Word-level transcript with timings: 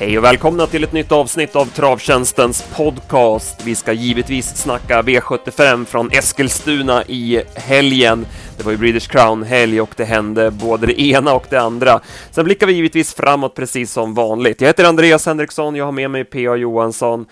Hej 0.00 0.18
och 0.18 0.24
välkomna 0.24 0.66
till 0.66 0.84
ett 0.84 0.92
nytt 0.92 1.12
avsnitt 1.12 1.56
av 1.56 1.66
Travtjänstens 1.66 2.68
podcast. 2.76 3.66
Vi 3.66 3.74
ska 3.74 3.92
givetvis 3.92 4.56
snacka 4.56 5.02
V75 5.02 5.84
från 5.84 6.10
Eskilstuna 6.12 7.04
i 7.04 7.42
helgen. 7.54 8.26
Det 8.56 8.64
var 8.64 8.72
ju 8.72 8.78
British 8.78 9.08
Crown-helg 9.10 9.80
och 9.80 9.90
det 9.96 10.04
hände 10.04 10.50
både 10.50 10.86
det 10.86 11.00
ena 11.00 11.34
och 11.34 11.46
det 11.50 11.60
andra. 11.60 12.00
Sen 12.30 12.44
blickar 12.44 12.66
vi 12.66 12.72
givetvis 12.72 13.14
framåt 13.14 13.54
precis 13.54 13.92
som 13.92 14.14
vanligt. 14.14 14.60
Jag 14.60 14.68
heter 14.68 14.84
Andreas 14.84 15.26
Henriksson, 15.26 15.76
jag 15.76 15.84
har 15.84 15.92
med 15.92 16.10
mig 16.10 16.24
P.A. 16.24 16.56
Johansson. 16.56 17.26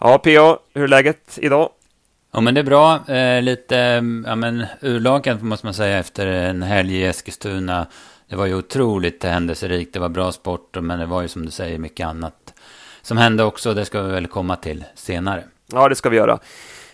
Ja, 0.00 0.18
P.A., 0.18 0.56
hur 0.74 0.84
är 0.84 0.88
läget 0.88 1.38
idag? 1.42 1.68
Ja 2.32 2.40
men 2.40 2.54
det 2.54 2.60
är 2.60 2.64
bra. 2.64 3.08
Eh, 3.08 3.42
lite 3.42 3.78
mm, 3.78 4.24
ja, 4.28 4.34
men, 4.34 4.66
urlakat 4.80 5.42
måste 5.42 5.66
man 5.66 5.74
säga 5.74 5.98
efter 5.98 6.26
en 6.26 6.62
helg 6.62 6.96
i 6.96 7.04
Eskilstuna. 7.04 7.86
Det 8.34 8.38
var 8.38 8.46
ju 8.46 8.54
otroligt 8.54 9.24
händelserikt. 9.24 9.92
Det 9.92 10.00
var 10.00 10.08
bra 10.08 10.32
sport 10.32 10.76
men 10.80 10.98
det 10.98 11.06
var 11.06 11.22
ju 11.22 11.28
som 11.28 11.44
du 11.44 11.50
säger 11.50 11.78
mycket 11.78 12.06
annat 12.06 12.54
som 13.02 13.16
hände 13.16 13.44
också. 13.44 13.74
Det 13.74 13.84
ska 13.84 14.02
vi 14.02 14.12
väl 14.12 14.26
komma 14.26 14.56
till 14.56 14.84
senare. 14.94 15.44
Ja, 15.72 15.88
det 15.88 15.94
ska 15.94 16.08
vi 16.08 16.16
göra. 16.16 16.38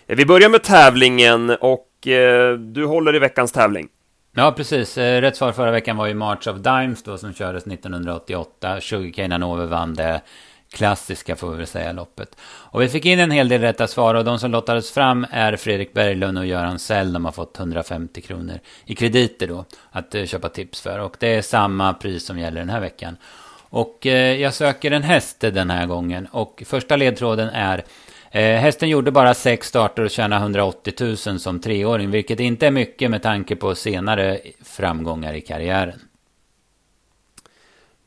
Eh, 0.07 0.15
vi 0.15 0.25
börjar 0.25 0.49
med 0.49 0.63
tävlingen 0.63 1.49
och 1.49 2.07
eh, 2.07 2.53
du 2.57 2.85
håller 2.85 3.15
i 3.15 3.19
veckans 3.19 3.51
tävling. 3.51 3.87
Ja, 4.35 4.51
precis. 4.51 4.97
Eh, 4.97 5.21
rätt 5.21 5.35
svar 5.35 5.51
förra 5.51 5.71
veckan 5.71 5.97
var 5.97 6.07
ju 6.07 6.13
March 6.13 6.47
of 6.47 6.57
Dimes 6.57 7.03
då 7.03 7.17
som 7.17 7.33
kördes 7.33 7.67
1988. 7.67 8.81
Sugarcane 8.81 9.33
Hanover 9.33 9.65
vann 9.65 9.93
det 9.93 10.21
klassiska 10.71 11.35
får 11.35 11.51
vi 11.51 11.57
väl 11.57 11.67
säga 11.67 11.91
loppet. 11.91 12.35
Och 12.43 12.81
vi 12.81 12.87
fick 12.87 13.05
in 13.05 13.19
en 13.19 13.31
hel 13.31 13.49
del 13.49 13.61
rätta 13.61 13.87
svar 13.87 14.15
och 14.15 14.25
de 14.25 14.39
som 14.39 14.51
lottades 14.51 14.91
fram 14.91 15.25
är 15.31 15.55
Fredrik 15.55 15.93
Berglund 15.93 16.37
och 16.37 16.45
Göran 16.45 16.79
Sell. 16.79 17.13
De 17.13 17.25
har 17.25 17.31
fått 17.31 17.59
150 17.59 18.21
kronor 18.21 18.59
i 18.85 18.95
krediter 18.95 19.47
då 19.47 19.65
att 19.91 20.15
eh, 20.15 20.25
köpa 20.25 20.49
tips 20.49 20.81
för. 20.81 20.99
Och 20.99 21.15
det 21.19 21.35
är 21.35 21.41
samma 21.41 21.93
pris 21.93 22.25
som 22.25 22.39
gäller 22.39 22.59
den 22.59 22.69
här 22.69 22.79
veckan. 22.79 23.17
Och 23.69 24.07
eh, 24.07 24.41
jag 24.41 24.53
söker 24.53 24.91
en 24.91 25.03
häst 25.03 25.39
den 25.39 25.69
här 25.69 25.85
gången 25.85 26.27
och 26.31 26.63
första 26.65 26.95
ledtråden 26.95 27.49
är 27.49 27.83
Eh, 28.33 28.59
hästen 28.59 28.89
gjorde 28.89 29.11
bara 29.11 29.33
sex 29.33 29.67
starter 29.67 30.03
och 30.03 30.09
tjänade 30.09 30.41
180 30.41 30.93
000 31.27 31.39
som 31.39 31.59
treåring, 31.59 32.11
vilket 32.11 32.39
inte 32.39 32.67
är 32.67 32.71
mycket 32.71 33.11
med 33.11 33.21
tanke 33.21 33.55
på 33.55 33.75
senare 33.75 34.39
framgångar 34.63 35.33
i 35.33 35.41
karriären. 35.41 35.99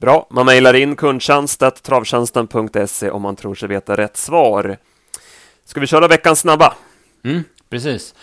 Bra, 0.01 0.27
man 0.31 0.47
mejlar 0.47 0.75
in 0.75 0.97
kundtjänst.travtjänsten.se 0.97 3.11
om 3.11 3.23
man 3.23 3.37
tror 3.37 3.55
sig 3.55 3.69
veta 3.69 3.97
rätt 3.97 4.17
svar. 4.17 4.77
Ska 5.65 5.81
vi 5.81 5.87
köra 5.87 6.09
veckans 6.09 6.41
snabba? 6.41 6.75
Mm, 7.25 7.45
precis. 7.71 8.15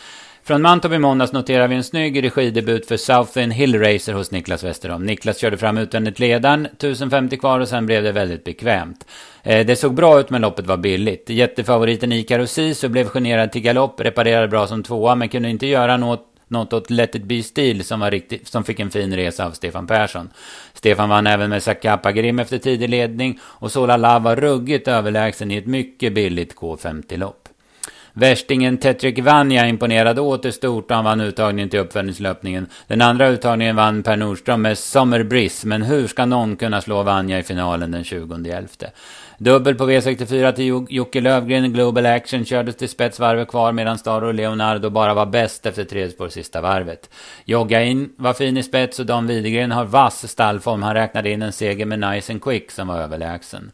Från 0.44 0.62
Mantorp 0.62 0.94
i 0.94 1.00
måndags 1.00 1.34
noterar 1.34 1.68
vi 1.68 1.76
en 1.76 1.84
snygg 1.84 2.24
regidebut 2.24 2.88
för 2.88 2.98
Southern 2.98 3.52
Hill 3.52 3.80
Racer 3.80 4.14
hos 4.14 4.32
Niklas 4.32 4.64
Westerholm. 4.64 5.06
Niklas 5.06 5.38
körde 5.38 5.58
fram 5.58 5.78
utvändigt 5.78 6.20
ledaren, 6.20 6.66
1050 6.66 7.38
kvar 7.38 7.60
och 7.60 7.68
sen 7.68 7.86
blev 7.86 8.04
det 8.04 8.12
väldigt 8.12 8.44
bekvämt. 8.44 9.06
Eh, 9.44 9.66
det 9.66 9.76
såg 9.76 9.94
bra 9.94 10.20
ut 10.20 10.30
men 10.30 10.42
loppet 10.42 10.68
var 10.68 10.78
billigt. 10.78 11.30
Jättefavoriten 11.30 12.12
Ikaru 12.12 12.48
Sisu 12.48 12.88
blev 12.88 13.08
generad 13.08 13.52
till 13.52 13.62
galopp, 13.62 14.02
reparerade 14.02 14.48
bra 14.48 14.68
som 14.68 14.84
tvåa 14.84 15.16
men 15.16 15.30
kunde 15.30 15.50
inte 15.50 15.68
göra 15.68 15.98
något 15.98 16.32
något 16.52 16.74
åt 16.74 16.90
Let 16.90 17.16
It 17.16 17.24
Be 17.24 17.44
Steel 17.44 17.84
som, 17.84 18.00
var 18.00 18.12
riktigt, 18.12 18.48
som 18.48 18.64
fick 18.64 18.80
en 18.80 18.92
fin 18.92 19.16
resa 19.16 19.46
av 19.46 19.52
Stefan 19.52 19.88
Persson. 19.88 20.30
Stefan 20.82 21.10
vann 21.10 21.28
även 21.28 21.50
med 21.50 21.64
Zakapa 21.64 22.12
Grim 22.12 22.40
efter 22.40 22.58
tidig 22.58 22.90
ledning 22.90 23.40
och 23.44 23.72
Solala 23.72 24.20
var 24.20 24.36
ruggigt 24.36 24.88
överlägsen 24.88 25.52
i 25.52 25.58
ett 25.58 25.66
mycket 25.66 26.14
billigt 26.14 26.56
K50-lopp. 26.56 27.50
Värstingen 28.14 28.78
Tetrik 28.78 29.20
Vanja 29.20 29.68
imponerade 29.68 30.22
åter 30.22 30.52
stort 30.52 30.92
och 30.92 30.96
han 30.96 31.06
vann 31.06 31.22
uttagningen 31.22 31.70
till 31.70 31.80
uppföljningslöpningen. 31.80 32.68
Den 32.88 33.02
andra 33.02 33.28
uttagningen 33.28 33.76
vann 33.76 34.04
Per 34.04 34.18
Nordström 34.18 34.62
med 34.62 34.78
Summer 34.78 35.24
Breeze, 35.24 35.68
men 35.68 35.82
hur 35.82 36.08
ska 36.08 36.26
någon 36.26 36.56
kunna 36.56 36.82
slå 36.82 37.04
Vanja 37.04 37.40
i 37.40 37.44
finalen 37.44 37.92
den 37.92 38.04
20 38.04 38.38
november? 38.38 38.90
Dubbel 39.44 39.76
på 39.76 39.90
V64 39.90 40.52
till 40.52 40.86
Jocke 40.90 41.22
Lövgren. 41.22 41.74
Global 41.74 42.06
Action 42.06 42.46
kördes 42.46 42.76
till 42.76 42.90
spets 42.90 43.20
varvet 43.20 43.48
kvar 43.48 43.72
medan 43.72 43.98
Star 43.98 44.22
och 44.22 44.34
Leonardo 44.34 44.90
bara 44.90 45.14
var 45.14 45.26
bäst 45.26 45.66
efter 45.66 45.84
tredje 45.84 46.12
spår 46.12 46.30
sista 46.30 46.62
varvet. 46.62 47.10
Jogga 47.46 47.84
in 47.84 48.14
var 48.18 48.34
fin 48.34 48.58
i 48.58 48.64
spets 48.64 49.00
och 49.00 49.06
Dan 49.06 49.28
Widegren 49.28 49.72
har 49.72 49.86
vass 49.86 50.28
stallform. 50.28 50.84
Han 50.84 50.94
räknade 50.94 51.30
in 51.30 51.42
en 51.42 51.52
seger 51.52 51.86
med 51.86 52.00
Nice 52.00 52.34
and 52.34 52.44
Quick 52.44 52.72
som 52.72 52.88
var 52.88 52.98
överlägsen. 52.98 53.72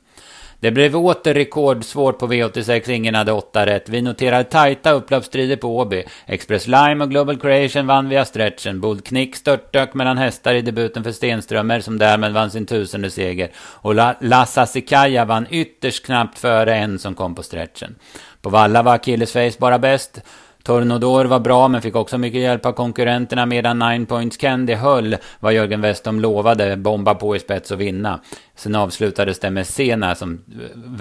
Det 0.59 0.72
blev 0.72 0.95
åter 0.95 1.34
rekordsvårt 1.34 2.19
på 2.19 2.28
V86, 2.28 2.90
ingen 2.90 3.16
hade 3.16 3.31
åtta 3.31 3.66
rätt. 3.66 3.90
Vi 3.90 4.01
noterar 4.01 4.44
tajta 4.44 4.91
upploppsstrider 4.91 5.56
på 5.56 5.78
Åby. 5.78 6.03
Express 6.25 6.68
Lime 6.68 7.03
och 7.03 7.09
Global 7.09 7.40
Creation 7.40 7.88
vann 7.88 8.09
via 8.09 8.25
stretchen. 8.25 8.81
Bold 8.81 9.06
Knick 9.06 9.35
störtdök 9.35 9.94
mellan 9.94 10.18
hästar 10.18 10.53
i 10.53 10.62
debuten 10.62 11.03
för 11.03 11.12
Stenströmer 11.12 11.79
som 11.79 11.97
därmed 11.97 12.34
vann 12.34 12.51
sin 12.51 12.66
tusende 12.66 13.09
seger. 13.09 13.51
Och 13.57 13.95
Lassa 14.19 14.66
Sikaja 14.66 15.25
vann 15.25 15.47
ytterst 15.50 16.06
knappt 16.06 16.40
före 16.40 16.75
en 16.75 17.00
som 17.00 17.16
kom 17.16 17.35
på 17.35 17.44
stretchen. 17.44 17.95
På 18.41 18.50
Valla 18.50 18.84
var 18.84 18.95
Achilles 18.95 19.57
bara 19.57 19.79
bäst. 19.79 20.22
Tornodor 20.68 21.26
var 21.26 21.40
bra 21.40 21.68
men 21.68 21.82
fick 21.82 21.96
också 21.96 22.18
mycket 22.18 22.42
hjälp 22.42 22.66
av 22.66 22.72
konkurrenterna 22.72 23.46
medan 23.46 23.80
Nine 23.80 24.06
Points 24.06 24.38
Candy 24.38 24.74
höll 24.74 25.18
vad 25.40 25.54
Jörgen 25.54 25.82
Westholm 25.82 26.20
lovade, 26.20 26.78
bomba 26.78 27.16
på 27.16 27.36
i 27.36 27.40
spets 27.40 27.72
och 27.72 27.82
vinna. 27.82 28.20
Sen 28.56 28.76
avslutades 28.76 29.40
det 29.40 29.52
med 29.52 29.68
Sena 29.68 30.16
som 30.16 30.42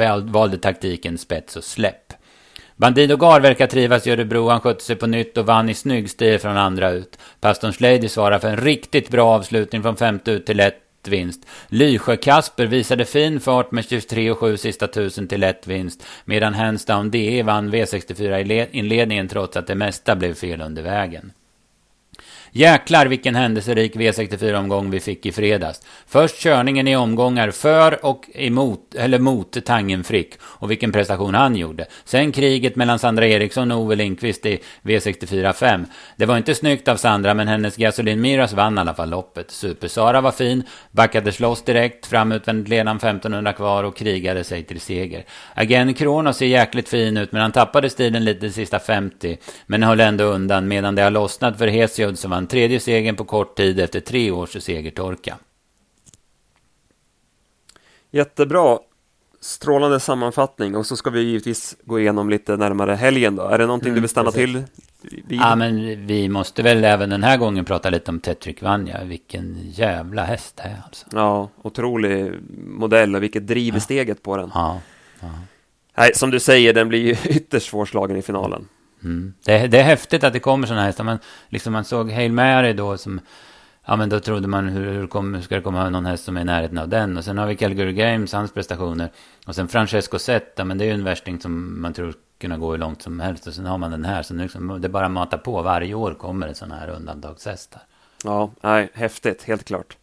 eh, 0.00 0.16
valde 0.16 0.58
taktiken 0.58 1.18
spets 1.18 1.56
och 1.56 1.64
släpp. 1.64 2.12
Bandido 2.76 3.16
Gar 3.16 3.40
verkar 3.40 3.66
trivas 3.66 4.06
i 4.06 4.10
Örebro. 4.10 4.48
Han 4.48 4.60
skötte 4.60 4.84
sig 4.84 4.96
på 4.96 5.06
nytt 5.06 5.38
och 5.38 5.46
vann 5.46 5.68
i 5.68 5.74
snygg 5.74 6.10
stil 6.10 6.38
från 6.38 6.56
andra 6.56 6.90
ut. 6.90 7.18
Paston 7.40 7.72
Lady 7.78 8.08
svarar 8.08 8.38
för 8.38 8.48
en 8.48 8.56
riktigt 8.56 9.10
bra 9.10 9.34
avslutning 9.34 9.82
från 9.82 9.96
femte 9.96 10.30
ut 10.30 10.46
till 10.46 10.60
ett 10.60 10.85
vinst. 11.08 11.46
Lysjö-Kasper 11.68 12.66
visade 12.66 13.04
fin 13.04 13.40
fart 13.40 13.70
med 13.70 13.84
23.7 13.84 14.56
sista 14.56 14.86
tusen 14.86 15.28
till 15.28 15.40
lätt 15.40 15.66
vinst. 15.66 16.06
Medan 16.24 16.54
Hands 16.54 16.84
Down 16.84 17.10
DE 17.10 17.42
vann 17.42 17.74
V64-inledningen 17.74 19.28
trots 19.28 19.56
att 19.56 19.66
det 19.66 19.74
mesta 19.74 20.16
blev 20.16 20.34
fel 20.34 20.60
under 20.60 20.82
vägen. 20.82 21.32
Jäklar 22.56 23.06
vilken 23.06 23.34
händelserik 23.34 23.96
V64-omgång 23.96 24.90
vi 24.90 25.00
fick 25.00 25.26
i 25.26 25.32
fredags. 25.32 25.82
Först 26.06 26.42
körningen 26.42 26.88
i 26.88 26.96
omgångar 26.96 27.50
för 27.50 28.04
och 28.06 28.30
emot, 28.34 28.94
eller 28.94 29.18
mot 29.18 29.64
Tangen 29.64 30.04
Frick 30.04 30.34
och 30.40 30.70
vilken 30.70 30.92
prestation 30.92 31.34
han 31.34 31.56
gjorde. 31.56 31.86
Sen 32.04 32.32
kriget 32.32 32.76
mellan 32.76 32.98
Sandra 32.98 33.26
Eriksson 33.26 33.70
och 33.70 33.80
Ove 33.80 33.94
Lindqvist 33.94 34.46
i 34.46 34.58
V64 34.82 35.52
5. 35.52 35.86
Det 36.16 36.26
var 36.26 36.36
inte 36.36 36.54
snyggt 36.54 36.88
av 36.88 36.96
Sandra 36.96 37.34
men 37.34 37.48
hennes 37.48 37.76
Gasolin 37.76 38.20
Miras 38.20 38.52
vann 38.52 38.78
i 38.78 38.80
alla 38.80 38.94
fall 38.94 39.10
loppet. 39.10 39.50
Super-Sara 39.50 40.20
var 40.20 40.32
fin, 40.32 40.62
backade 40.90 41.32
loss 41.38 41.62
direkt, 41.62 42.06
fram 42.06 42.32
utvändigt 42.32 42.68
ledan 42.68 42.96
1500 42.96 43.52
kvar 43.52 43.84
och 43.84 43.96
krigade 43.96 44.44
sig 44.44 44.64
till 44.64 44.80
seger. 44.80 45.24
Agen 45.54 45.94
Kronos 45.94 46.36
ser 46.36 46.46
jäkligt 46.46 46.88
fin 46.88 47.16
ut 47.16 47.32
men 47.32 47.42
han 47.42 47.52
tappade 47.52 47.90
stilen 47.90 48.24
lite 48.24 48.50
sista 48.50 48.78
50 48.78 49.38
men 49.66 49.82
höll 49.82 50.00
ändå 50.00 50.24
undan 50.24 50.68
medan 50.68 50.94
det 50.94 51.02
har 51.02 51.10
lossnat 51.10 51.58
för 51.58 51.68
Hesiod 51.68 52.18
som 52.18 52.30
vann 52.30 52.45
tredje 52.46 52.80
segern 52.80 53.16
på 53.16 53.24
kort 53.24 53.56
tid 53.56 53.80
efter 53.80 54.00
tre 54.00 54.30
års 54.30 54.62
segertorka. 54.62 55.38
Jättebra. 58.10 58.78
Strålande 59.40 60.00
sammanfattning 60.00 60.76
och 60.76 60.86
så 60.86 60.96
ska 60.96 61.10
vi 61.10 61.20
givetvis 61.20 61.76
gå 61.84 62.00
igenom 62.00 62.30
lite 62.30 62.56
närmare 62.56 62.94
helgen 62.94 63.36
då. 63.36 63.42
Är 63.42 63.58
det 63.58 63.66
någonting 63.66 63.88
mm, 63.88 63.94
du 63.94 64.00
vill 64.00 64.10
stanna 64.10 64.30
precis. 64.30 64.44
till? 64.44 64.64
Vid? 65.26 65.40
Ja, 65.40 65.56
men 65.56 66.06
vi 66.06 66.28
måste 66.28 66.62
väl 66.62 66.84
även 66.84 67.10
den 67.10 67.22
här 67.22 67.36
gången 67.36 67.64
prata 67.64 67.90
lite 67.90 68.10
om 68.10 68.20
Tetrik 68.20 68.62
Vanja. 68.62 69.04
Vilken 69.04 69.56
jävla 69.70 70.24
häst 70.24 70.56
det 70.56 70.62
är 70.62 70.82
alltså. 70.84 71.06
Ja, 71.12 71.50
otrolig 71.62 72.32
modell 72.66 73.16
och 73.16 73.22
vilket 73.22 73.46
driv 73.46 73.74
i 73.74 73.76
ja. 73.76 73.80
steget 73.80 74.22
på 74.22 74.36
den. 74.36 74.50
Ja. 74.54 74.80
ja. 75.20 75.28
Nej, 75.96 76.10
som 76.14 76.30
du 76.30 76.40
säger, 76.40 76.74
den 76.74 76.88
blir 76.88 77.00
ju 77.00 77.16
ytterst 77.36 77.70
svårslagen 77.70 78.16
i 78.16 78.22
finalen. 78.22 78.68
Mm. 79.04 79.34
Det, 79.44 79.66
det, 79.66 79.78
är 79.78 79.84
häftigt 79.84 80.24
att 80.24 80.32
det 80.32 80.40
kommer 80.40 80.66
sådana 80.66 80.84
hästar. 80.84 81.04
Man, 81.04 81.18
liksom 81.48 81.72
man 81.72 81.84
såg 81.84 82.10
Hail 82.10 82.32
Mary 82.32 82.72
då 82.72 82.98
som... 82.98 83.20
Ja 83.88 83.96
men 83.96 84.08
då 84.08 84.20
trodde 84.20 84.48
man 84.48 84.68
hur, 84.68 84.92
hur, 84.92 85.06
kom, 85.06 85.34
hur 85.34 85.42
ska 85.42 85.54
det 85.54 85.60
komma 85.60 85.90
någon 85.90 86.06
häst 86.06 86.24
som 86.24 86.36
är 86.36 86.40
i 86.40 86.44
närheten 86.44 86.78
av 86.78 86.88
den. 86.88 87.16
Och 87.16 87.24
sen 87.24 87.38
har 87.38 87.46
vi 87.46 87.56
Calgary 87.56 87.92
Games, 87.92 88.32
hans 88.32 88.52
prestationer. 88.52 89.10
Och 89.46 89.54
sen 89.54 89.68
Francesco 89.68 90.18
Zetta, 90.18 90.64
men 90.64 90.78
det 90.78 90.84
är 90.84 90.86
ju 90.86 90.92
en 90.92 91.04
värsting 91.04 91.40
som 91.40 91.82
man 91.82 91.92
tror 91.92 92.14
kunna 92.38 92.58
gå 92.58 92.70
hur 92.70 92.78
långt 92.78 93.02
som 93.02 93.20
helst. 93.20 93.46
Och 93.46 93.54
sen 93.54 93.66
har 93.66 93.78
man 93.78 93.90
den 93.90 94.04
här. 94.04 94.22
Så 94.22 94.34
nu 94.34 94.42
liksom, 94.42 94.80
det 94.80 94.88
bara 94.88 95.08
matar 95.08 95.38
på. 95.38 95.62
Varje 95.62 95.94
år 95.94 96.14
kommer 96.14 96.48
det 96.48 96.54
sådana 96.54 96.76
här 96.76 96.88
undantagshästar. 96.88 97.82
Ja, 98.24 98.50
nej, 98.60 98.88
häftigt, 98.94 99.42
helt 99.42 99.64
klart. 99.64 99.96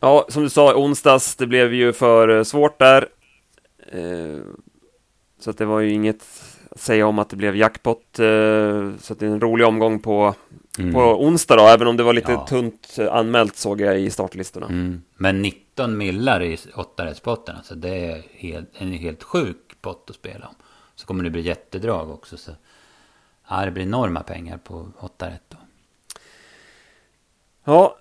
Ja, 0.00 0.26
som 0.28 0.42
du 0.42 0.50
sa, 0.50 0.74
onsdags, 0.74 1.36
det 1.36 1.46
blev 1.46 1.74
ju 1.74 1.92
för 1.92 2.28
eh, 2.28 2.42
svårt 2.42 2.78
där. 2.78 3.08
Eh, 3.86 4.38
så 5.40 5.50
att 5.50 5.58
det 5.58 5.64
var 5.64 5.80
ju 5.80 5.92
inget 5.92 6.24
säga 6.76 7.06
om 7.06 7.18
att 7.18 7.28
det 7.30 7.36
blev 7.36 7.56
jackpot. 7.56 8.18
Eh, 8.18 8.92
så 8.98 9.14
det 9.14 9.22
är 9.22 9.30
en 9.30 9.40
rolig 9.40 9.66
omgång 9.66 10.00
på, 10.00 10.34
mm. 10.78 10.94
på 10.94 11.00
onsdag 11.00 11.56
då, 11.56 11.66
även 11.66 11.88
om 11.88 11.96
det 11.96 12.02
var 12.02 12.12
lite 12.12 12.32
ja. 12.32 12.46
tunt 12.46 12.96
anmält 13.10 13.56
såg 13.56 13.80
jag 13.80 14.00
i 14.00 14.10
startlistorna. 14.10 14.66
Mm. 14.66 15.02
Men 15.16 15.42
19 15.42 15.98
millar 15.98 16.42
i 16.42 16.58
åttarättspotten, 16.74 17.56
alltså 17.56 17.74
det 17.74 18.10
är 18.10 18.22
helt, 18.32 18.70
en 18.72 18.92
helt 18.92 19.22
sjuk 19.22 19.76
pott 19.80 20.06
att 20.10 20.16
spela 20.16 20.46
om. 20.46 20.54
Så 20.94 21.06
kommer 21.06 21.24
det 21.24 21.30
bli 21.30 21.42
jättedrag 21.42 22.10
också. 22.10 22.36
Så, 22.36 22.50
ja, 23.48 23.64
det 23.64 23.70
blir 23.70 23.84
enorma 23.84 24.22
pengar 24.22 24.58
på 24.58 24.88
åtta 24.98 25.26
rätt 25.26 25.44
då. 25.48 25.56
Ja, 27.64 27.96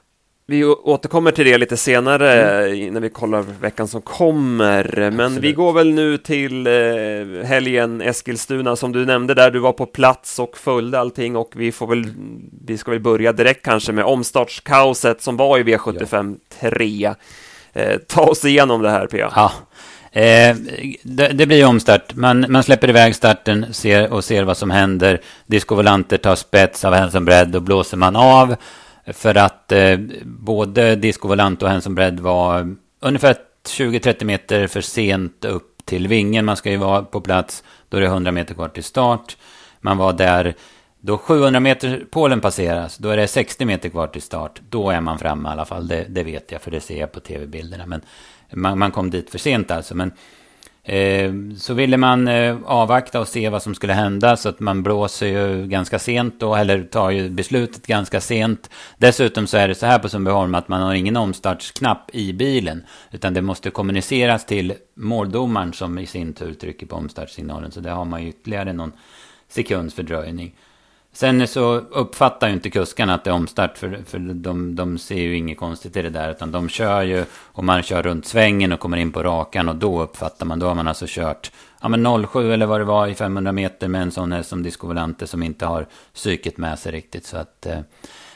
Vi 0.50 0.66
återkommer 0.66 1.31
till 1.31 1.46
det 1.46 1.57
lite 1.57 1.78
senare 1.78 2.66
mm. 2.68 2.94
när 2.94 3.01
vi 3.01 3.10
kollar 3.10 3.46
veckan 3.62 3.88
som 3.88 4.01
kommer. 4.01 5.12
Men 5.12 5.19
Absolut. 5.19 5.44
vi 5.44 5.54
går 5.54 5.74
väl 5.74 5.94
nu 5.94 6.18
till 6.18 6.68
eh, 6.68 7.48
helgen 7.48 8.01
Eskilstuna 8.01 8.75
som 8.75 8.92
du 8.92 9.06
nämnde 9.06 9.34
där. 9.34 9.51
Du 9.51 9.60
var 9.60 9.72
på 9.72 9.86
plats 9.86 10.40
och 10.40 10.57
följde 10.57 11.00
allting 11.00 11.36
och 11.36 11.51
vi 11.56 11.72
får 11.72 11.88
väl, 11.88 12.06
vi 12.66 12.78
ska 12.78 12.92
väl 12.92 13.00
börja 13.00 13.31
direkt 13.31 13.66
kanske 13.66 13.92
med 13.92 14.06
omstartskaoset 14.06 15.22
som 15.22 15.38
var 15.38 15.60
i 15.60 15.63
V75 15.63 16.38
3. 16.60 17.13
Eh, 17.74 17.98
ta 18.07 18.22
oss 18.22 18.46
igenom 18.46 18.81
det 18.81 18.90
här 18.90 19.07
Pia. 19.07 19.31
Ja. 19.36 19.51
Eh, 20.12 20.56
det, 21.04 21.28
det, 21.28 21.46
blir 21.46 21.66
omstart. 21.66 22.16
Man, 22.16 22.46
man 22.50 22.63
släpper 22.63 22.90
iväg 22.90 23.16
starten 23.16 23.74
ser, 23.74 24.13
och 24.13 24.24
ser 24.24 24.44
vad 24.44 24.57
som 24.57 24.69
händer. 24.69 25.22
Disco 25.46 25.75
Volanter 25.75 26.18
tar 26.18 26.36
spets 26.36 26.86
av 26.86 26.94
Hanson 26.94 27.25
Bread 27.25 27.56
och 27.56 27.62
blåser 27.62 27.98
man 27.98 28.16
av. 28.16 28.56
För 29.14 29.38
att 29.38 29.72
eh, 29.72 29.98
både 30.24 30.96
Disco 30.96 31.28
Volante 31.28 31.66
och 31.66 31.72
Hanson 31.72 31.96
Bread 31.96 32.20
var 32.20 32.76
ungefär 33.00 33.36
20-30 33.68 34.24
meter 34.24 34.68
för 34.68 34.82
sent 34.82 35.46
upp 35.46 35.86
till 35.86 36.08
vingen. 36.08 36.46
Man 36.46 36.58
ska 36.58 36.72
ju 36.72 36.78
vara 36.78 37.02
på 37.02 37.22
plats 37.22 37.64
då 37.90 37.98
är 37.98 38.02
det 38.02 38.08
100 38.08 38.32
meter 38.32 38.54
kvar 38.54 38.70
till 38.70 38.84
start. 38.84 39.38
Man 39.82 39.98
var 39.98 40.14
där 40.14 40.56
då 41.02 41.18
700 41.18 41.60
meter 41.60 42.06
pålen 42.12 42.42
passeras, 42.42 42.98
då 42.98 43.10
är 43.10 43.18
det 43.18 43.28
60 43.28 43.66
meter 43.66 43.90
kvar 43.90 44.08
till 44.08 44.22
start. 44.22 44.62
Då 44.70 44.90
är 44.90 45.02
man 45.02 45.20
framme 45.20 45.50
i 45.50 45.52
alla 45.52 45.66
fall, 45.66 45.88
det, 45.88 46.06
det 46.10 46.24
vet 46.24 46.52
jag 46.52 46.62
för 46.62 46.72
det 46.72 46.82
ser 46.82 47.00
jag 47.00 47.12
på 47.12 47.20
tv-bilderna. 47.20 47.86
Men 47.86 48.02
man, 48.54 48.80
man, 48.80 48.92
kom 48.92 49.10
dit 49.10 49.30
för 49.30 49.38
sent 49.38 49.72
alltså. 49.72 49.96
Men 49.96 50.12
Eh, 50.84 51.34
så 51.58 51.74
ville 51.74 51.98
man 51.98 52.28
eh, 52.28 52.58
avvakta 52.66 53.20
och 53.20 53.28
se 53.28 53.50
vad 53.50 53.64
som 53.64 53.76
skulle 53.76 53.94
hända. 53.94 54.38
Så 54.38 54.50
att 54.50 54.60
man 54.60 54.84
blåser 54.84 55.28
ju 55.28 55.68
ganska 55.68 56.00
sent 56.00 56.40
då, 56.40 56.56
eller 56.56 56.84
tar 56.84 57.10
ju 57.10 57.30
beslutet 57.30 57.88
ganska 57.88 58.22
sent. 58.22 58.70
Dessutom 58.98 59.48
så 59.48 59.58
är 59.58 59.68
det 59.68 59.76
så 59.76 59.86
här 59.86 60.00
på 60.00 60.10
Sundbyholm 60.10 60.56
att 60.56 60.68
man 60.68 60.81
har 60.81 60.94
ingen 60.94 61.18
omstartsknapp 61.18 62.10
i 62.16 62.34
bilen. 62.34 62.84
Utan 63.12 63.34
det 63.34 63.42
måste 63.42 63.70
kommuniceras 63.70 64.46
till 64.46 64.74
måldomaren 64.96 65.74
som 65.74 66.00
i 66.00 66.06
sin 66.06 66.34
tur 66.34 66.54
trycker 66.54 66.86
på 66.86 66.96
omstartssignalen. 66.96 67.72
Så 67.72 67.80
där 67.80 67.92
har 67.92 68.06
man 68.06 68.24
ju 68.24 68.30
ytterligare 68.30 68.74
någon 68.74 68.92
sekunds 69.48 69.96
fördröjning. 69.96 70.54
Sen 71.14 71.48
så 71.48 71.74
uppfattar 71.76 72.48
ju 72.48 72.54
inte 72.54 72.70
kuskarna 72.70 73.14
att 73.14 73.24
det 73.24 73.30
är 73.30 73.34
omstart 73.34 73.78
för, 73.78 74.02
för 74.06 74.20
de, 74.20 74.76
de 74.76 74.98
ser 74.98 75.22
ju 75.22 75.38
inget 75.38 75.58
konstigt 75.58 75.98
i 75.98 76.02
det 76.02 76.10
där. 76.10 76.32
Utan 76.32 76.52
de 76.52 76.70
kör 76.70 77.02
ju 77.02 77.26
och 77.34 77.64
man 77.64 77.84
kör 77.84 78.04
runt 78.04 78.26
svängen 78.26 78.72
och 78.72 78.80
kommer 78.80 78.98
in 78.98 79.12
på 79.12 79.24
rakan 79.24 79.70
och 79.70 79.76
då 79.76 80.02
uppfattar 80.02 80.46
man. 80.46 80.60
Då 80.60 80.68
har 80.68 80.76
man 80.76 80.88
alltså 80.88 81.06
kört 81.08 81.52
ja, 81.82 81.88
men 81.88 82.28
07 82.28 82.54
eller 82.54 82.66
vad 82.66 82.80
det 82.80 82.86
var 82.86 83.08
i 83.08 83.16
500 83.16 83.52
meter 83.52 83.88
med 83.88 84.02
en 84.02 84.12
sån 84.12 84.32
här 84.32 84.44
som 84.44 84.64
Disco 84.64 84.88
Volante 84.88 85.28
som 85.28 85.44
inte 85.44 85.66
har 85.66 85.88
psyket 86.14 86.58
med 86.58 86.80
sig 86.80 86.92
riktigt. 86.92 87.26
Så 87.26 87.38
att 87.38 87.66
eh, 87.66 87.80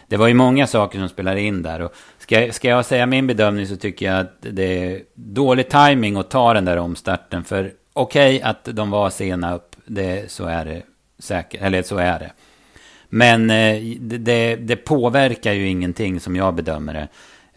det 0.08 0.18
var 0.18 0.28
ju 0.28 0.34
många 0.34 0.68
saker 0.68 1.00
som 1.00 1.10
spelade 1.10 1.42
in 1.42 1.64
där. 1.64 1.82
Och 1.82 1.94
ska, 2.18 2.52
ska 2.52 2.68
jag 2.68 2.86
säga 2.86 3.06
min 3.06 3.28
bedömning 3.28 3.68
så 3.68 3.76
tycker 3.76 4.06
jag 4.06 4.20
att 4.20 4.38
det 4.40 4.64
är 4.64 5.02
dålig 5.16 5.70
timing 5.70 6.18
att 6.18 6.30
ta 6.30 6.54
den 6.54 6.66
där 6.66 6.78
omstarten. 6.78 7.44
För 7.44 7.72
okej 7.94 8.36
okay, 8.36 8.50
att 8.50 8.66
de 8.66 8.90
var 8.90 9.10
sena 9.10 9.56
upp, 9.56 9.76
det, 9.86 10.32
så 10.32 10.46
är 10.46 10.66
det 10.66 10.82
säkert, 11.20 11.62
eller 11.62 11.84
så 11.84 11.98
är 11.98 12.20
det. 12.20 12.32
Men 13.16 13.50
eh, 13.50 13.98
det, 14.00 14.56
det, 14.56 14.76
påverkar 14.76 15.54
ju 15.54 15.68
ingenting 15.68 16.20
som 16.20 16.36
jag 16.36 16.56
bedömer 16.56 16.94
det. 16.94 17.08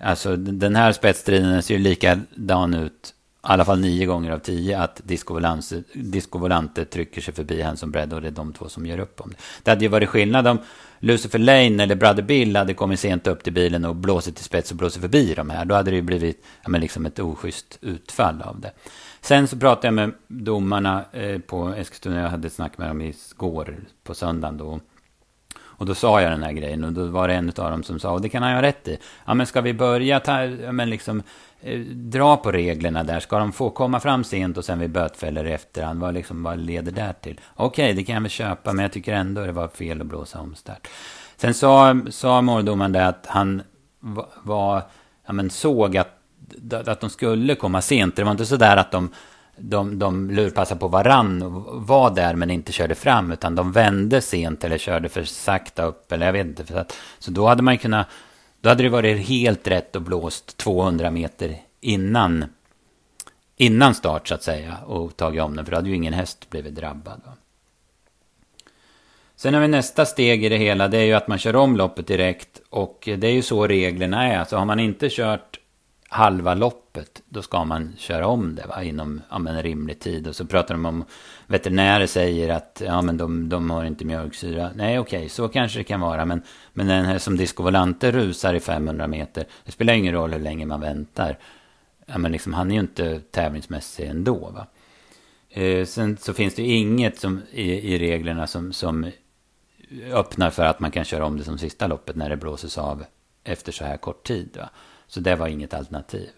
Alltså 0.01 0.37
den 0.37 0.77
här 0.77 0.93
spetsstriden 0.93 1.63
ser 1.63 1.75
ju 1.75 1.81
likadan 1.81 2.75
ut, 2.75 2.93
i 2.93 3.13
alla 3.41 3.65
fall 3.65 3.81
nio 3.81 4.07
gånger 4.07 4.31
av 4.31 4.39
tio, 4.39 4.79
att 4.79 5.01
Discovolante 5.05 5.83
Disco 5.93 6.49
trycker 6.85 7.21
sig 7.21 7.35
förbi 7.35 7.63
Hanson 7.63 7.91
Bread 7.91 8.13
och 8.13 8.21
det 8.21 8.27
är 8.29 8.33
de 8.33 8.53
två 8.53 8.69
som 8.69 8.87
gör 8.87 8.99
upp 8.99 9.21
om 9.21 9.31
det. 9.31 9.37
Det 9.63 9.71
hade 9.71 9.85
ju 9.85 9.89
varit 9.89 10.09
skillnad 10.09 10.47
om 10.47 10.59
Lucifer 10.99 11.39
Lane 11.39 11.83
eller 11.83 11.95
Brother 11.95 12.23
Bill 12.23 12.57
hade 12.57 12.75
kommit 12.75 13.01
sent 13.01 13.27
upp 13.27 13.45
till 13.45 13.53
bilen 13.53 13.85
och 13.85 13.97
blåsit 13.97 14.37
till 14.37 14.45
spets 14.45 14.71
och 14.71 14.77
blåsit 14.77 15.03
förbi 15.03 15.35
de 15.35 15.51
här. 15.51 15.65
Då 15.65 15.75
hade 15.75 15.91
det 15.91 15.97
ju 15.97 16.03
blivit 16.03 16.45
ja, 16.63 16.69
men 16.69 16.81
liksom 16.81 17.07
ett 17.07 17.19
oschysst 17.19 17.79
utfall 17.81 18.43
av 18.43 18.61
det. 18.61 18.73
Sen 19.21 19.49
så 19.49 19.57
pratade 19.57 19.87
jag 19.87 19.95
med 19.95 20.13
domarna 20.29 21.05
eh, 21.13 21.39
på 21.39 21.69
Eskilstuna. 21.69 22.21
Jag 22.21 22.29
hade 22.29 22.47
ett 22.47 22.53
snack 22.53 22.79
med 22.79 22.89
dem 22.89 23.01
igår 23.01 23.77
på 24.05 24.15
söndagen 24.15 24.57
då. 24.57 24.81
Och 25.77 25.87
då 25.87 25.95
sa 25.95 26.23
jag 26.23 26.33
den 26.33 26.43
här 26.43 26.53
grejen 26.53 26.85
och 26.85 26.93
då 26.93 27.05
var 27.05 27.29
det 27.29 27.35
en 27.35 27.49
av 27.49 27.71
dem 27.71 27.83
som 27.83 27.99
sa, 27.99 28.11
och 28.11 28.21
det 28.21 28.29
kan 28.29 28.43
han 28.43 28.55
ha 28.55 28.63
rätt 28.63 28.89
i. 28.89 28.99
Ja 29.25 29.35
men 29.35 29.47
ska 29.47 29.61
vi 29.61 29.75
börja 29.75 30.21
ta, 30.21 30.45
ja, 30.45 30.73
men 30.73 30.91
liksom, 30.91 31.23
eh, 31.61 31.81
dra 31.81 32.37
på 32.37 32.53
reglerna 32.53 33.05
där? 33.05 33.21
Ska 33.21 33.39
de 33.39 33.53
få 33.53 33.71
komma 33.71 34.01
fram 34.01 34.25
sent 34.25 34.57
och 34.57 34.65
sen 34.65 34.79
vi 34.79 34.89
bötfäller 34.89 35.47
i 35.47 35.53
efterhand? 35.53 36.01
Vad, 36.01 36.15
liksom, 36.15 36.43
vad 36.43 36.59
leder 36.59 36.93
det 36.93 37.13
till? 37.13 37.41
Okej, 37.55 37.85
okay, 37.85 37.97
det 37.97 38.05
kan 38.05 38.15
jag 38.15 38.23
väl 38.23 38.31
köpa, 38.31 38.73
men 38.73 38.83
jag 38.83 38.93
tycker 38.93 39.13
ändå 39.13 39.45
det 39.45 39.53
var 39.53 39.69
fel 39.69 40.01
att 40.01 40.07
blåsa 40.07 40.41
omstart. 40.41 40.89
Sen 41.37 41.55
sa, 41.55 42.01
sa 42.11 42.41
måldomaren 42.41 42.93
det 42.93 43.07
att 43.07 43.27
han 43.27 43.63
var, 44.43 44.83
ja 45.27 45.33
men 45.33 45.51
såg 45.51 45.97
att, 45.97 46.09
att 46.73 47.01
de 47.01 47.11
skulle 47.11 47.55
komma 47.55 47.83
sent. 47.83 48.17
Det 48.17 48.25
var 48.25 48.31
inte 48.31 48.47
sådär 48.47 48.77
att 48.77 48.91
de 48.91 49.11
de, 49.57 49.99
de 49.99 50.31
lurpassade 50.31 50.81
på 50.81 50.89
varann 50.89 51.43
och 51.43 51.87
var 51.87 52.11
där 52.11 52.35
men 52.35 52.51
inte 52.51 52.73
körde 52.73 52.95
fram 52.95 53.33
utan 53.33 53.55
de 53.55 53.73
vände 53.73 54.21
sent 54.21 54.65
eller 54.65 54.79
körde 54.79 55.09
för 55.09 55.25
sakta 55.25 55.85
upp 55.85 56.13
eller 56.13 56.27
jag 56.27 56.33
vet 56.33 56.47
inte. 56.47 56.65
För 56.65 56.79
att, 56.79 56.97
så 57.19 57.31
då 57.31 57.47
hade 57.47 57.63
man 57.63 57.79
kunnat, 57.79 58.07
då 58.61 58.69
hade 58.69 58.83
det 58.83 58.89
varit 58.89 59.27
helt 59.27 59.69
rätt 59.69 59.97
och 59.97 60.03
blåst 60.03 60.57
200 60.57 61.11
meter 61.11 61.57
innan, 61.81 62.45
innan 63.57 63.95
start 63.95 64.29
så 64.29 64.35
att 64.35 64.43
säga 64.43 64.77
och 64.87 65.17
tagit 65.17 65.43
om 65.43 65.57
den 65.57 65.65
för 65.65 65.73
då 65.73 65.79
hade 65.79 65.89
ju 65.89 65.95
ingen 65.95 66.15
häst 66.15 66.51
blivit 66.51 66.75
drabbad. 66.75 67.21
Va? 67.25 67.33
Sen 69.37 69.55
har 69.55 69.61
vi 69.61 69.69
nästa 69.69 70.07
steg 70.07 70.45
i 70.45 70.49
det 70.49 70.57
hela, 70.57 70.89
det 70.89 70.99
är 70.99 71.05
ju 71.05 71.13
att 71.13 71.29
man 71.29 71.39
kör 71.39 71.57
om 71.57 71.77
loppet 71.77 72.07
direkt 72.07 72.61
och 72.71 73.09
det 73.19 73.27
är 73.27 73.33
ju 73.33 73.43
så 73.43 73.67
reglerna 73.67 74.33
är. 74.33 74.45
Så 74.45 74.57
har 74.57 74.65
man 74.65 74.81
inte 74.81 75.09
kört 75.11 75.59
halva 76.09 76.55
loppet, 76.55 77.23
då 77.29 77.43
ska 77.43 77.65
man 77.65 77.95
köra 77.99 78.27
om 78.27 78.55
det 78.55 78.67
va, 78.67 78.83
inom 78.83 79.23
ja, 79.31 79.39
men 79.39 79.63
rimlig 79.63 80.01
tid. 80.01 80.29
Och 80.29 80.37
så 80.37 80.47
pratar 80.47 80.75
de 80.75 80.87
om 80.87 81.05
veterinärer 81.47 82.07
säger 82.07 82.49
att 82.49 82.83
ja, 82.87 83.03
men 83.03 83.17
de, 83.17 83.49
de 83.49 83.71
har 83.71 83.85
inte 83.85 84.05
mjölksyra. 84.05 84.71
Nej, 84.75 84.99
okej, 84.99 85.19
okay, 85.19 85.29
så 85.29 85.49
kanske 85.49 85.79
det 85.79 85.85
kan 85.85 86.01
vara. 86.01 86.25
Men, 86.25 86.43
men 86.73 86.87
den 86.87 87.05
här 87.05 87.19
som 87.19 87.37
diskovolanter 87.37 88.13
rusar 88.13 88.55
i 88.55 88.61
500 88.61 89.07
meter, 89.07 89.45
det 89.65 89.73
spelar 89.73 89.95
ingen 89.95 90.15
roll 90.15 90.33
hur 90.33 90.41
länge 90.41 90.67
man 90.67 90.81
väntar. 90.81 91.39
Ja, 92.07 92.19
men 92.19 92.33
liksom, 92.33 92.55
han 92.55 92.71
är 92.71 92.75
ju 92.75 92.81
inte 92.81 93.21
tävlingsmässig 93.21 94.07
ändå. 94.07 94.51
Va? 94.51 94.67
Eh, 95.51 95.87
sen 95.87 96.17
så 96.17 96.35
finns 96.35 96.55
det 96.55 96.63
inget 96.63 97.19
som, 97.19 97.43
i, 97.51 97.95
i 97.95 97.99
reglerna 97.99 98.47
som, 98.47 98.73
som 98.73 99.11
öppnar 100.13 100.51
för 100.51 100.65
att 100.65 100.81
man 100.81 100.91
kan 100.91 101.05
köra 101.05 101.27
om 101.27 101.39
det 101.39 101.45
som 101.45 101.59
sista 101.59 101.87
loppet 101.87 102.17
när 102.17 102.31
det 102.31 102.37
blåses 102.37 102.79
av 102.79 103.05
efter 103.45 103.73
så 103.73 103.85
här 103.85 103.97
kort 103.97 104.27
tid. 104.27 104.57
Va? 104.57 104.71
Så 105.09 105.21
det 105.21 105.37
var 105.37 105.49
inget 105.49 105.75
alternativ. 105.75 106.31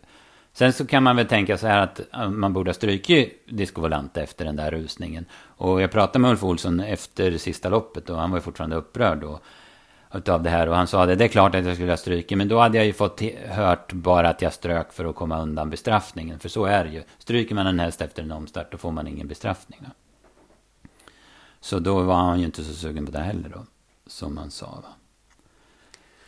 Sen 0.53 0.73
så 0.73 0.87
kan 0.87 1.03
man 1.03 1.17
väl 1.17 1.27
tänka 1.27 1.59
så 1.59 1.67
här 1.67 1.79
att 1.79 2.01
eh, 2.15 2.31
man 2.31 2.53
borde 2.53 2.69
ha 2.69 2.75
strykit 2.75 3.47
Disco 3.49 3.81
Volante 3.81 4.23
efter 4.23 4.45
den 4.45 4.57
där 4.57 4.71
rusningen. 4.71 5.25
Och 5.33 5.83
jag 5.83 5.91
pratade 5.91 6.19
med 6.19 6.31
Ulf 6.31 6.45
Olsson 6.45 6.81
efter 6.81 7.39
sista 7.39 7.69
loppet 7.69 8.11
och 8.11 8.19
han 8.19 8.31
var 8.31 8.39
ju 8.39 8.43
fortfarande 8.43 8.77
upprörd 8.77 9.19
då. 9.19 9.41
Utav 10.15 10.43
det 10.43 10.51
här 10.51 10.69
och 10.69 10.77
han 10.77 10.87
sa 10.87 11.07
det, 11.07 11.15
det 11.15 11.25
är 11.25 11.29
klart 11.29 11.55
att 11.55 11.67
jag 11.67 11.75
skulle 11.75 11.93
ha 11.93 11.97
strykit 11.97 12.39
men 12.39 12.49
då 12.49 12.59
hade 12.59 12.77
jag 12.77 12.87
ju 12.87 12.93
fått 12.93 13.23
hört 13.49 13.93
bara 13.93 14.29
att 14.29 14.43
jag 14.43 14.53
strök 14.53 14.93
för 14.93 15.05
att 15.05 15.15
komma 15.15 15.43
undan 15.43 15.71
bestraffningen. 15.71 16.39
För 16.39 16.49
så 16.49 16.65
är 16.65 16.85
det 16.85 16.91
ju. 16.91 17.03
Stryker 17.19 17.55
man 17.55 17.67
en 17.67 17.81
häst 17.81 18.01
efter 18.01 18.23
en 18.23 18.33
omstart 18.33 18.73
då 18.73 18.79
får 18.79 18.93
man 18.93 19.07
ingen 19.07 19.29
bestraffning. 19.29 19.81
Då. 19.83 19.91
Så 21.61 21.79
då 21.79 22.03
var 22.03 22.15
han 22.15 22.39
ju 22.39 22.45
inte 22.45 22.65
så 22.65 22.75
sugen 22.75 23.07
på 23.07 23.13
det 23.13 23.19
heller 23.19 23.49
då. 23.49 23.67
Som 24.07 24.37
han 24.37 24.51
sa 24.51 24.67
va. 24.67 24.98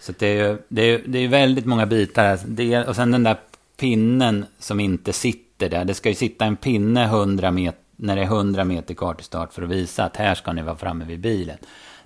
Så 0.01 0.13
det 0.19 0.27
är 0.27 0.49
ju 0.49 0.59
det 0.69 0.83
är, 0.83 1.03
det 1.07 1.19
är 1.19 1.29
väldigt 1.29 1.67
många 1.67 1.87
bitar 1.87 2.25
här. 2.25 2.39
Det, 2.47 2.85
och 2.85 2.97
sen 2.97 3.11
den 3.11 3.23
där 3.23 3.37
pinnen 3.77 4.47
som 4.59 4.81
inte 4.81 5.13
sitter 5.13 5.69
där. 5.69 5.85
Det 5.85 5.95
ska 5.95 6.09
ju 6.09 6.15
sitta 6.15 6.45
en 6.45 6.57
pinne 6.57 7.05
100 7.05 7.51
meter, 7.51 7.81
när 7.97 8.17
det 8.17 8.23
är 8.23 8.27
100 8.27 8.65
meter 8.65 8.95
kvar 8.95 9.15
till 9.15 9.25
start 9.25 9.53
för 9.53 9.63
att 9.63 9.69
visa 9.69 10.05
att 10.05 10.17
här 10.17 10.35
ska 10.35 10.53
ni 10.53 10.63
vara 10.63 10.77
framme 10.77 11.05
vid 11.05 11.21
bilen. 11.21 11.59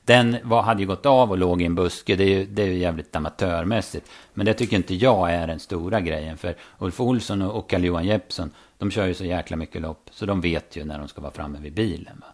Den 0.05 0.37
var, 0.43 0.63
hade 0.63 0.81
ju 0.81 0.87
gått 0.87 1.07
av 1.07 1.31
och 1.31 1.39
låg 1.39 1.63
i 1.63 1.65
en 1.65 1.75
buske. 1.75 2.17
Det 2.17 2.25
är 2.25 2.39
ju, 2.39 2.47
det 2.47 2.63
är 2.63 2.67
ju 2.67 2.79
jävligt 2.79 3.17
amatörmässigt. 3.17 4.11
Men 4.35 4.47
det 4.47 4.55
tycker 4.55 4.77
inte 4.77 4.95
jag 4.95 5.33
är 5.33 5.47
den 5.47 5.61
stora 5.61 6.01
grejen. 6.01 6.37
För 6.37 6.57
Ulf 6.79 7.01
Olsson 7.01 7.43
och 7.43 7.71
Carl-Johan 7.71 8.05
Jeppsson, 8.05 8.51
de 8.79 8.91
kör 8.91 9.07
ju 9.07 9.15
så 9.15 9.25
jäkla 9.25 9.57
mycket 9.57 9.83
lopp. 9.83 10.11
Så 10.11 10.27
de 10.27 10.41
vet 10.41 10.77
ju 10.77 10.85
när 10.85 10.99
de 10.99 11.09
ska 11.09 11.21
vara 11.21 11.33
framme 11.33 11.59
vid 11.61 11.73
bilen. 11.73 12.17
Va? 12.21 12.27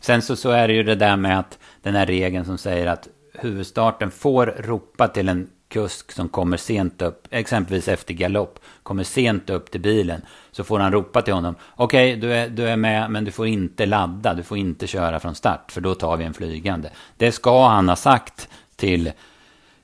Sen 0.00 0.22
så, 0.22 0.36
så 0.36 0.50
är 0.50 0.68
det 0.68 0.74
ju 0.74 0.82
det 0.82 0.94
där 0.94 1.16
med 1.16 1.38
att 1.38 1.58
den 1.82 1.94
här 1.94 2.06
regeln 2.06 2.44
som 2.44 2.58
säger 2.58 2.86
att 2.86 3.08
huvudstarten 3.38 4.10
får 4.10 4.46
ropa 4.46 5.08
till 5.08 5.28
en 5.28 5.48
kusk 5.68 6.12
som 6.12 6.28
kommer 6.28 6.56
sent 6.56 7.02
upp, 7.02 7.28
exempelvis 7.30 7.88
efter 7.88 8.14
galopp, 8.14 8.58
kommer 8.82 9.04
sent 9.04 9.50
upp 9.50 9.70
till 9.70 9.80
bilen, 9.80 10.22
så 10.50 10.64
får 10.64 10.78
han 10.78 10.92
ropa 10.92 11.22
till 11.22 11.34
honom. 11.34 11.54
Okej, 11.76 12.10
okay, 12.10 12.20
du, 12.20 12.34
är, 12.34 12.48
du 12.48 12.68
är 12.68 12.76
med, 12.76 13.10
men 13.10 13.24
du 13.24 13.30
får 13.30 13.46
inte 13.46 13.86
ladda, 13.86 14.34
du 14.34 14.42
får 14.42 14.58
inte 14.58 14.86
köra 14.86 15.20
från 15.20 15.34
start, 15.34 15.72
för 15.72 15.80
då 15.80 15.94
tar 15.94 16.16
vi 16.16 16.24
en 16.24 16.34
flygande. 16.34 16.90
Det 17.16 17.32
ska 17.32 17.68
han 17.68 17.88
ha 17.88 17.96
sagt 17.96 18.48
till 18.76 19.12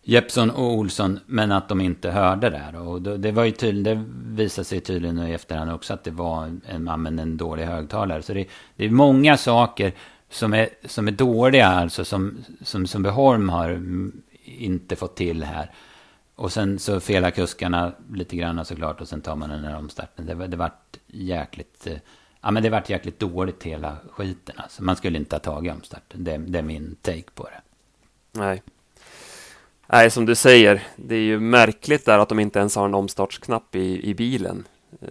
Jeppsson 0.03 0.51
och 0.51 0.73
Olsson, 0.73 1.21
men 1.27 1.53
att 1.53 1.69
de 1.69 1.81
inte 1.81 2.11
hörde 2.11 2.51
det. 2.51 2.79
Och 2.79 3.03
det, 3.03 3.33
var 3.33 3.45
ju 3.45 3.51
tydligt, 3.51 3.85
det 3.85 4.05
visade 4.27 4.65
sig 4.65 4.81
tydligen 4.81 5.19
i 5.19 5.33
efterhand 5.33 5.73
också 5.73 5.95
att 5.95 6.05
det 6.05 6.11
var 6.11 6.45
en, 6.45 6.89
en, 6.89 7.19
en 7.19 7.37
dålig 7.37 7.65
högtalare. 7.65 8.23
Så 8.23 8.35
det, 8.35 8.47
det 8.77 8.85
är 8.85 8.91
många 8.91 9.37
saker 9.37 9.93
som 10.35 10.55
är, 10.55 10.69
som 10.85 11.09
är 11.09 11.13
dåliga, 11.13 11.67
alltså 11.67 12.05
som, 12.05 12.45
som, 12.63 12.87
som 12.87 13.03
Beholm 13.03 13.49
har 13.49 13.83
inte 14.45 14.97
fått 14.97 15.17
till 15.17 15.45
här. 15.45 15.71
Och 16.35 16.53
sen 16.53 16.79
så 16.79 17.01
felar 17.01 17.31
kuskarna 17.31 17.93
lite 18.13 18.37
grann 18.37 18.65
såklart 18.65 19.01
och 19.01 19.09
sen 19.09 19.21
tar 19.21 19.37
man 19.37 19.51
den 19.51 19.65
här 19.65 19.77
omstarten. 19.77 20.27
Det, 20.27 20.47
det 20.47 20.57
vart 20.57 20.97
jäkligt, 21.07 21.87
eh, 21.87 21.97
ja 22.41 22.51
men 22.51 22.63
det 22.63 22.71
vart 22.71 22.91
jäkligt 22.91 23.19
dåligt 23.19 23.63
hela 23.63 23.97
skiten 24.11 24.55
alltså. 24.59 24.83
Man 24.83 24.97
skulle 24.97 25.19
inte 25.19 25.35
ha 25.35 25.41
tagit 25.41 25.73
omstarten. 25.73 26.25
Det, 26.25 26.37
det 26.37 26.59
är 26.59 26.63
min 26.63 26.97
take 27.03 27.31
på 27.35 27.45
det. 27.45 27.61
Nej. 28.41 28.63
Nej, 29.87 30.11
som 30.11 30.27
du 30.27 30.35
säger, 30.35 30.83
det 30.97 31.15
är 31.15 31.23
ju 31.23 31.41
märkligt 31.41 32.07
där 32.07 32.19
att 32.19 32.29
de 32.29 32.41
inte 32.41 32.59
ens 32.59 32.77
har 32.77 32.85
en 32.85 32.95
omstartsknapp 32.95 33.77
i, 33.77 34.11
i 34.11 34.15
bilen. 34.15 34.65
Eh, 35.01 35.09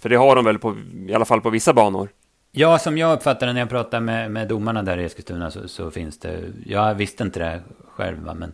för 0.00 0.08
det 0.08 0.16
har 0.16 0.36
de 0.36 0.44
väl 0.44 0.58
på, 0.58 0.76
i 1.08 1.14
alla 1.14 1.24
fall 1.24 1.40
på 1.40 1.50
vissa 1.50 1.72
banor. 1.72 2.08
Ja, 2.52 2.78
som 2.78 2.98
jag 2.98 3.16
uppfattar 3.16 3.46
det 3.46 3.52
när 3.52 3.60
jag 3.60 3.68
pratar 3.68 4.00
med, 4.00 4.30
med 4.30 4.48
domarna 4.48 4.82
där 4.82 4.98
i 4.98 5.04
Eskilstuna 5.04 5.50
så, 5.50 5.68
så 5.68 5.90
finns 5.90 6.18
det, 6.18 6.40
jag 6.66 6.94
visste 6.94 7.22
inte 7.22 7.40
det 7.40 7.62
själv, 7.88 8.18
va, 8.18 8.34
men, 8.34 8.52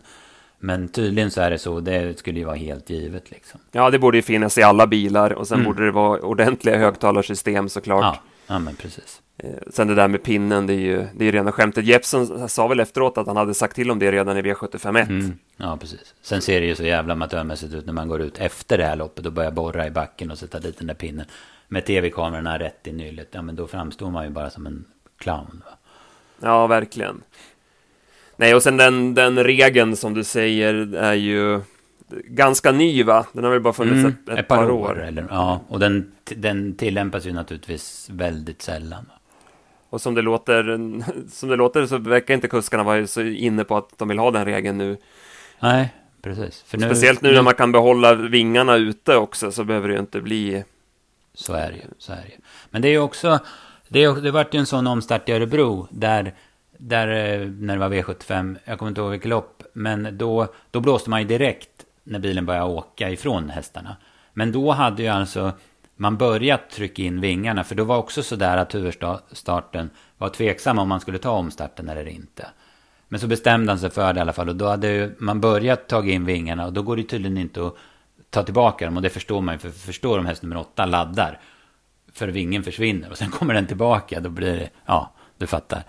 men 0.59 0.87
tydligen 0.87 1.31
så 1.31 1.41
är 1.41 1.49
det 1.49 1.59
så, 1.59 1.79
det 1.79 2.19
skulle 2.19 2.39
ju 2.39 2.45
vara 2.45 2.55
helt 2.55 2.89
givet 2.89 3.31
liksom. 3.31 3.59
Ja, 3.71 3.89
det 3.89 3.99
borde 3.99 4.17
ju 4.17 4.21
finnas 4.21 4.57
i 4.57 4.63
alla 4.63 4.87
bilar 4.87 5.33
och 5.33 5.47
sen 5.47 5.59
mm. 5.59 5.65
borde 5.65 5.85
det 5.85 5.91
vara 5.91 6.19
ordentliga 6.19 6.77
högtalarsystem 6.77 7.69
såklart. 7.69 8.03
Ja, 8.03 8.19
ja 8.47 8.59
men 8.59 8.75
precis. 8.75 9.21
Eh, 9.37 9.49
sen 9.69 9.87
det 9.87 9.95
där 9.95 10.07
med 10.07 10.23
pinnen, 10.23 10.67
det 10.67 10.73
är 10.73 10.79
ju, 10.79 11.07
det 11.15 11.25
är 11.25 11.31
rena 11.31 11.51
skämtet. 11.51 11.85
Jeppson 11.85 12.49
sa 12.49 12.67
väl 12.67 12.79
efteråt 12.79 13.17
att 13.17 13.27
han 13.27 13.37
hade 13.37 13.53
sagt 13.53 13.75
till 13.75 13.91
om 13.91 13.99
det 13.99 14.11
redan 14.11 14.37
i 14.37 14.41
V751. 14.41 15.01
Mm. 15.01 15.37
Ja, 15.57 15.77
precis. 15.77 16.13
Sen 16.21 16.41
ser 16.41 16.61
det 16.61 16.67
ju 16.67 16.75
så 16.75 16.83
jävla 16.83 17.13
amatörmässigt 17.13 17.73
ut 17.73 17.85
när 17.85 17.93
man 17.93 18.07
går 18.07 18.21
ut 18.21 18.37
efter 18.37 18.77
det 18.77 18.85
här 18.85 18.95
loppet 18.95 19.25
och 19.25 19.33
börjar 19.33 19.51
borra 19.51 19.87
i 19.87 19.91
backen 19.91 20.31
och 20.31 20.37
sätta 20.37 20.59
dit 20.59 20.77
den 20.77 20.87
där 20.87 20.93
pinnen 20.93 21.25
med 21.73 21.85
tv-kamerorna 21.85 22.59
rätt 22.59 22.87
i 22.87 22.91
nyllet. 22.91 23.27
Ja, 23.31 23.41
men 23.41 23.55
då 23.55 23.67
framstår 23.67 24.11
man 24.11 24.23
ju 24.23 24.29
bara 24.29 24.49
som 24.49 24.65
en 24.65 24.85
clown. 25.17 25.61
Va? 25.65 25.77
Ja, 26.39 26.67
verkligen. 26.67 27.21
Nej, 28.35 28.55
och 28.55 28.63
sen 28.63 28.77
den, 28.77 29.13
den 29.13 29.43
regeln 29.43 29.95
som 29.95 30.13
du 30.13 30.23
säger 30.23 30.95
är 30.95 31.13
ju 31.13 31.61
ganska 32.25 32.71
ny, 32.71 33.03
va? 33.03 33.25
Den 33.33 33.43
har 33.43 33.51
väl 33.51 33.61
bara 33.61 33.73
funnits 33.73 33.99
mm, 33.99 34.07
ett, 34.07 34.29
ett, 34.29 34.39
ett, 34.39 34.47
par, 34.47 34.57
par 34.57 34.71
år. 34.71 34.91
år. 34.91 35.03
Eller, 35.03 35.27
ja, 35.29 35.61
och 35.67 35.79
den, 35.79 36.11
den 36.23 36.75
tillämpas 36.75 37.25
ju 37.25 37.33
naturligtvis 37.33 38.09
väldigt 38.11 38.61
sällan. 38.61 39.05
Och 39.89 40.01
som 40.01 40.15
det, 40.15 40.21
låter, 40.21 40.63
som 41.29 41.49
det 41.49 41.55
låter 41.55 41.85
så 41.85 41.97
verkar 41.97 42.33
inte 42.33 42.47
kuskarna 42.47 42.83
vara 42.83 43.07
så 43.07 43.21
inne 43.21 43.63
på 43.63 43.77
att 43.77 43.97
de 43.97 44.07
vill 44.07 44.19
ha 44.19 44.31
den 44.31 44.45
regeln 44.45 44.77
nu. 44.77 44.97
Nej, 45.59 45.93
precis. 46.21 46.65
Nu, 46.73 46.79
Speciellt 46.79 47.21
nu, 47.21 47.29
nu 47.29 47.35
när 47.35 47.41
man 47.41 47.53
kan 47.53 47.71
behålla 47.71 48.13
vingarna 48.13 48.75
ute 48.75 49.15
också 49.15 49.51
så 49.51 49.63
behöver 49.63 49.87
det 49.87 49.93
ju 49.93 49.99
inte 49.99 50.21
bli... 50.21 50.63
Så 51.33 51.53
är 51.53 51.71
det 51.71 51.77
ju. 51.77 51.83
Så 51.97 52.11
är 52.11 52.21
det 52.21 52.27
ju. 52.27 52.37
Men 52.69 52.81
det 52.81 52.87
är 52.87 52.91
ju 52.91 52.99
också... 52.99 53.39
Det, 53.87 54.21
det 54.21 54.31
vart 54.31 54.53
ju 54.53 54.59
en 54.59 54.65
sån 54.65 54.87
omstart 54.87 55.29
i 55.29 55.31
Örebro 55.31 55.87
där, 55.91 56.33
där 56.77 57.07
eh, 57.07 57.47
när 57.47 57.73
det 57.73 57.79
var 57.79 57.89
V75, 57.89 58.57
jag 58.65 58.79
kommer 58.79 58.89
inte 58.89 59.01
ihåg 59.01 59.11
vilket 59.11 59.29
lopp, 59.29 59.63
men 59.73 60.17
då, 60.17 60.47
då 60.71 60.79
blåste 60.79 61.09
man 61.09 61.21
ju 61.21 61.27
direkt 61.27 61.69
när 62.03 62.19
bilen 62.19 62.45
började 62.45 62.65
åka 62.65 63.09
ifrån 63.09 63.49
hästarna. 63.49 63.97
Men 64.33 64.51
då 64.51 64.71
hade 64.71 65.03
ju 65.03 65.09
alltså 65.09 65.51
man 65.95 66.17
börjat 66.17 66.69
trycka 66.69 67.01
in 67.01 67.21
vingarna. 67.21 67.63
För 67.63 67.75
då 67.75 67.83
var 67.83 67.97
också 67.97 68.23
sådär 68.23 68.57
att 68.57 68.75
huvudstarten 68.75 69.89
var 70.17 70.29
tveksam 70.29 70.79
om 70.79 70.89
man 70.89 70.99
skulle 70.99 71.17
ta 71.17 71.29
omstarten 71.29 71.89
eller 71.89 72.07
inte. 72.07 72.47
Men 73.07 73.19
så 73.19 73.27
bestämde 73.27 73.71
han 73.71 73.79
sig 73.79 73.89
för 73.89 74.13
det 74.13 74.17
i 74.17 74.21
alla 74.21 74.33
fall. 74.33 74.49
Och 74.49 74.55
då 74.55 74.67
hade 74.67 75.11
man 75.17 75.41
börjat 75.41 75.87
ta 75.87 76.05
in 76.05 76.25
vingarna. 76.25 76.65
Och 76.65 76.73
då 76.73 76.81
går 76.81 76.97
det 76.97 77.03
tydligen 77.03 77.37
inte 77.37 77.67
att 77.67 77.75
ta 78.33 78.43
tillbaka 78.43 78.85
dem. 78.85 78.97
Och 78.97 79.03
det 79.03 79.09
förstår 79.09 79.41
man 79.41 79.55
ju. 79.55 79.59
För 79.59 79.69
förstår 79.69 80.19
om 80.19 80.25
häst 80.25 80.43
nummer 80.43 80.57
åtta 80.57 80.85
laddar. 80.85 81.39
För 82.13 82.27
vingen 82.27 82.63
försvinner. 82.63 83.11
Och 83.11 83.17
sen 83.17 83.31
kommer 83.31 83.53
den 83.53 83.67
tillbaka. 83.67 84.19
Då 84.19 84.29
blir 84.29 84.55
det, 84.55 84.69
ja, 84.85 85.13
du 85.37 85.47
fattar. 85.47 85.83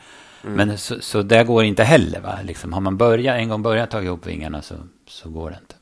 Mm. 0.44 0.56
Men 0.56 0.78
så, 0.78 1.00
så 1.00 1.22
det 1.22 1.44
går 1.44 1.64
inte 1.64 1.84
heller 1.84 2.20
va. 2.20 2.38
Liksom, 2.44 2.72
har 2.72 2.80
man 2.80 2.96
börjat, 2.96 3.36
en 3.36 3.48
gång 3.48 3.62
börjat 3.62 3.90
ta 3.90 4.02
ihop 4.02 4.26
vingarna 4.26 4.62
så, 4.62 4.74
så 5.06 5.30
går 5.30 5.50
det 5.50 5.56
inte. 5.60 5.74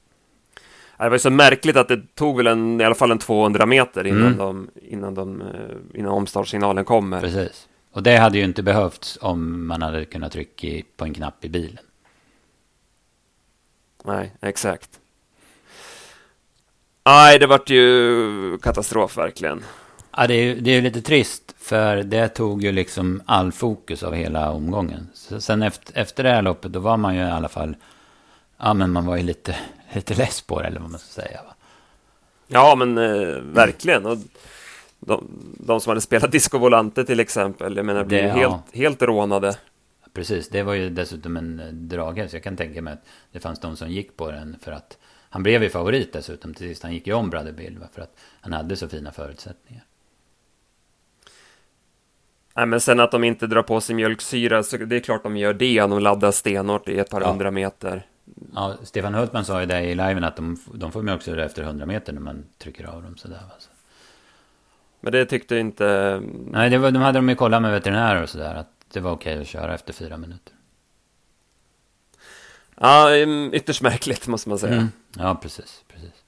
Det 0.99 1.09
var 1.09 1.15
ju 1.15 1.19
så 1.19 1.31
märkligt 1.31 1.77
att 1.77 1.89
det 1.89 2.15
tog 2.15 2.37
väl 2.37 2.47
en, 2.47 2.81
i 2.81 2.85
alla 2.85 2.95
fall 2.95 3.11
en 3.11 3.19
200 3.19 3.67
meter 3.67 4.07
innan, 4.07 4.27
mm. 4.27 4.39
de, 4.39 4.71
innan, 4.83 5.15
de, 5.15 5.41
eh, 5.41 5.47
innan 5.95 6.13
omstartssignalen 6.13 6.85
kommer. 6.85 7.21
Precis. 7.21 7.69
Och 7.93 8.03
det 8.03 8.17
hade 8.17 8.39
ju 8.39 8.45
inte 8.45 8.63
behövts 8.63 9.19
om 9.21 9.67
man 9.67 9.83
hade 9.83 10.05
kunnat 10.05 10.33
trycka 10.33 10.87
på 10.97 11.05
en 11.05 11.15
knapp 11.15 11.45
i 11.45 11.49
bilen. 11.49 11.85
Nej, 14.05 14.33
exakt. 14.41 15.02
Nej, 17.05 17.39
det 17.39 17.47
vart 17.47 17.71
ju 17.71 18.59
katastrof 18.59 19.19
verkligen. 19.19 19.65
Ja, 20.17 20.27
det 20.27 20.35
är, 20.35 20.57
det 20.57 20.71
är 20.71 20.83
lite 20.83 21.03
trist, 21.03 21.55
för 21.59 21.97
det 21.97 22.29
tog 22.29 22.63
ju 22.63 22.73
liksom 22.73 23.23
all 23.27 23.53
fokus 23.53 24.03
av 24.03 24.15
hela 24.15 24.51
omgången. 24.51 25.09
Så 25.15 25.41
sen 25.41 25.63
efter, 25.63 25.99
efter 25.99 26.23
det 26.23 26.31
här 26.31 26.43
loppet, 26.43 26.73
då 26.73 26.81
var 26.81 26.97
man 26.97 27.15
ju 27.15 27.21
i 27.21 27.31
alla 27.31 27.49
fall, 27.49 27.77
ja 28.59 28.75
men 28.75 28.91
man 28.91 29.07
var 29.07 29.17
ju 29.17 29.23
lite, 29.23 29.57
lite 29.93 30.15
less 30.15 30.43
på 30.43 30.61
det, 30.61 30.67
eller 30.67 30.81
vad 30.81 30.91
man 30.91 31.01
ska 31.01 31.23
säga. 31.23 31.41
Va? 31.43 31.55
Ja, 32.47 32.75
men 32.75 32.99
eh, 32.99 33.37
verkligen. 33.39 34.07
Och 34.07 34.19
de, 35.01 35.29
de, 35.59 35.81
som 35.81 35.91
hade 35.91 36.01
spelat 36.01 36.33
Disco 36.33 36.59
Volante 36.59 37.05
till 37.05 37.21
exempel, 37.21 37.77
jag 37.77 37.87
menar, 37.87 38.05
blev 38.05 38.23
det, 38.23 38.31
helt, 38.31 38.43
ja. 38.43 38.63
helt 38.73 39.03
rånade. 39.03 39.57
Precis, 40.13 40.49
det 40.49 40.63
var 40.63 40.75
ju 40.75 40.91
dessutom 40.91 41.37
en 41.37 41.61
eh, 41.61 41.67
draghäst. 41.67 42.35
Jag 42.35 42.43
kan 42.43 42.57
tänka 42.57 42.83
mig 42.83 42.93
att 42.93 43.05
det 43.33 43.41
fanns 43.41 43.61
de 43.61 43.77
som 43.77 43.91
gick 43.91 44.17
på 44.17 44.31
den 44.31 44.57
för 44.63 44.73
att 44.73 44.99
han 45.33 45.43
blev 45.43 45.63
ju 45.63 45.71
favorit 45.71 46.13
dessutom 46.13 46.55
till 46.55 46.69
sist. 46.69 46.83
Han 46.83 46.93
gick 46.93 47.07
ju 47.07 47.13
om 47.13 47.31
Brother 47.31 47.53
Bill 47.53 47.79
för 47.93 48.03
att 48.03 48.17
han 48.41 48.53
hade 48.53 48.77
så 48.77 48.89
fina 48.89 49.13
förutsättningar. 49.13 49.85
Nej, 52.55 52.67
men 52.67 52.81
sen 52.81 53.01
att 53.01 53.11
de 53.11 53.25
inte 53.25 53.47
drar 53.47 53.63
på 53.63 53.81
sig 53.81 53.95
mjölksyra, 53.95 54.63
så 54.63 54.77
det 54.77 54.97
är 54.97 55.01
klart 55.01 55.23
de 55.23 55.37
gör 55.37 55.55
det. 55.55 55.81
De 55.81 55.99
laddar 55.99 56.31
stenhårt 56.31 56.89
i 56.89 56.99
ett 56.99 57.11
par 57.11 57.21
ja. 57.21 57.29
hundra 57.29 57.51
meter. 57.51 58.07
Ja, 58.55 58.77
Stefan 58.83 59.15
Hultman 59.15 59.45
sa 59.45 59.61
ju 59.61 59.67
det 59.67 59.81
i 59.81 59.95
liven 59.95 60.25
att 60.25 60.37
de, 60.37 60.59
de 60.75 60.93
får 60.93 61.03
mjölksyra 61.03 61.45
efter 61.45 61.63
100 61.63 61.87
meter 61.87 62.13
när 62.13 62.21
man 62.21 62.45
trycker 62.59 62.85
av 62.85 63.03
dem 63.03 63.17
sådär. 63.17 63.43
Alltså. 63.53 63.71
Men 65.01 65.13
det 65.13 65.27
tyckte 65.27 65.57
inte... 65.57 66.21
Nej, 66.51 66.71
det 66.71 66.79
var, 66.79 66.91
de 66.91 67.03
hade 67.03 67.19
de 67.19 67.29
ju 67.29 67.35
kollat 67.35 67.63
med 67.63 67.73
veterinärer 67.73 68.23
och 68.23 68.29
sådär. 68.29 68.55
Att 68.55 68.71
det 68.93 69.01
var 69.01 69.11
okej 69.11 69.41
att 69.41 69.47
köra 69.47 69.75
efter 69.75 69.93
fyra 69.93 70.17
minuter. 70.17 70.55
Ja, 72.81 73.17
ytterst 73.53 73.83
märkligt 73.83 74.29
måste 74.29 74.49
man 74.49 74.59
säga. 74.59 74.75
Mm. 74.75 74.89
Ja, 75.19 75.35
precis, 75.43 75.85
precis. 75.89 76.25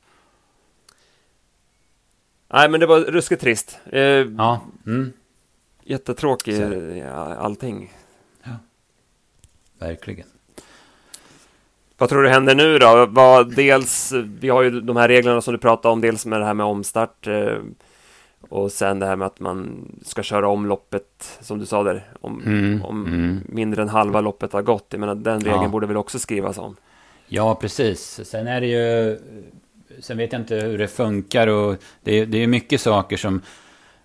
Nej, 2.49 2.69
men 2.69 2.81
det 2.81 2.87
var 2.87 3.01
ruskigt 3.01 3.41
trist. 3.41 3.79
Eh, 3.93 4.01
ja. 4.01 4.61
Mm. 4.87 5.13
Jättetråkig 5.83 6.61
allting. 7.39 7.93
Ja, 8.43 8.51
verkligen. 9.79 10.27
Vad 11.99 12.09
tror 12.09 12.23
du 12.23 12.29
händer 12.29 12.55
nu 12.55 12.79
då? 12.79 13.07
Vad, 13.11 13.55
dels, 13.55 14.13
vi 14.41 14.49
har 14.49 14.63
ju 14.63 14.81
de 14.81 14.97
här 14.97 15.09
reglerna 15.09 15.41
som 15.41 15.53
du 15.53 15.59
pratade 15.59 15.93
om, 15.93 16.01
dels 16.01 16.27
med 16.27 16.41
det 16.41 16.47
här 16.47 16.55
med 16.55 16.67
omstart 16.67 17.27
eh, 17.27 17.59
och 18.49 18.73
sen 18.73 18.99
det 18.99 19.07
här 19.07 19.17
med 19.17 19.27
att 19.27 19.41
man 19.41 19.89
ska 20.03 20.23
köra 20.23 20.49
om 20.49 20.67
loppet, 20.67 21.39
som 21.41 21.59
du 21.59 21.67
sa 21.67 21.83
där, 21.83 22.09
om, 22.21 22.43
mm, 22.47 22.85
om 22.85 23.07
mm. 23.07 23.41
mindre 23.49 23.83
än 23.83 23.89
halva 23.89 24.21
loppet 24.21 24.53
har 24.53 24.63
gått. 24.63 24.87
Jag 24.91 25.01
menar, 25.01 25.15
den 25.15 25.41
regeln 25.41 25.63
ja. 25.63 25.69
borde 25.69 25.87
väl 25.87 25.97
också 25.97 26.19
skrivas 26.19 26.59
om? 26.59 26.77
Ja, 27.35 27.55
precis. 27.55 28.21
Sen 28.25 28.47
är 28.47 28.61
det 28.61 28.67
ju... 28.67 29.19
Sen 30.01 30.17
vet 30.17 30.33
jag 30.33 30.41
inte 30.41 30.55
hur 30.55 30.79
det 30.79 30.89
funkar 30.89 31.47
och 31.47 31.77
det, 32.05 32.25
det 32.25 32.43
är 32.43 32.47
mycket 32.47 32.81
saker 32.81 33.17
som 33.17 33.43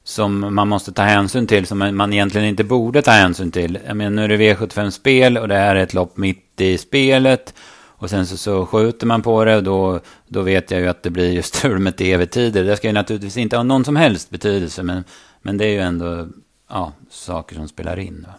som 0.03 0.55
man 0.55 0.67
måste 0.67 0.91
ta 0.91 1.01
hänsyn 1.01 1.48
till 1.48 1.65
som 1.65 1.77
man 1.77 2.13
egentligen 2.13 2.48
inte 2.48 2.63
borde 2.63 3.01
ta 3.01 3.12
hänsyn 3.12 3.51
till. 3.51 3.79
Jag 3.88 3.98
menar, 3.98 4.09
nu 4.09 4.24
är 4.24 4.38
det 4.38 4.38
V75-spel 4.38 5.38
och 5.38 5.48
det 5.48 5.55
här 5.55 5.75
är 5.75 5.83
ett 5.83 5.93
lopp 5.93 6.17
mitt 6.17 6.62
i 6.62 6.77
spelet. 6.77 7.53
Och 7.86 8.09
sen 8.09 8.25
så, 8.25 8.38
så 8.38 8.65
skjuter 8.65 9.07
man 9.07 9.21
på 9.21 9.45
det 9.45 9.55
och 9.55 9.63
då, 9.63 10.00
då 10.27 10.41
vet 10.41 10.71
jag 10.71 10.79
ju 10.81 10.88
att 10.88 11.03
det 11.03 11.09
blir 11.09 11.31
just 11.31 11.55
strul 11.55 11.79
med 11.79 11.98
tv-tider. 11.98 12.63
Det 12.63 12.77
ska 12.77 12.88
ju 12.88 12.93
naturligtvis 12.93 13.38
inte 13.38 13.55
ha 13.55 13.63
någon 13.63 13.86
som 13.86 13.95
helst 13.95 14.29
betydelse, 14.29 14.83
men, 14.83 15.03
men 15.41 15.57
det 15.57 15.65
är 15.65 15.71
ju 15.71 15.79
ändå 15.79 16.27
ja, 16.69 16.93
saker 17.09 17.55
som 17.55 17.67
spelar 17.67 18.00
in. 18.00 18.25
Va? 18.27 18.33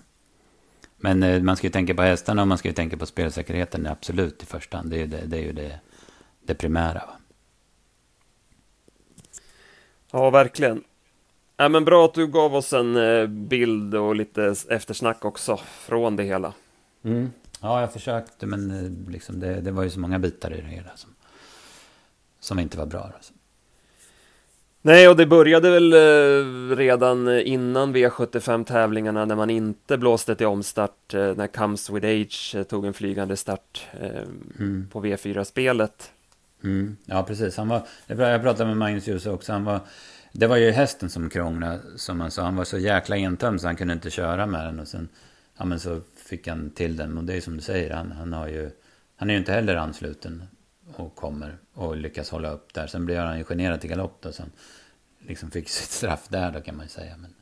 Men 1.00 1.22
eh, 1.22 1.42
man 1.42 1.56
ska 1.56 1.66
ju 1.66 1.72
tänka 1.72 1.94
på 1.94 2.02
hästarna 2.02 2.42
och 2.42 2.48
man 2.48 2.58
ska 2.58 2.68
ju 2.68 2.74
tänka 2.74 2.96
på 2.96 3.06
spelsäkerheten, 3.06 3.86
absolut 3.86 4.42
i 4.42 4.46
första 4.46 4.76
hand. 4.76 4.90
Det 4.90 4.96
är 4.96 5.00
ju 5.00 5.06
det, 5.06 5.26
det, 5.26 5.36
är 5.36 5.42
ju 5.42 5.52
det, 5.52 5.80
det 6.42 6.54
primära. 6.54 6.98
Va? 7.06 7.16
Ja, 10.10 10.30
verkligen. 10.30 10.84
Ja, 11.56 11.68
men 11.68 11.84
bra 11.84 12.04
att 12.04 12.14
du 12.14 12.26
gav 12.26 12.54
oss 12.54 12.72
en 12.72 12.96
eh, 12.96 13.26
bild 13.26 13.94
och 13.94 14.16
lite 14.16 14.54
eftersnack 14.68 15.24
också 15.24 15.56
från 15.56 16.16
det 16.16 16.22
hela. 16.22 16.52
Mm. 17.02 17.30
Ja, 17.60 17.80
jag 17.80 17.92
försökte, 17.92 18.46
men 18.46 18.70
eh, 18.70 19.10
liksom 19.10 19.40
det, 19.40 19.60
det, 19.60 19.70
var 19.70 19.82
ju 19.82 19.90
så 19.90 20.00
många 20.00 20.18
bitar 20.18 20.52
i 20.52 20.60
det 20.60 20.68
hela 20.68 20.96
som, 20.96 21.14
som 22.40 22.58
inte 22.58 22.78
var 22.78 22.86
bra. 22.86 23.10
Alltså. 23.14 23.32
Nej, 24.82 25.08
och 25.08 25.16
det 25.16 25.26
började 25.26 25.70
väl 25.70 25.92
eh, 25.92 26.76
redan 26.76 27.38
innan 27.38 27.96
V75-tävlingarna 27.96 29.24
när 29.24 29.36
man 29.36 29.50
inte 29.50 29.98
blåste 29.98 30.34
till 30.34 30.46
omstart, 30.46 31.12
när 31.12 31.46
Comes 31.46 31.90
With 31.90 32.06
Age 32.06 32.56
tog 32.68 32.86
en 32.86 32.94
flygande 32.94 33.36
start 33.36 33.86
mm. 34.58 34.88
på 34.92 35.04
V4-spelet. 35.04 36.10
Mm. 36.64 36.96
Ja, 37.04 37.22
precis. 37.22 37.56
Han 37.56 37.68
var, 37.68 37.82
jag 38.06 38.42
pratade 38.42 38.66
med 38.66 38.76
Magnus 38.76 39.08
Djuse 39.08 39.30
också. 39.30 39.52
Han 39.52 39.64
var 39.64 39.80
det 40.32 40.46
var 40.46 40.56
ju 40.56 40.70
hästen 40.70 41.10
som 41.10 41.30
krånglade, 41.30 41.80
som 41.96 42.20
han 42.20 42.30
sa. 42.30 42.42
Han 42.42 42.56
var 42.56 42.64
så 42.64 42.78
jäkla 42.78 43.16
entömd 43.16 43.60
så 43.60 43.66
han 43.66 43.76
kunde 43.76 43.94
inte 43.94 44.10
köra 44.10 44.46
med 44.46 44.66
den. 44.66 44.80
Och 44.80 44.88
sen, 44.88 45.08
ja 45.58 45.64
men 45.64 45.80
så 45.80 46.00
fick 46.16 46.48
han 46.48 46.70
till 46.70 46.96
den. 46.96 47.18
Och 47.18 47.24
det 47.24 47.36
är 47.36 47.40
som 47.40 47.56
du 47.56 47.62
säger, 47.62 47.90
han, 47.90 48.12
han 48.12 48.32
har 48.32 48.48
ju... 48.48 48.70
Han 49.16 49.30
är 49.30 49.34
ju 49.34 49.40
inte 49.40 49.52
heller 49.52 49.76
ansluten 49.76 50.42
och 50.96 51.14
kommer 51.14 51.58
och 51.74 51.96
lyckas 51.96 52.30
hålla 52.30 52.50
upp 52.50 52.74
där. 52.74 52.86
Sen 52.86 53.06
blir 53.06 53.18
han 53.18 53.38
ju 53.38 53.44
generad 53.44 53.80
till 53.80 53.90
galopp 53.90 54.16
då. 54.20 54.32
Sen 54.32 54.50
liksom 55.18 55.50
fick 55.50 55.68
sitt 55.68 55.90
straff 55.90 56.28
där 56.28 56.50
då 56.50 56.60
kan 56.60 56.76
man 56.76 56.84
ju 56.86 56.90
säga. 56.90 57.16
Men, 57.16 57.34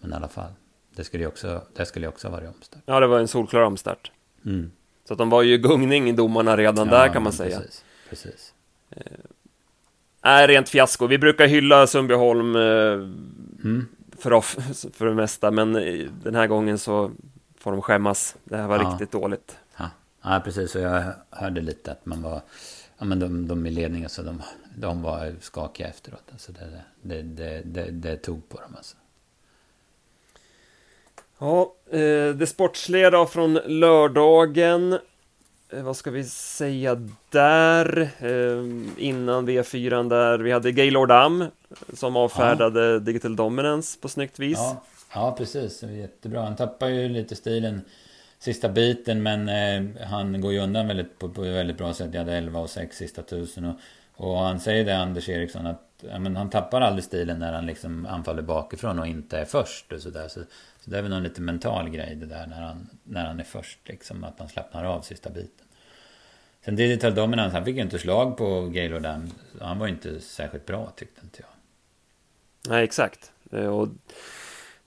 men 0.00 0.12
i 0.12 0.14
alla 0.14 0.28
fall. 0.28 0.50
Det 0.96 1.04
skulle 1.04 1.22
ju 1.24 1.28
också, 1.28 1.62
det 1.74 1.86
skulle 1.86 2.08
också 2.08 2.28
ha 2.28 2.36
varit 2.36 2.48
omstart. 2.56 2.82
Ja, 2.86 3.00
det 3.00 3.06
var 3.06 3.18
en 3.18 3.28
solklar 3.28 3.60
omstart. 3.60 4.10
Mm. 4.44 4.70
Så 5.04 5.14
att 5.14 5.18
de 5.18 5.30
var 5.30 5.42
ju 5.42 5.54
i 5.54 5.58
gungning 5.58 6.08
i 6.08 6.12
domarna 6.12 6.56
redan 6.56 6.88
där 6.88 7.08
kan 7.12 7.22
man 7.22 7.32
säga. 7.32 7.58
Precis, 7.58 7.84
precis. 8.10 8.54
Är 10.22 10.48
rent 10.48 10.68
fiasko. 10.68 11.06
Vi 11.06 11.18
brukar 11.18 11.46
hylla 11.46 11.86
Sundbyholm 11.86 12.56
eh, 12.56 12.92
Mm. 13.64 13.86
för, 14.18 14.32
off, 14.32 14.56
för 14.92 15.06
det 15.06 15.14
mesta, 15.14 15.50
men 15.50 15.76
eh, 15.76 16.08
den 16.22 16.34
här 16.34 16.46
gången 16.46 16.78
så 16.78 17.10
får 17.58 17.72
de 17.72 17.82
skämmas. 17.82 18.36
Det 18.44 18.56
här 18.56 18.66
var 18.66 18.78
Ja. 18.82 18.90
riktigt 18.90 19.12
dåligt. 19.12 19.56
Ja. 19.76 19.90
ja, 20.22 20.40
precis. 20.44 20.74
Och 20.74 20.80
jag 20.80 21.12
hörde 21.30 21.60
lite 21.60 21.92
att 21.92 22.06
man 22.06 22.22
var... 22.22 22.40
Ja, 23.00 23.06
men 23.06 23.18
de, 23.18 23.48
de 23.48 23.66
i 23.66 23.70
ledningen 23.70 24.08
så 24.08 24.22
de, 24.22 24.42
de 24.76 25.02
var 25.02 25.34
skakiga 25.40 25.88
efteråt. 25.88 26.24
Alltså 26.32 26.52
det, 26.52 26.82
det, 27.02 27.22
det, 27.22 27.62
det, 27.64 27.90
det 27.90 28.16
tog 28.16 28.48
på 28.48 28.60
dem 28.60 28.74
alltså. 28.76 28.96
Ja, 31.38 31.74
eh, 31.90 32.34
det 32.34 32.46
sportsliga 32.48 33.10
då 33.10 33.26
från 33.26 33.54
lördagen. 33.54 34.92
Eh, 35.70 35.82
vad 35.82 35.96
ska 35.96 36.10
vi 36.10 36.24
säga 36.24 37.08
där? 37.30 38.10
Eh, 38.18 39.04
innan 39.04 39.48
V4 39.48 40.08
där. 40.08 40.38
Vi 40.38 40.52
hade 40.52 40.72
Gaylord 40.72 41.10
Am 41.10 41.44
som 41.94 42.16
avfärdade 42.16 43.00
Digital 43.00 43.36
Dominance 43.36 43.98
på 44.00 44.08
snyggt 44.08 44.38
vis. 44.38 44.58
Ja, 44.58 44.82
ja 45.14 45.34
precis. 45.38 45.82
Jättebra. 45.82 46.42
Han 46.42 46.56
tappar 46.56 46.88
ju 46.88 47.08
lite 47.08 47.36
stilen 47.36 47.80
sista 48.40 48.68
biten 48.68 49.22
men 49.22 49.48
eh, 49.48 50.06
han 50.06 50.40
går 50.40 50.52
ju 50.52 50.58
undan 50.58 50.86
väldigt, 50.86 51.18
på, 51.18 51.28
på 51.28 51.42
väldigt 51.42 51.78
bra 51.78 51.94
sätt. 51.94 52.08
Jag 52.12 52.20
hade 52.20 52.36
11 52.36 52.60
och 52.60 52.70
6 52.70 52.96
sista 52.96 53.22
tusen. 53.22 53.64
Och, 53.64 53.76
och 54.16 54.38
han 54.38 54.60
säger 54.60 54.84
det, 54.84 54.98
Anders 54.98 55.28
Eriksson, 55.28 55.66
att 55.66 56.04
ja, 56.10 56.18
men 56.18 56.36
han 56.36 56.50
tappar 56.50 56.80
aldrig 56.80 57.04
stilen 57.04 57.38
när 57.38 57.52
han 57.52 57.66
liksom 57.66 58.06
anfaller 58.06 58.42
bakifrån 58.42 58.98
och 58.98 59.06
inte 59.06 59.38
är 59.38 59.44
först. 59.44 59.92
Och 59.92 60.00
så, 60.00 60.10
där. 60.10 60.28
Så, 60.28 60.40
så 60.80 60.90
det 60.90 60.98
är 60.98 61.02
väl 61.02 61.10
någon 61.10 61.22
lite 61.22 61.40
mental 61.40 61.88
grej 61.88 62.14
det 62.14 62.26
där 62.26 62.46
när 62.46 62.62
han, 62.62 62.90
när 63.04 63.26
han 63.26 63.40
är 63.40 63.44
först. 63.44 63.78
Liksom, 63.88 64.24
att 64.24 64.38
han 64.38 64.48
slappnar 64.48 64.84
av 64.84 65.00
sista 65.00 65.30
biten. 65.30 65.66
Sen 66.64 66.76
Digital 66.76 67.14
Dominance, 67.14 67.56
han 67.56 67.64
fick 67.64 67.76
ju 67.76 67.82
inte 67.82 67.98
slag 67.98 68.36
på 68.36 68.66
Gaylord 68.66 69.02
Dam. 69.02 69.30
Han 69.60 69.78
var 69.78 69.86
ju 69.86 69.92
inte 69.92 70.20
särskilt 70.20 70.66
bra 70.66 70.92
tyckte 70.96 71.20
inte 71.24 71.42
jag. 71.42 71.50
Nej, 72.72 72.84
exakt. 72.84 73.32
Eh, 73.52 73.66
och 73.66 73.88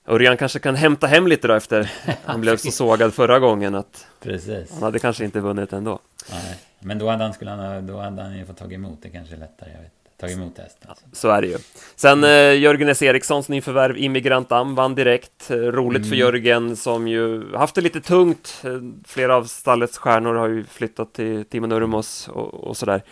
Örjan 0.06 0.36
kanske 0.36 0.58
kan 0.58 0.74
hämta 0.76 1.06
hem 1.06 1.26
lite 1.26 1.48
då 1.48 1.54
efter 1.54 1.92
han 2.24 2.40
blev 2.40 2.56
så 2.56 2.70
sågad 2.70 3.14
förra 3.14 3.38
gången 3.38 3.74
att 3.74 4.06
Precis. 4.20 4.72
han 4.72 4.82
hade 4.82 4.98
kanske 4.98 5.24
inte 5.24 5.40
vunnit 5.40 5.72
ändå. 5.72 5.98
Nej, 6.30 6.58
men 6.80 6.98
då 6.98 7.08
hade 7.08 7.24
han, 7.24 7.32
skulle 7.32 7.50
han, 7.50 7.60
ha- 7.60 7.80
då 7.80 7.98
hade 8.00 8.22
han 8.22 8.38
ju 8.38 8.46
fått 8.46 8.56
tagit 8.56 8.74
emot 8.76 8.98
det 9.02 9.08
kanske 9.10 9.36
lättare. 9.36 9.70
Jag 9.74 9.80
vet. 9.82 9.90
Tagit 10.20 10.36
emot 10.36 10.58
hästen. 10.58 10.88
Alltså. 10.90 11.04
Så 11.12 11.28
är 11.28 11.42
det 11.42 11.48
ju. 11.48 11.58
Sen 11.96 12.24
eh, 12.24 12.30
Jörgen 12.58 12.88
S. 12.88 13.02
Erikssons 13.02 13.48
nyförvärv 13.48 13.96
Immigrant 13.98 14.52
Am 14.52 14.74
vann 14.74 14.94
direkt. 14.94 15.50
Eh, 15.50 15.56
roligt 15.56 16.08
för 16.08 16.16
Jörgen 16.16 16.76
som 16.76 17.08
ju 17.08 17.54
haft 17.56 17.74
det 17.74 17.80
lite 17.80 18.00
tungt. 18.00 18.60
Eh, 18.64 18.70
flera 19.06 19.36
av 19.36 19.44
stallets 19.44 19.98
stjärnor 19.98 20.34
har 20.34 20.48
ju 20.48 20.64
flyttat 20.64 21.12
till 21.12 21.44
Timo 21.44 21.66
Nurmos 21.66 22.28
och, 22.28 22.54
och 22.54 22.76
sådär. 22.76 23.02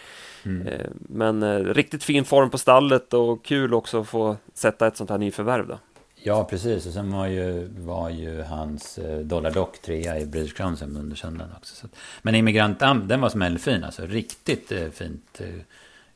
Mm. 0.45 0.67
Eh, 0.67 0.87
men 0.95 1.43
eh, 1.43 1.59
riktigt 1.59 2.05
fin 2.05 2.25
form 2.25 2.51
på 2.51 2.59
stallet 2.59 3.15
och 3.15 3.45
kul 3.45 3.75
också 3.75 4.01
att 4.01 4.09
få 4.09 4.37
sätta 4.55 4.87
ett 4.87 4.97
sånt 4.97 5.11
här 5.11 5.19
nyförvärv 5.19 5.67
då. 5.67 5.79
Ja, 6.25 6.45
precis. 6.45 6.87
Och 6.87 6.93
sen 6.93 7.13
var 7.13 7.27
ju, 7.27 7.69
var 7.79 8.11
ju 8.11 8.43
hans 8.43 8.99
eh, 8.99 9.19
Dollar 9.19 9.51
Dock 9.51 9.79
trea 9.83 10.19
i 10.19 10.27
British 10.27 10.57
Crown 10.57 10.77
sen 10.77 10.97
under 10.97 11.17
söndagen 11.17 11.53
också. 11.57 11.75
Så 11.75 11.87
men 12.23 12.35
Immigrant 12.35 12.79
den 12.79 13.21
var 13.21 13.29
smällfin 13.29 13.85
alltså. 13.85 14.07
Riktigt 14.07 14.73
eh, 14.73 14.89
fint 14.95 15.41
eh, 15.41 15.47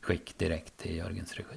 skick 0.01 0.37
direkt 0.37 0.85
i 0.85 0.97
Jörgens 0.97 1.33
regi. 1.33 1.55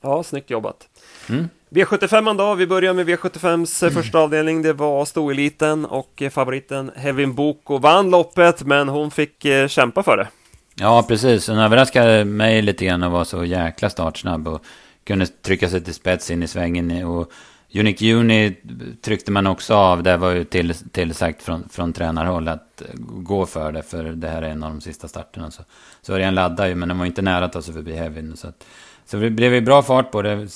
Ja, 0.00 0.22
snyggt 0.22 0.50
jobbat. 0.50 0.88
Mm. 1.28 1.48
V75 1.70 2.38
då, 2.38 2.54
vi 2.54 2.66
börjar 2.66 2.92
med 2.92 3.08
V75s 3.08 3.90
första 3.90 4.18
avdelning. 4.18 4.62
Det 4.62 4.72
var 4.72 5.04
stoeliten 5.04 5.84
och 5.84 6.22
favoriten 6.30 6.90
Hevin 6.96 7.34
Boko 7.34 7.78
vann 7.78 8.10
loppet, 8.10 8.62
men 8.62 8.88
hon 8.88 9.10
fick 9.10 9.46
kämpa 9.68 10.02
för 10.02 10.16
det. 10.16 10.28
Ja, 10.74 11.04
precis. 11.08 11.48
Hon 11.48 11.58
överraskade 11.58 12.24
mig 12.24 12.62
lite 12.62 12.84
grann 12.84 13.02
och 13.02 13.12
var 13.12 13.24
så 13.24 13.44
jäkla 13.44 13.90
startsnabb 13.90 14.48
och 14.48 14.64
kunde 15.04 15.26
trycka 15.26 15.68
sig 15.68 15.84
till 15.84 15.94
spets 15.94 16.30
in 16.30 16.42
i 16.42 16.48
svängen. 16.48 17.04
Och 17.04 17.32
Unique 17.74 18.14
Uni 18.14 18.56
tryckte 19.00 19.32
man 19.32 19.46
också 19.46 19.74
av. 19.74 20.02
Det 20.02 20.16
var 20.16 20.30
ju 20.30 20.44
till, 20.44 20.74
tillsagt 20.74 21.42
från, 21.42 21.68
från 21.68 21.92
tränarhåll 21.92 22.48
att 22.48 22.82
eh, 22.82 22.86
gå 22.98 23.46
för 23.46 23.72
det. 23.72 23.82
För 23.82 24.04
det 24.04 24.28
här 24.28 24.42
är 24.42 24.48
en 24.48 24.62
av 24.62 24.70
de 24.70 24.80
sista 24.80 25.08
starterna. 25.08 25.50
Så, 25.50 25.62
så 26.02 26.14
Örjan 26.14 26.34
laddade 26.34 26.68
ju, 26.68 26.74
men 26.74 26.88
den 26.88 26.98
var 26.98 27.06
inte 27.06 27.22
nära 27.22 27.44
att 27.44 27.52
ta 27.52 27.62
sig 27.62 27.74
förbi 27.74 27.92
Heavin. 27.92 28.36
Så, 28.36 28.48
att, 28.48 28.64
så 29.04 29.16
det 29.16 29.30
blev 29.30 29.54
ju 29.54 29.60
bra 29.60 29.82
fart 29.82 30.10
på 30.10 30.22
det. 30.22 30.48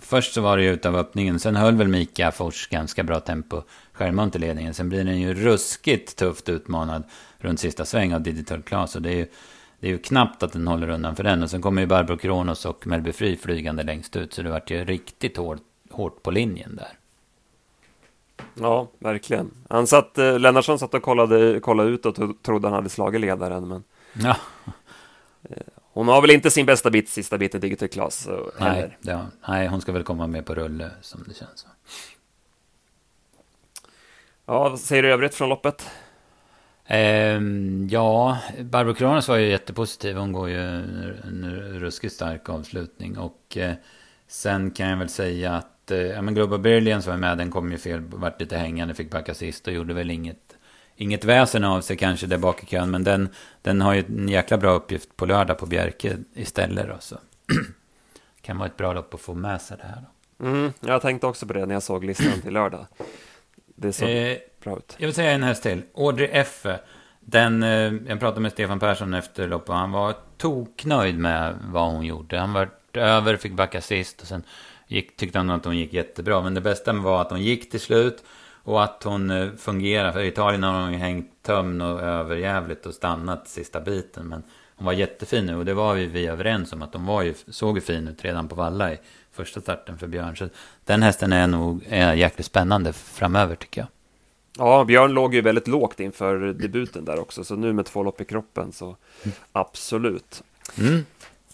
Först 0.00 0.34
så 0.34 0.40
var 0.40 0.56
det 0.56 0.62
ju 0.62 0.72
utav 0.72 0.96
öppningen. 0.96 1.40
Sen 1.40 1.56
höll 1.56 1.76
väl 1.76 1.88
Mika 1.88 2.32
Fors 2.32 2.68
ganska 2.68 3.02
bra 3.02 3.20
tempo. 3.20 3.62
självmant 3.92 4.32
till 4.32 4.40
ledningen. 4.40 4.74
Sen 4.74 4.88
blir 4.88 5.04
den 5.04 5.20
ju 5.20 5.34
ruskigt 5.34 6.16
tufft 6.16 6.48
utmanad 6.48 7.02
runt 7.38 7.60
sista 7.60 7.84
sväng 7.84 8.14
av 8.14 8.20
Digital 8.20 8.62
Class. 8.62 8.96
Och 8.96 9.02
det 9.02 9.10
är 9.10 9.16
ju, 9.16 9.26
det 9.80 9.86
är 9.86 9.90
ju 9.90 9.98
knappt 9.98 10.42
att 10.42 10.52
den 10.52 10.68
håller 10.68 10.90
undan 10.90 11.16
för 11.16 11.24
den. 11.24 11.42
Och 11.42 11.50
sen 11.50 11.62
kommer 11.62 11.82
ju 11.82 11.86
Barbro 11.86 12.16
Kronos 12.16 12.64
och 12.64 12.86
Melby 12.86 13.12
Fri 13.12 13.36
flygande 13.36 13.82
längst 13.82 14.16
ut. 14.16 14.32
Så 14.32 14.42
det 14.42 14.50
vart 14.50 14.70
ju 14.70 14.84
riktigt 14.84 15.36
hårt, 15.36 15.62
hårt 15.98 16.22
på 16.22 16.30
linjen 16.30 16.76
där. 16.76 16.98
Ja, 18.54 18.88
verkligen. 18.98 19.50
Han 19.68 19.86
satt, 19.86 20.18
eh, 20.18 20.38
Lennartsson 20.38 20.78
satt 20.78 20.94
och 20.94 21.02
kollade, 21.02 21.60
kollade 21.60 21.90
ut 21.90 22.06
och 22.06 22.14
tro- 22.14 22.34
trodde 22.42 22.68
han 22.68 22.74
hade 22.74 22.88
slagit 22.88 23.20
ledaren, 23.20 23.68
men 23.68 23.84
Ja, 24.12 24.36
hon 25.92 26.08
har 26.08 26.20
väl 26.20 26.30
inte 26.30 26.50
sin 26.50 26.66
bästa 26.66 26.90
bit, 26.90 27.08
sista 27.08 27.38
biten 27.38 27.60
Digital 27.60 27.88
Class 27.88 28.26
eh, 28.26 28.38
nej, 28.60 28.98
det, 29.00 29.26
nej, 29.48 29.66
hon 29.68 29.80
ska 29.80 29.92
väl 29.92 30.02
komma 30.04 30.26
med 30.26 30.46
på 30.46 30.54
rulle 30.54 30.90
som 31.00 31.24
det 31.28 31.34
känns. 31.34 31.66
Ja, 34.46 34.68
vad 34.68 34.80
säger 34.80 35.02
du 35.02 35.12
övrigt 35.12 35.34
från 35.34 35.48
loppet? 35.48 35.86
Ehm, 36.86 37.88
ja, 37.90 38.38
Barbro 38.60 38.94
Kronos 38.94 39.28
var 39.28 39.36
ju 39.36 39.48
jättepositiv. 39.50 40.16
Hon 40.16 40.32
går 40.32 40.48
ju 40.48 40.58
en 40.58 41.74
ruskigt 41.80 42.14
stark 42.14 42.48
avslutning. 42.48 43.18
Och 43.18 43.56
eh, 43.56 43.74
sen 44.26 44.70
kan 44.70 44.88
jag 44.88 44.96
väl 44.96 45.08
säga 45.08 45.52
att 45.54 45.66
eh, 45.90 45.98
ja, 45.98 46.22
men 46.22 46.34
Global 46.34 46.58
Brilliance 46.58 47.10
var 47.10 47.16
med. 47.16 47.38
Den 47.38 47.50
kom 47.50 47.72
ju 47.72 47.78
fel, 47.78 48.00
vart 48.00 48.40
lite 48.40 48.56
hängande, 48.56 48.94
fick 48.94 49.10
backa 49.10 49.34
sist 49.34 49.66
och 49.66 49.72
gjorde 49.72 49.94
väl 49.94 50.10
inget, 50.10 50.56
inget 50.96 51.24
väsen 51.24 51.64
av 51.64 51.80
sig 51.80 51.96
kanske 51.96 52.26
där 52.26 52.38
bak 52.38 52.62
i 52.62 52.66
kön. 52.66 52.90
Men 52.90 53.04
den, 53.04 53.28
den 53.62 53.80
har 53.80 53.94
ju 53.94 54.04
en 54.08 54.28
jäkla 54.28 54.58
bra 54.58 54.70
uppgift 54.70 55.16
på 55.16 55.26
lördag 55.26 55.58
på 55.58 55.66
Bjerke 55.66 56.16
istället. 56.34 56.88
Då, 56.88 56.96
så. 57.00 57.16
kan 58.42 58.58
vara 58.58 58.68
ett 58.68 58.76
bra 58.76 58.92
lopp 58.92 59.14
att 59.14 59.20
få 59.20 59.34
med 59.34 59.60
sig 59.60 59.76
det 59.76 59.86
här. 59.86 60.04
Då. 60.38 60.46
Mm, 60.46 60.72
jag 60.80 61.02
tänkte 61.02 61.26
också 61.26 61.46
på 61.46 61.52
det 61.52 61.66
när 61.66 61.74
jag 61.74 61.82
såg 61.82 62.04
listan 62.04 62.40
till 62.42 62.52
lördag. 62.52 62.86
Det 63.76 63.92
såg 63.92 64.08
Eh, 64.08 64.36
bra 64.62 64.76
ut. 64.76 64.94
Jag 64.98 65.06
vill 65.06 65.14
säga 65.14 65.30
en 65.30 65.42
häst 65.42 65.62
till. 65.62 65.82
Audrey 65.94 66.28
F. 66.32 66.66
Den, 67.20 67.62
eh, 67.62 67.92
jag 68.08 68.20
pratade 68.20 68.40
med 68.40 68.52
Stefan 68.52 68.80
Persson 68.80 69.14
efter 69.14 69.48
loppet 69.48 69.68
och 69.68 69.74
han 69.74 69.92
var 69.92 70.14
toknöjd 70.36 71.18
med 71.18 71.54
vad 71.62 71.92
hon 71.92 72.06
gjorde. 72.06 72.38
Han 72.38 72.52
var 72.52 72.70
över, 72.92 73.36
fick 73.36 73.52
backa 73.52 73.80
sist 73.80 74.20
och 74.20 74.26
sen 74.26 74.42
gick, 74.88 75.16
tyckte 75.16 75.38
han 75.38 75.50
att 75.50 75.64
hon 75.64 75.76
gick 75.76 75.92
jättebra. 75.92 76.42
Men 76.42 76.54
det 76.54 76.60
bästa 76.60 76.92
var 76.92 77.20
att 77.20 77.30
hon 77.30 77.42
gick 77.42 77.70
till 77.70 77.80
slut 77.80 78.24
och 78.62 78.84
att 78.84 79.02
hon 79.02 79.30
eh, 79.30 79.50
fungerar. 79.58 80.12
För 80.12 80.20
i 80.20 80.28
Italien 80.28 80.62
har 80.62 80.82
hon 80.82 80.92
ju 80.92 80.98
hängt 80.98 81.42
tömn 81.42 81.80
och 81.80 82.00
överjävligt 82.00 82.86
och 82.86 82.94
stannat 82.94 83.48
sista 83.48 83.80
biten. 83.80 84.28
Men 84.28 84.42
hon 84.76 84.86
var 84.86 84.92
jättefin 84.92 85.46
nu 85.46 85.56
och 85.56 85.64
det 85.64 85.74
var 85.74 85.94
vi, 85.94 86.06
vi 86.06 86.26
överens 86.26 86.72
om 86.72 86.82
att 86.82 86.94
hon 86.94 87.06
var 87.06 87.22
ju, 87.22 87.34
såg 87.48 87.76
ju 87.76 87.80
fin 87.80 88.08
ut 88.08 88.24
redan 88.24 88.48
på 88.48 88.54
valla 88.54 88.92
i 88.92 88.98
första 89.32 89.60
starten 89.60 89.98
för 89.98 90.06
Björn. 90.06 90.36
Så 90.36 90.48
den 90.84 91.02
hästen 91.02 91.32
är 91.32 91.46
nog 91.46 91.84
är 91.88 92.14
jäkligt 92.14 92.46
spännande 92.46 92.92
framöver 92.92 93.54
tycker 93.54 93.80
jag. 93.80 93.88
Ja, 94.58 94.84
Björn 94.84 95.12
låg 95.12 95.34
ju 95.34 95.40
väldigt 95.40 95.68
lågt 95.68 96.00
inför 96.00 96.38
debuten 96.38 97.04
där 97.04 97.18
också, 97.18 97.44
så 97.44 97.56
nu 97.56 97.72
med 97.72 97.86
två 97.86 98.02
lopp 98.02 98.20
i 98.20 98.24
kroppen 98.24 98.72
så 98.72 98.96
absolut. 99.52 100.42
Mm. 100.78 101.04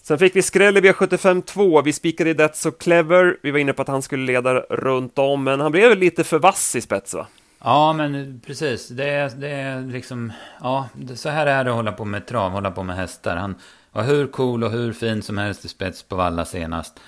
Sen 0.07 0.17
fick 0.17 0.35
vi 0.35 0.41
skräll 0.41 0.77
i 0.77 0.81
V75 0.81 1.41
2. 1.41 1.81
Vi 1.81 1.93
spikade 1.93 2.29
i 2.29 2.33
That's 2.33 2.53
So 2.53 2.71
Clever. 2.71 3.37
Vi 3.43 3.51
var 3.51 3.59
inne 3.59 3.73
på 3.73 3.81
att 3.81 3.87
han 3.87 4.01
skulle 4.01 4.25
leda 4.25 4.53
runt 4.59 5.17
om, 5.17 5.43
men 5.43 5.59
han 5.59 5.71
blev 5.71 5.97
lite 5.97 6.23
för 6.23 6.39
vass 6.39 6.75
i 6.75 6.81
spets 6.81 7.13
va? 7.13 7.27
Ja, 7.63 7.93
men 7.93 8.41
precis. 8.45 8.87
Det 8.87 9.09
är, 9.09 9.29
det 9.29 9.49
är 9.49 9.81
liksom... 9.81 10.33
Ja, 10.61 10.89
det, 10.93 11.15
så 11.15 11.29
här 11.29 11.47
är 11.47 11.63
det 11.63 11.69
att 11.69 11.75
hålla 11.75 11.91
på 11.91 12.05
med 12.05 12.27
trav, 12.27 12.51
hålla 12.51 12.71
på 12.71 12.83
med 12.83 12.95
hästar. 12.95 13.35
Han 13.35 13.55
var 13.91 14.03
hur 14.03 14.27
cool 14.27 14.63
och 14.63 14.71
hur 14.71 14.93
fin 14.93 15.21
som 15.21 15.37
helst 15.37 15.65
i 15.65 15.67
spets 15.67 16.03
på 16.03 16.15
Valla 16.15 16.45
senast. 16.45 16.99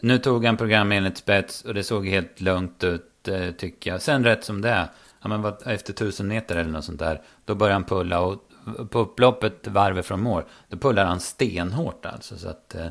Nu 0.00 0.18
tog 0.18 0.44
han 0.44 0.56
program 0.56 0.92
enligt 0.92 1.18
spets 1.18 1.62
och 1.62 1.74
det 1.74 1.84
såg 1.84 2.08
helt 2.08 2.40
lugnt 2.40 2.84
ut, 2.84 3.28
eh, 3.28 3.50
tycker 3.50 3.90
jag. 3.90 4.02
Sen 4.02 4.24
rätt 4.24 4.44
som 4.44 4.60
det 4.60 4.70
är, 4.70 4.86
ja, 5.22 5.28
men 5.28 5.52
efter 5.66 5.92
tusen 5.92 6.28
meter 6.28 6.56
eller 6.56 6.70
något 6.70 6.84
sånt 6.84 6.98
där, 6.98 7.20
då 7.44 7.54
började 7.54 7.74
han 7.74 7.84
pulla. 7.84 8.20
Och 8.20 8.48
på 8.90 8.98
upploppet, 8.98 9.66
varvet 9.66 10.06
från 10.06 10.20
mål, 10.20 10.42
då 10.68 10.76
pullar 10.76 11.04
han 11.04 11.20
stenhårt 11.20 12.06
alltså. 12.06 12.38
Så 12.38 12.48
att... 12.48 12.74
Eh, 12.74 12.86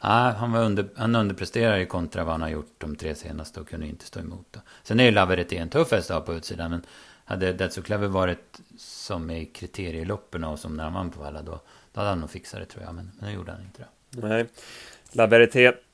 han, 0.00 0.52
var 0.52 0.64
under, 0.64 0.88
han 0.96 1.16
underpresterar 1.16 1.76
ju 1.76 1.86
kontra 1.86 2.24
vad 2.24 2.32
han 2.32 2.42
har 2.42 2.48
gjort 2.48 2.74
de 2.78 2.96
tre 2.96 3.14
senaste 3.14 3.60
och 3.60 3.68
kunde 3.68 3.86
inte 3.86 4.04
stå 4.04 4.20
emot. 4.20 4.46
Då. 4.50 4.60
Sen 4.82 5.00
är 5.00 5.04
ju 5.04 5.10
Laverité 5.10 5.56
en 5.56 5.68
tuff 5.68 5.92
häst 5.92 6.10
att 6.10 6.16
ha 6.16 6.20
på 6.20 6.34
utsidan. 6.34 6.70
Men 6.70 6.82
hade 7.24 7.52
That's 7.52 7.82
Clever 7.82 8.08
varit 8.08 8.60
som 8.78 9.30
i 9.30 9.46
kriterieloppen 9.46 10.44
och 10.44 10.58
som 10.58 10.76
när 10.76 10.84
han 10.84 10.92
vann 10.92 11.10
på 11.10 11.20
Valla 11.20 11.42
då, 11.42 11.60
då 11.92 12.00
hade 12.00 12.08
han 12.08 12.20
nog 12.20 12.30
fixat 12.30 12.60
det 12.60 12.66
tror 12.66 12.84
jag. 12.84 12.94
Men, 12.94 13.10
men 13.18 13.28
nu 13.28 13.34
gjorde 13.34 13.52
han 13.52 13.60
inte 13.60 13.82
det. 13.82 14.26
Nej. 14.28 14.46
La 15.12 15.28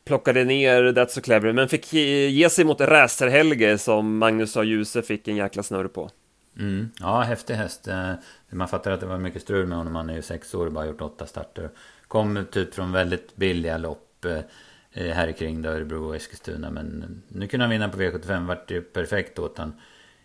plockade 0.05 0.45
ner 0.45 0.83
That's 0.83 1.09
So 1.09 1.21
Clever, 1.21 1.53
men 1.53 1.69
fick 1.69 1.93
ge 1.93 2.51
sig 2.51 2.65
mot 2.65 2.81
Racerhelge 2.81 3.79
som 3.79 4.19
Magnus 4.19 4.57
A. 4.57 4.63
Djuse 4.65 5.03
fick 5.03 5.29
en 5.29 5.37
jäkla 5.37 5.63
snurr 5.63 5.89
på. 5.89 6.11
Mm. 6.59 6.91
Ja, 7.01 7.21
häftig 7.21 7.55
häst. 7.55 7.89
Eh, 7.89 8.13
man 8.51 8.69
fattar 8.69 8.91
att 8.91 9.01
det 9.01 9.07
var 9.07 9.19
mycket 9.19 9.43
strul 9.43 9.67
med 9.67 9.79
honom. 9.79 9.95
Han 9.95 10.11
är 10.11 10.15
ju 10.15 10.23
sex 10.23 10.55
år 10.55 10.67
och 10.67 10.73
bara 10.73 10.87
gjort 10.87 11.01
åtta 11.01 11.27
starter. 11.27 11.71
Kom 12.09 12.47
typ 12.51 12.75
från 12.75 12.93
väldigt 12.93 13.37
billiga 13.37 13.79
lopp 13.79 14.25
eh, 14.25 15.13
här 15.15 15.33
kring 15.33 15.63
då, 15.63 15.69
Örebro 15.69 16.09
och 16.09 16.17
Eskilstuna. 16.17 16.71
Men 16.71 17.23
nu 17.29 17.47
kunde 17.47 17.65
han 17.65 17.71
vinna 17.71 17.89
på 17.89 17.99
V75. 17.99 18.47
Vart 18.47 18.71
ju 18.71 18.83
perfekt 18.83 19.39
åt 19.39 19.59
han 19.59 19.73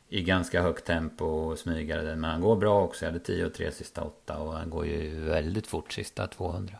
i 0.09 0.23
ganska 0.23 0.61
högt 0.61 0.85
tempo 0.85 1.25
och 1.25 1.59
smygade. 1.59 2.15
Men 2.15 2.31
han 2.31 2.41
går 2.41 2.55
bra 2.55 2.83
också. 2.83 3.05
Jag 3.05 3.11
hade 3.11 3.25
10 3.25 3.45
och 3.45 3.53
3 3.53 3.71
sista 3.71 4.01
åtta 4.01 4.37
och 4.37 4.53
han 4.53 4.69
går 4.69 4.85
ju 4.85 5.19
väldigt 5.19 5.67
fort 5.67 5.93
sista 5.93 6.27
200. 6.27 6.77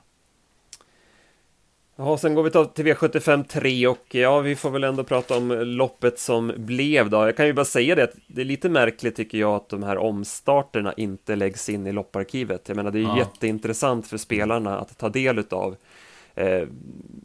Ja, 2.01 2.17
sen 2.17 2.35
går 2.35 2.43
vi 2.43 2.49
till 2.49 2.85
V75 2.85 3.43
3 3.43 3.88
och 3.88 4.05
ja, 4.12 4.39
vi 4.39 4.55
får 4.55 4.69
väl 4.69 4.83
ändå 4.83 5.03
prata 5.03 5.38
om 5.38 5.51
loppet 5.51 6.19
som 6.19 6.53
blev 6.57 7.09
då. 7.09 7.17
Jag 7.17 7.38
kan 7.38 7.45
ju 7.45 7.53
bara 7.53 7.65
säga 7.65 7.95
det 7.95 8.03
att 8.03 8.13
det 8.27 8.41
är 8.41 8.45
lite 8.45 8.69
märkligt 8.69 9.15
tycker 9.15 9.38
jag 9.38 9.55
att 9.55 9.69
de 9.69 9.83
här 9.83 9.97
omstarterna 9.97 10.93
inte 10.93 11.35
läggs 11.35 11.69
in 11.69 11.88
i 11.88 11.91
lopparkivet. 11.91 12.62
Jag 12.67 12.75
menar, 12.75 12.91
det 12.91 12.99
är 12.99 13.03
ja. 13.03 13.17
jätteintressant 13.17 14.07
för 14.07 14.17
spelarna 14.17 14.77
att 14.79 14.97
ta 14.97 15.09
del 15.09 15.39
utav. 15.39 15.75
Eh, 16.35 16.63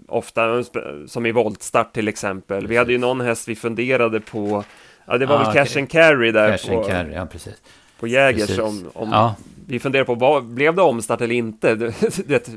ofta 0.08 0.64
som 1.06 1.26
i 1.26 1.32
voltstart 1.32 1.92
till 1.92 2.08
exempel. 2.08 2.56
Precis. 2.56 2.70
Vi 2.70 2.76
hade 2.76 2.92
ju 2.92 2.98
någon 2.98 3.20
häst 3.20 3.48
vi 3.48 3.56
funderade 3.56 4.20
på. 4.20 4.64
Ja, 5.06 5.18
det 5.18 5.26
var 5.26 5.37
ah, 5.37 5.52
väl 5.52 5.66
Cash 5.66 5.78
and 5.78 5.90
Carry 5.90 6.32
där 6.32 6.56
Cash 6.56 6.68
på, 6.68 6.78
and 6.78 6.87
carry, 6.87 7.12
ja, 7.12 7.26
precis. 7.26 7.54
på 8.00 8.06
Jägers. 8.06 8.58
Om, 8.58 8.90
om 8.92 9.08
ja. 9.12 9.34
Vi 9.66 9.78
funderade 9.78 10.06
på, 10.06 10.14
vad, 10.14 10.44
blev 10.44 10.74
det 10.74 10.82
omstart 10.82 11.20
eller 11.20 11.34
inte? 11.34 11.92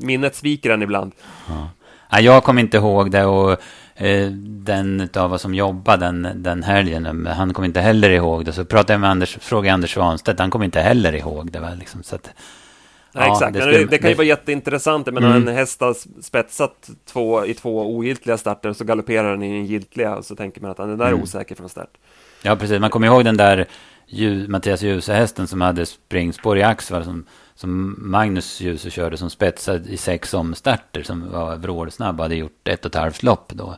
minnet 0.00 0.34
sviker 0.34 0.70
en 0.70 0.82
ibland. 0.82 1.12
Ja. 1.48 1.68
Ja, 2.10 2.20
jag 2.20 2.44
kommer 2.44 2.60
inte 2.60 2.76
ihåg 2.76 3.10
det 3.10 3.24
och 3.24 3.52
eh, 3.94 4.30
den 4.30 5.08
av 5.16 5.32
oss 5.32 5.42
som 5.42 5.54
jobbade 5.54 6.06
den, 6.06 6.42
den 6.42 6.62
helgen, 6.62 7.26
han 7.26 7.54
kom 7.54 7.64
inte 7.64 7.80
heller 7.80 8.10
ihåg 8.10 8.44
det. 8.44 8.52
Så 8.52 8.64
pratade 8.64 8.92
jag 8.92 9.00
med 9.00 9.10
Anders, 9.10 9.38
frågade 9.40 9.74
Anders 9.74 9.94
Svanstedt, 9.94 10.40
han 10.40 10.50
kom 10.50 10.62
inte 10.62 10.80
heller 10.80 11.14
ihåg 11.14 11.52
det. 11.52 11.60
Väl, 11.60 11.78
liksom, 11.78 12.02
så 12.02 12.14
att, 12.14 12.30
Ja, 13.12 13.26
ja, 13.26 13.32
exakt, 13.32 13.54
det, 13.54 13.60
skulle, 13.60 13.84
det, 13.84 13.98
kan 13.98 14.10
ju 14.10 14.16
vara 14.16 14.26
jätteintressant. 14.26 15.06
Jag 15.06 15.14
menar, 15.14 15.36
mm. 15.36 15.48
en 15.48 15.54
häst 15.54 15.80
har 15.80 16.22
spetsat 16.22 16.90
två, 17.12 17.46
i 17.46 17.54
två 17.54 17.96
ogiltiga 17.96 18.38
starter, 18.38 18.72
så 18.72 18.84
galopperar 18.84 19.30
den 19.30 19.42
i 19.42 19.46
en 19.46 19.66
giltiga, 19.66 20.16
och 20.16 20.24
så 20.24 20.36
tänker 20.36 20.60
man 20.60 20.70
att 20.70 20.78
är 20.78 20.86
där 20.86 21.08
mm. 21.08 21.22
osäker 21.22 21.54
från 21.54 21.68
start. 21.68 21.90
Ja, 22.42 22.56
precis. 22.56 22.80
Man 22.80 22.90
kommer 22.90 23.06
ihåg 23.06 23.24
den 23.24 23.36
där 23.36 23.66
Mattias 24.48 24.82
Djuse-hästen 24.82 25.46
som 25.46 25.60
hade 25.60 25.86
springspår 25.86 26.58
i 26.58 26.62
Axvall, 26.62 27.04
som 27.04 27.24
som 27.58 27.96
Magnus 27.98 28.60
Djuse 28.60 28.90
körde 28.90 29.16
som 29.16 29.30
spetsad 29.30 29.86
i 29.86 29.96
sex 29.96 30.34
omstarter 30.34 31.02
som 31.02 31.30
var 31.30 31.56
vrålsnabb 31.56 32.20
hade 32.20 32.34
gjort 32.34 32.68
ett 32.68 32.84
och 32.84 32.90
ett 32.90 32.94
halvt 32.94 33.22
lopp 33.22 33.52
då. 33.54 33.76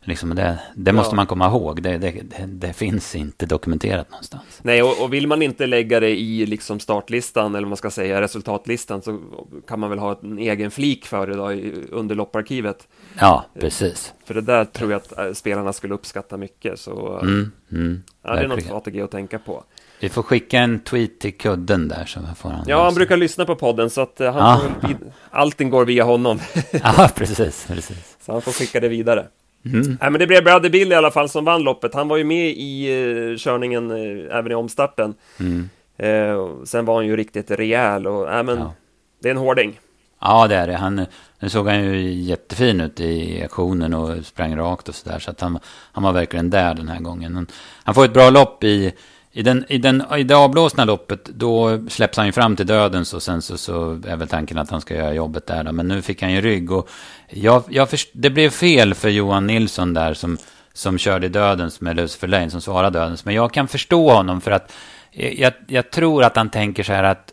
Liksom 0.00 0.34
det, 0.34 0.58
det 0.74 0.92
måste 0.92 1.12
ja. 1.12 1.16
man 1.16 1.26
komma 1.26 1.46
ihåg. 1.46 1.82
Det, 1.82 1.98
det, 1.98 2.22
det, 2.46 2.72
finns 2.72 3.14
inte 3.14 3.46
dokumenterat 3.46 4.10
någonstans. 4.10 4.60
Nej, 4.62 4.82
och, 4.82 5.02
och, 5.02 5.12
vill 5.12 5.26
man 5.26 5.42
inte 5.42 5.66
lägga 5.66 6.00
det 6.00 6.20
i 6.20 6.46
liksom 6.46 6.80
startlistan, 6.80 7.54
eller 7.54 7.64
vad 7.64 7.68
man 7.68 7.76
ska 7.76 7.90
säga, 7.90 8.20
resultatlistan, 8.20 9.02
så 9.02 9.20
kan 9.66 9.80
man 9.80 9.90
väl 9.90 9.98
ha 9.98 10.20
en 10.22 10.38
egen 10.38 10.70
flik 10.70 11.06
för 11.06 11.26
det 11.26 11.36
då, 11.36 11.50
under 11.96 12.14
lopparkivet. 12.14 12.88
Ja, 13.18 13.44
precis. 13.60 14.14
För 14.24 14.34
det 14.34 14.40
där 14.40 14.64
tror 14.64 14.90
jag 14.90 15.00
att 15.00 15.18
äh, 15.18 15.32
spelarna 15.32 15.72
skulle 15.72 15.94
uppskatta 15.94 16.36
mycket. 16.36 16.80
Så 16.80 17.18
mm, 17.22 17.52
mm, 17.72 18.02
ja, 18.22 18.34
det 18.34 18.40
är 18.40 18.48
något 18.48 18.70
ATG 18.70 19.00
att 19.00 19.10
tänka 19.10 19.38
på. 19.38 19.64
Vi 20.00 20.08
får 20.08 20.22
skicka 20.22 20.58
en 20.58 20.80
tweet 20.80 21.18
till 21.18 21.38
kudden 21.38 21.88
där 21.88 22.04
så 22.04 22.20
får 22.36 22.48
han 22.48 22.64
Ja, 22.66 22.84
han 22.84 22.94
brukar 22.94 23.16
lyssna 23.16 23.44
på 23.44 23.54
podden 23.54 23.90
så 23.90 24.00
att 24.00 24.20
uh, 24.20 24.30
han 24.30 24.60
ja. 24.82 24.88
får, 24.88 24.96
allting 25.30 25.70
går 25.70 25.84
via 25.84 26.04
honom. 26.04 26.40
ja, 26.70 27.10
precis, 27.16 27.66
precis. 27.66 28.16
Så 28.20 28.32
han 28.32 28.42
får 28.42 28.52
skicka 28.52 28.80
det 28.80 28.88
vidare. 28.88 29.26
Mm. 29.64 29.98
Nej, 30.00 30.10
men 30.10 30.18
det 30.18 30.26
blev 30.26 30.44
Brother 30.44 30.70
Bill 30.70 30.92
i 30.92 30.94
alla 30.94 31.10
fall 31.10 31.28
som 31.28 31.44
vann 31.44 31.62
loppet. 31.62 31.94
Han 31.94 32.08
var 32.08 32.16
ju 32.16 32.24
med 32.24 32.50
i 32.56 32.92
uh, 32.92 33.36
körningen 33.36 33.90
uh, 33.90 34.36
även 34.36 34.52
i 34.52 34.54
omstarten. 34.54 35.14
Mm. 35.40 35.68
Uh, 36.02 36.64
sen 36.64 36.84
var 36.84 36.94
han 36.94 37.06
ju 37.06 37.16
riktigt 37.16 37.50
rejäl 37.50 38.06
och 38.06 38.32
äh, 38.32 38.42
men, 38.42 38.58
ja. 38.58 38.74
det 39.22 39.28
är 39.28 39.30
en 39.30 39.38
hårding. 39.38 39.80
Ja, 40.20 40.48
det 40.48 40.54
är 40.54 40.66
det. 40.66 40.76
Han, 40.76 41.06
nu 41.40 41.48
såg 41.48 41.68
han 41.68 41.84
ju 41.84 42.12
jättefin 42.12 42.80
ut 42.80 43.00
i 43.00 43.42
aktionen 43.42 43.94
och 43.94 44.26
sprang 44.26 44.56
rakt 44.56 44.88
och 44.88 44.94
sådär. 44.94 45.18
Så 45.18 45.30
att 45.30 45.40
han, 45.40 45.58
han 45.92 46.04
var 46.04 46.12
verkligen 46.12 46.50
där 46.50 46.74
den 46.74 46.88
här 46.88 47.00
gången. 47.00 47.34
Han, 47.34 47.46
han 47.84 47.94
får 47.94 48.04
ett 48.04 48.12
bra 48.12 48.30
lopp 48.30 48.64
i 48.64 48.92
i, 49.38 49.42
den, 49.42 49.64
i, 49.68 49.78
den, 49.78 50.02
I 50.16 50.22
det 50.22 50.36
avblåsna 50.36 50.84
loppet, 50.84 51.24
då 51.24 51.80
släpps 51.88 52.16
han 52.16 52.26
ju 52.26 52.32
fram 52.32 52.56
till 52.56 52.66
dödens 52.66 53.14
och 53.14 53.22
sen 53.22 53.42
så, 53.42 53.58
så 53.58 54.00
är 54.06 54.16
väl 54.16 54.28
tanken 54.28 54.58
att 54.58 54.70
han 54.70 54.80
ska 54.80 54.94
göra 54.94 55.14
jobbet 55.14 55.46
där. 55.46 55.64
Då. 55.64 55.72
Men 55.72 55.88
nu 55.88 56.02
fick 56.02 56.22
han 56.22 56.32
ju 56.32 56.40
rygg 56.40 56.72
och 56.72 56.88
jag, 57.28 57.62
jag 57.68 57.90
först, 57.90 58.10
det 58.12 58.30
blev 58.30 58.50
fel 58.50 58.94
för 58.94 59.08
Johan 59.08 59.46
Nilsson 59.46 59.94
där 59.94 60.14
som, 60.14 60.38
som 60.72 60.98
körde 60.98 61.28
dödens 61.28 61.80
med 61.80 61.96
Lucifer 61.96 62.28
Lane, 62.28 62.50
som 62.50 62.60
svarade 62.60 62.98
dödens. 62.98 63.24
Men 63.24 63.34
jag 63.34 63.52
kan 63.52 63.68
förstå 63.68 64.10
honom 64.10 64.40
för 64.40 64.50
att 64.50 64.72
eh, 65.12 65.40
jag, 65.40 65.52
jag 65.66 65.90
tror 65.90 66.24
att 66.24 66.36
han 66.36 66.50
tänker 66.50 66.82
så 66.82 66.92
här 66.92 67.04
att 67.04 67.32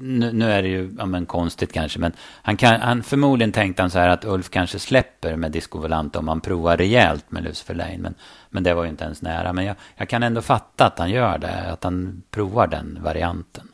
nu, 0.00 0.32
nu, 0.32 0.52
är 0.52 0.62
det 0.62 0.68
ju 0.68 0.94
ja, 0.98 1.06
men 1.06 1.26
konstigt 1.26 1.72
kanske, 1.72 1.98
men 1.98 2.12
han, 2.42 2.56
kan, 2.56 2.80
han 2.80 3.02
förmodligen 3.02 3.52
tänkte 3.52 3.82
han 3.82 3.90
så 3.90 3.98
här 3.98 4.08
att 4.08 4.24
Ulf 4.24 4.50
kanske 4.50 4.78
släpper 4.78 5.36
med 5.36 5.52
Disco 5.52 5.78
Volante 5.78 6.18
om 6.18 6.28
han 6.28 6.40
provar 6.40 6.76
rejält 6.76 7.30
med 7.30 7.44
Lucifer 7.44 7.74
Lane. 7.74 7.98
Men, 7.98 8.14
men 8.50 8.62
det 8.62 8.74
var 8.74 8.84
ju 8.84 8.90
inte 8.90 9.04
ens 9.04 9.22
nära. 9.22 9.52
Men 9.52 9.64
jag, 9.64 9.76
jag 9.96 10.08
kan 10.08 10.22
ändå 10.22 10.42
fatta 10.42 10.86
att 10.86 10.98
han 10.98 11.10
gör 11.10 11.38
det, 11.38 11.72
att 11.72 11.84
han 11.84 12.22
provar 12.30 12.66
den 12.66 12.98
varianten. 13.02 13.68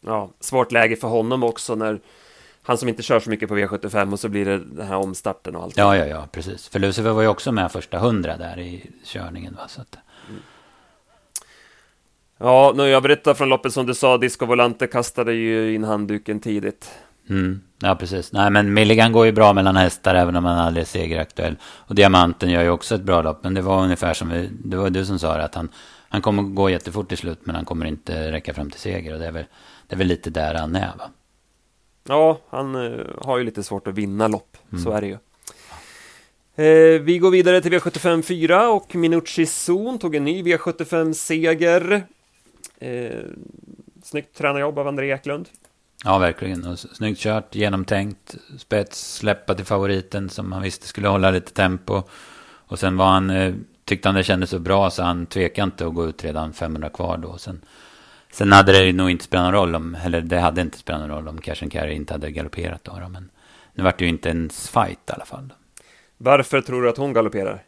Ja, 0.00 0.30
svårt 0.40 0.72
läge 0.72 0.96
för 0.96 1.08
honom 1.08 1.42
också 1.42 1.74
när 1.74 2.00
han 2.62 2.78
som 2.78 2.88
inte 2.88 3.02
kör 3.02 3.20
så 3.20 3.30
mycket 3.30 3.48
på 3.48 3.56
V75 3.56 4.12
och 4.12 4.20
så 4.20 4.28
blir 4.28 4.44
det 4.44 4.58
den 4.58 4.86
här 4.86 4.96
omstarten 4.96 5.56
och 5.56 5.62
allt. 5.62 5.76
Ja, 5.76 5.96
ja, 5.96 6.06
ja, 6.06 6.28
precis. 6.32 6.68
För 6.68 6.78
Lucifer 6.78 7.10
var 7.10 7.22
ju 7.22 7.28
också 7.28 7.52
med 7.52 7.72
första 7.72 7.98
hundra 7.98 8.36
där 8.36 8.58
i 8.58 8.90
körningen. 9.04 9.54
Va? 9.54 9.68
Så 9.68 9.80
att... 9.80 9.98
Ja, 12.38 12.72
nu 12.76 12.88
jag 12.88 13.02
berättar 13.02 13.34
från 13.34 13.48
loppet 13.48 13.72
som 13.72 13.86
du 13.86 13.94
sa, 13.94 14.18
Disco 14.18 14.46
Volante 14.46 14.86
kastade 14.86 15.32
ju 15.32 15.74
in 15.74 15.84
handduken 15.84 16.40
tidigt. 16.40 16.90
Mm. 17.30 17.60
Ja, 17.78 17.94
precis. 17.94 18.32
Nej, 18.32 18.50
men 18.50 18.74
Milligan 18.74 19.12
går 19.12 19.26
ju 19.26 19.32
bra 19.32 19.52
mellan 19.52 19.76
hästar 19.76 20.14
även 20.14 20.36
om 20.36 20.44
han 20.44 20.58
aldrig 20.58 20.82
är 20.82 20.86
segeraktuell. 20.86 21.56
Och 21.62 21.94
Diamanten 21.94 22.50
gör 22.50 22.62
ju 22.62 22.70
också 22.70 22.94
ett 22.94 23.02
bra 23.02 23.22
lopp. 23.22 23.44
Men 23.44 23.54
det 23.54 23.62
var 23.62 23.82
ungefär 23.82 24.14
som 24.14 24.28
vi, 24.28 24.50
det 24.64 24.76
var 24.76 24.90
du 24.90 25.04
som 25.04 25.18
sa 25.18 25.36
det, 25.36 25.44
att 25.44 25.54
han, 25.54 25.68
han 26.08 26.22
kommer 26.22 26.42
gå 26.42 26.70
jättefort 26.70 27.08
till 27.08 27.18
slut 27.18 27.38
men 27.44 27.54
han 27.54 27.64
kommer 27.64 27.86
inte 27.86 28.32
räcka 28.32 28.54
fram 28.54 28.70
till 28.70 28.80
seger. 28.80 29.12
Och 29.12 29.18
det 29.18 29.26
är 29.26 29.32
väl, 29.32 29.44
det 29.86 29.94
är 29.94 29.98
väl 29.98 30.06
lite 30.06 30.30
där 30.30 30.54
han 30.54 30.76
är 30.76 30.92
va? 30.98 31.10
Ja, 32.08 32.40
han 32.50 32.76
uh, 32.76 33.06
har 33.20 33.38
ju 33.38 33.44
lite 33.44 33.62
svårt 33.62 33.86
att 33.86 33.94
vinna 33.94 34.28
lopp. 34.28 34.56
Mm. 34.72 34.84
Så 34.84 34.90
är 34.90 35.00
det 35.00 35.06
ju. 35.06 35.18
Eh, 36.64 37.00
vi 37.00 37.18
går 37.18 37.30
vidare 37.30 37.60
till 37.60 37.72
V75 37.72 38.22
4 38.22 38.70
och 38.70 38.94
Minucci 38.94 39.46
Zon 39.46 39.98
tog 39.98 40.14
en 40.14 40.24
ny 40.24 40.42
V75-seger. 40.42 42.06
Eh, 42.80 43.24
snyggt 44.02 44.36
tränarjobb 44.36 44.78
av 44.78 44.88
André 44.88 45.12
Eklund. 45.12 45.48
Ja, 46.04 46.18
verkligen. 46.18 46.66
Och 46.66 46.78
snyggt 46.78 47.20
kört, 47.20 47.54
genomtänkt, 47.54 48.36
spets, 48.58 49.14
släppa 49.14 49.54
till 49.54 49.64
favoriten 49.64 50.28
som 50.28 50.52
han 50.52 50.62
visste 50.62 50.86
skulle 50.86 51.08
hålla 51.08 51.30
lite 51.30 51.52
tempo. 51.52 52.02
Och 52.68 52.78
sen 52.78 52.96
var 52.96 53.06
han, 53.06 53.30
eh, 53.30 53.54
tyckte 53.84 54.08
han 54.08 54.14
det 54.14 54.24
kändes 54.24 54.50
så 54.50 54.58
bra 54.58 54.90
så 54.90 55.02
han 55.02 55.26
tvekade 55.26 55.64
inte 55.64 55.86
att 55.86 55.94
gå 55.94 56.06
ut 56.08 56.24
redan 56.24 56.52
500 56.52 56.88
kvar 56.88 57.16
då. 57.16 57.38
Sen, 57.38 57.60
sen 58.32 58.52
hade 58.52 58.72
det 58.72 58.92
nog 58.92 59.10
inte 59.10 59.24
spelat 59.24 59.44
någon 59.44 59.54
roll 59.54 59.74
om, 59.74 59.94
eller 60.04 60.20
det 60.20 60.38
hade 60.38 60.60
inte 60.60 60.78
spelat 60.78 61.00
någon 61.00 61.10
roll 61.10 61.28
om 61.28 61.40
Cash 61.40 61.62
and 61.62 61.72
Carry 61.72 61.94
inte 61.94 62.14
hade 62.14 62.30
galopperat 62.30 62.84
då. 62.84 63.08
men 63.08 63.30
nu 63.74 63.84
vart 63.84 63.98
det 63.98 64.04
ju 64.04 64.10
inte 64.10 64.28
ens 64.28 64.68
fight 64.68 65.10
i 65.10 65.12
alla 65.12 65.24
fall. 65.24 65.52
Varför 66.16 66.60
tror 66.60 66.82
du 66.82 66.88
att 66.88 66.96
hon 66.96 67.12
galopperar? 67.12 67.62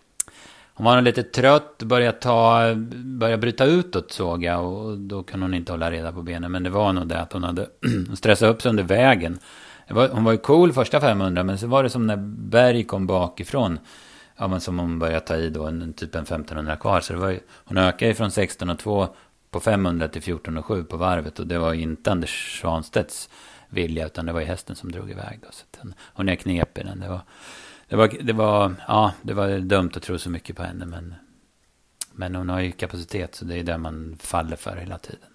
Hon 0.80 0.84
var 0.84 1.02
lite 1.02 1.22
trött, 1.22 1.82
började, 1.82 2.18
ta, 2.18 2.74
började 2.94 3.40
bryta 3.40 3.64
utåt 3.64 4.12
såg 4.12 4.44
jag. 4.44 4.64
Och 4.64 4.98
då 4.98 5.22
kunde 5.22 5.44
hon 5.46 5.54
inte 5.54 5.72
hålla 5.72 5.90
reda 5.90 6.12
på 6.12 6.22
benen. 6.22 6.52
Men 6.52 6.62
det 6.62 6.70
var 6.70 6.92
nog 6.92 7.06
det 7.06 7.20
att 7.20 7.32
hon 7.32 7.44
hade 7.44 7.66
stressat 8.14 8.48
upp 8.48 8.62
sig 8.62 8.68
under 8.68 8.82
vägen. 8.82 9.38
Var, 9.88 10.08
hon 10.08 10.24
var 10.24 10.32
ju 10.32 10.38
cool 10.38 10.72
första 10.72 11.00
500, 11.00 11.42
men 11.42 11.58
så 11.58 11.66
var 11.66 11.82
det 11.82 11.90
som 11.90 12.06
när 12.06 12.16
Berg 12.50 12.84
kom 12.84 13.06
bakifrån. 13.06 13.78
Ja, 14.36 14.48
men 14.48 14.60
som 14.60 14.78
hon 14.78 14.98
började 14.98 15.20
ta 15.20 15.36
i 15.36 15.50
då, 15.50 15.66
en, 15.66 15.92
typ 15.92 16.14
en 16.14 16.22
1500 16.22 16.76
kvar. 16.76 17.00
Så 17.00 17.12
det 17.12 17.18
var 17.18 17.30
ju, 17.30 17.40
hon 17.64 17.78
ökade 17.78 18.14
från 18.14 18.28
16,2 18.28 19.08
på 19.50 19.60
500 19.60 20.08
till 20.08 20.22
14,7 20.22 20.84
på 20.84 20.96
varvet. 20.96 21.38
Och 21.38 21.46
det 21.46 21.58
var 21.58 21.74
inte 21.74 22.12
Anders 22.12 22.60
Svanstedts 22.60 23.28
vilja, 23.68 24.06
utan 24.06 24.26
det 24.26 24.32
var 24.32 24.40
ju 24.40 24.46
hästen 24.46 24.76
som 24.76 24.92
drog 24.92 25.10
iväg. 25.10 25.38
Då, 25.42 25.48
så 25.50 25.88
hon 26.12 26.28
är 26.28 26.34
knepig 26.34 26.84
den. 26.84 27.00
Det 27.00 27.08
var, 27.08 27.20
det 27.90 27.96
var, 27.96 28.09
det 28.20 28.33
var, 28.33 28.74
ja, 28.88 29.12
det 29.22 29.35
var 29.35 29.59
dumt 29.59 29.90
att 29.94 30.03
tro 30.03 30.18
så 30.18 30.31
mycket 30.31 30.57
på 30.57 30.62
henne. 30.62 30.87
Men, 30.87 31.14
men 32.12 32.35
hon 32.35 32.48
har 32.48 32.61
ju 32.61 32.72
kapacitet 32.72 33.35
så 33.35 33.44
det 33.44 33.59
är 33.59 33.62
det 33.62 33.79
man 33.79 34.16
faller 34.20 34.57
för 34.57 34.76
hela 34.76 34.98
tiden. 34.98 35.29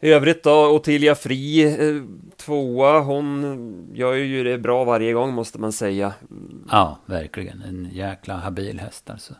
I 0.00 0.10
övrigt 0.10 0.42
då, 0.42 0.76
Ottilia 0.76 1.14
Fri, 1.14 1.62
eh, 1.62 2.02
tvåa, 2.36 3.00
hon 3.00 3.90
gör 3.94 4.14
ju 4.14 4.44
det 4.44 4.58
bra 4.58 4.84
varje 4.84 5.12
gång 5.12 5.34
måste 5.34 5.58
man 5.58 5.72
säga. 5.72 6.14
Ja, 6.70 6.98
verkligen. 7.06 7.62
En 7.62 7.88
jäkla 7.92 8.36
habil 8.36 8.80
häst 8.80 9.10
alltså. 9.10 9.34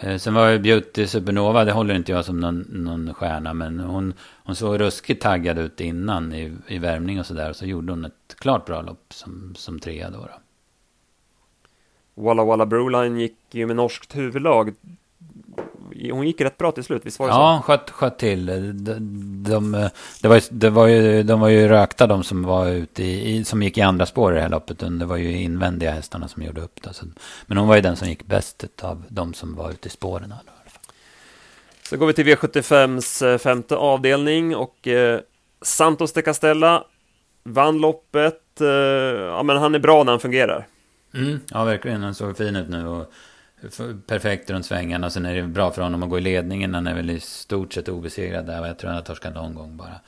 Eh, 0.00 0.16
sen 0.16 0.34
var 0.34 0.48
ju 0.48 0.58
Beauty 0.58 1.06
Supernova, 1.06 1.64
det 1.64 1.72
håller 1.72 1.94
inte 1.94 2.12
jag 2.12 2.24
som 2.24 2.40
någon, 2.40 2.60
någon 2.68 3.14
stjärna. 3.14 3.54
Men 3.54 3.80
hon, 3.80 4.14
hon 4.44 4.56
såg 4.56 4.80
ruskigt 4.80 5.22
taggad 5.22 5.58
ut 5.58 5.80
innan 5.80 6.32
i, 6.32 6.56
i 6.66 6.78
värmning 6.78 7.20
och 7.20 7.26
sådär. 7.26 7.52
Så 7.52 7.66
gjorde 7.66 7.92
hon 7.92 8.04
ett 8.04 8.36
klart 8.38 8.66
bra 8.66 8.82
lopp 8.82 9.12
som, 9.14 9.54
som 9.56 9.80
trea 9.80 10.10
då. 10.10 10.18
då. 10.18 10.40
Walla 12.22 12.44
Walla 12.44 12.66
Broline 12.66 13.20
gick 13.20 13.36
ju 13.50 13.66
med 13.66 13.76
norskt 13.76 14.16
huvudlag. 14.16 14.74
Hon 16.12 16.26
gick 16.26 16.40
rätt 16.40 16.58
bra 16.58 16.72
till 16.72 16.84
slut, 16.84 17.02
visst 17.04 17.18
var 17.18 17.26
det 17.26 17.32
ja, 17.32 17.62
så? 17.62 17.66
sköt, 17.66 17.90
sköt 17.90 18.18
till. 18.18 18.46
De, 18.84 18.92
de, 19.42 19.88
det 20.22 20.28
var, 20.28 20.42
det 20.50 20.70
var 20.70 20.86
ju, 20.86 21.22
de 21.22 21.40
var 21.40 21.48
ju 21.48 21.68
rökta 21.68 22.06
de 22.06 22.24
som 22.24 22.42
var 22.42 22.68
ute 22.68 23.04
i, 23.04 23.44
som 23.44 23.62
gick 23.62 23.78
i 23.78 23.80
andra 23.80 24.06
spår 24.06 24.32
i 24.32 24.36
det 24.36 24.42
här 24.42 24.48
loppet. 24.48 24.78
Det 24.78 25.04
var 25.04 25.16
ju 25.16 25.42
invändiga 25.42 25.90
hästarna 25.90 26.28
som 26.28 26.42
gjorde 26.42 26.60
upp 26.60 26.82
det. 26.82 26.94
Så, 26.94 27.06
men 27.46 27.58
hon 27.58 27.68
var 27.68 27.74
ju 27.76 27.82
den 27.82 27.96
som 27.96 28.08
gick 28.08 28.26
bäst 28.26 28.64
av 28.82 29.04
de 29.08 29.34
som 29.34 29.54
var 29.54 29.70
ute 29.70 29.88
i 29.88 29.90
spåren. 29.90 30.34
Så 31.88 31.96
går 31.96 32.06
vi 32.06 32.12
till 32.12 32.26
V75s 32.26 33.26
eh, 33.26 33.38
femte 33.38 33.76
avdelning 33.76 34.56
och 34.56 34.88
eh, 34.88 35.20
Santos 35.62 36.12
de 36.12 36.22
Castella 36.22 36.84
vann 37.42 37.78
loppet. 37.78 38.60
Eh, 38.60 38.66
ja, 38.66 39.42
men 39.42 39.56
han 39.56 39.74
är 39.74 39.78
bra 39.78 40.04
när 40.04 40.12
han 40.12 40.20
fungerar. 40.20 40.66
Mm, 41.14 41.40
ja, 41.50 41.64
verkligen. 41.64 42.02
Han 42.02 42.14
såg 42.14 42.36
fin 42.36 42.56
ut 42.56 42.68
nu. 42.68 42.86
Och 42.86 43.12
perfekt 44.06 44.50
runt 44.50 44.66
svängarna. 44.66 45.10
Sen 45.10 45.26
är 45.26 45.34
det 45.34 45.42
bra 45.42 45.70
för 45.70 45.82
honom 45.82 46.02
att 46.02 46.10
gå 46.10 46.18
i 46.18 46.20
ledningen. 46.20 46.74
Han 46.74 46.86
är 46.86 46.94
väl 46.94 47.10
i 47.10 47.20
stort 47.20 47.72
sett 47.72 47.88
obesegrad 47.88 48.46
där. 48.46 48.66
Jag 48.66 48.78
tror 48.78 48.88
han 48.88 48.96
har 48.96 49.04
torskat 49.04 49.34
någon 49.34 49.54
gång 49.54 49.76
bara. 49.76 50.00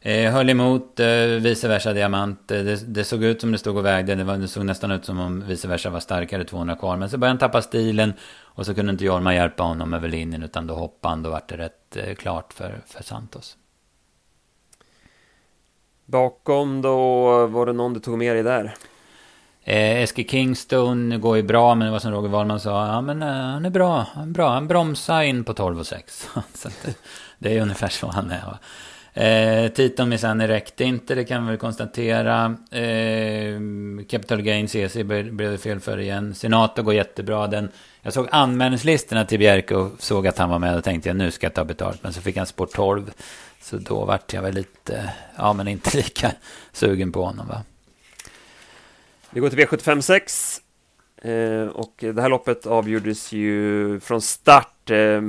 Eh, 0.00 0.32
höll 0.32 0.50
emot 0.50 1.00
eh, 1.00 1.26
vice 1.40 1.68
versa 1.68 1.92
diamant. 1.92 2.50
Eh, 2.50 2.62
det, 2.62 2.94
det, 2.94 3.04
såg 3.04 3.24
ut 3.24 3.40
som 3.40 3.52
det 3.52 3.58
stod 3.58 3.76
och 3.76 3.84
vägde. 3.84 4.14
Det, 4.14 4.24
var, 4.24 4.36
det 4.36 4.48
såg 4.48 4.64
nästan 4.64 4.90
ut 4.90 5.04
som 5.04 5.20
om 5.20 5.44
vice 5.46 5.68
versa 5.68 5.90
var 5.90 6.00
starkare 6.00 6.44
200 6.44 6.76
kvar. 6.76 6.96
Men 6.96 7.10
så 7.10 7.18
började 7.18 7.30
han 7.30 7.38
tappa 7.38 7.62
stilen. 7.62 8.12
Och 8.42 8.66
så 8.66 8.74
kunde 8.74 8.92
inte 8.92 9.04
Jorma 9.04 9.34
hjälpa 9.34 9.62
honom 9.62 9.94
över 9.94 10.08
linjen. 10.08 10.42
Utan 10.42 10.66
då 10.66 10.74
hoppade 10.74 11.12
han. 11.12 11.22
Då 11.22 11.30
var 11.30 11.42
det 11.48 11.56
rätt 11.56 11.96
eh, 11.96 12.14
klart 12.14 12.52
för, 12.52 12.80
för 12.86 13.02
Santos. 13.02 13.56
Bakom 16.06 16.82
då 16.82 17.46
var 17.46 17.66
det 17.66 17.72
någon 17.72 17.94
du 17.94 18.00
tog 18.00 18.18
med 18.18 18.36
dig 18.36 18.42
där? 18.42 18.74
Eh, 19.66 20.02
Eske 20.02 20.24
Kingstone 20.24 21.18
går 21.18 21.36
ju 21.36 21.42
bra, 21.42 21.74
men 21.74 21.86
det 21.86 21.92
var 21.92 21.98
som 21.98 22.12
Roger 22.12 22.28
Wahlman 22.28 22.60
sa, 22.60 22.86
ja 22.86 23.00
men 23.00 23.22
eh, 23.22 23.28
han 23.28 23.64
är 23.64 23.70
bra, 23.70 24.06
han 24.14 24.28
är 24.28 24.32
bra, 24.32 24.50
han 24.50 24.68
bromsar 24.68 25.22
in 25.22 25.44
på 25.44 25.54
12 25.54 25.78
och 25.78 25.86
6. 25.86 26.28
så 26.54 26.68
det, 26.68 26.98
det, 27.38 27.56
är 27.56 27.62
ungefär 27.62 27.88
så 27.88 28.06
han 28.06 28.30
är. 28.30 28.42
Va? 28.46 28.58
Eh, 29.22 29.68
Titon 29.68 30.08
Missani 30.08 30.48
räckte 30.48 30.84
inte, 30.84 31.14
det 31.14 31.24
kan 31.24 31.44
vi 31.44 31.50
väl 31.50 31.58
konstatera. 31.58 32.56
Eh, 32.70 33.60
Capital 34.08 34.42
Gains 34.42 34.74
EC 34.74 34.94
blev 34.94 35.50
det 35.50 35.58
fel 35.58 35.80
för 35.80 36.00
igen. 36.00 36.34
Senato 36.34 36.82
går 36.82 36.94
jättebra. 36.94 37.46
Den, 37.46 37.68
jag 38.02 38.12
såg 38.12 38.28
anmälningslistorna 38.30 39.24
till 39.24 39.38
Bjerke 39.38 39.74
och 39.74 39.90
såg 39.98 40.26
att 40.26 40.38
han 40.38 40.50
var 40.50 40.58
med 40.58 40.76
och 40.76 40.84
tänkte 40.84 41.08
jag 41.08 41.16
nu 41.16 41.30
ska 41.30 41.46
jag 41.46 41.54
ta 41.54 41.64
betalt. 41.64 42.02
Men 42.02 42.12
så 42.12 42.20
fick 42.20 42.36
han 42.36 42.46
sport 42.46 42.72
12. 42.72 43.10
Så 43.62 43.76
då 43.76 44.04
vart 44.04 44.32
jag 44.32 44.42
väl 44.42 44.54
lite, 44.54 45.10
ja 45.36 45.52
men 45.52 45.68
inte 45.68 45.96
lika 45.96 46.32
sugen 46.72 47.12
på 47.12 47.24
honom 47.24 47.48
va. 47.48 47.62
Vi 49.34 49.40
går 49.40 49.48
till 49.48 49.58
V75 49.58 50.00
6. 50.00 50.60
Eh, 51.16 51.66
och 51.66 51.94
det 51.98 52.22
här 52.22 52.28
loppet 52.28 52.66
avgjordes 52.66 53.32
ju 53.32 54.00
från 54.00 54.20
start. 54.20 54.90
Eh, 54.90 55.22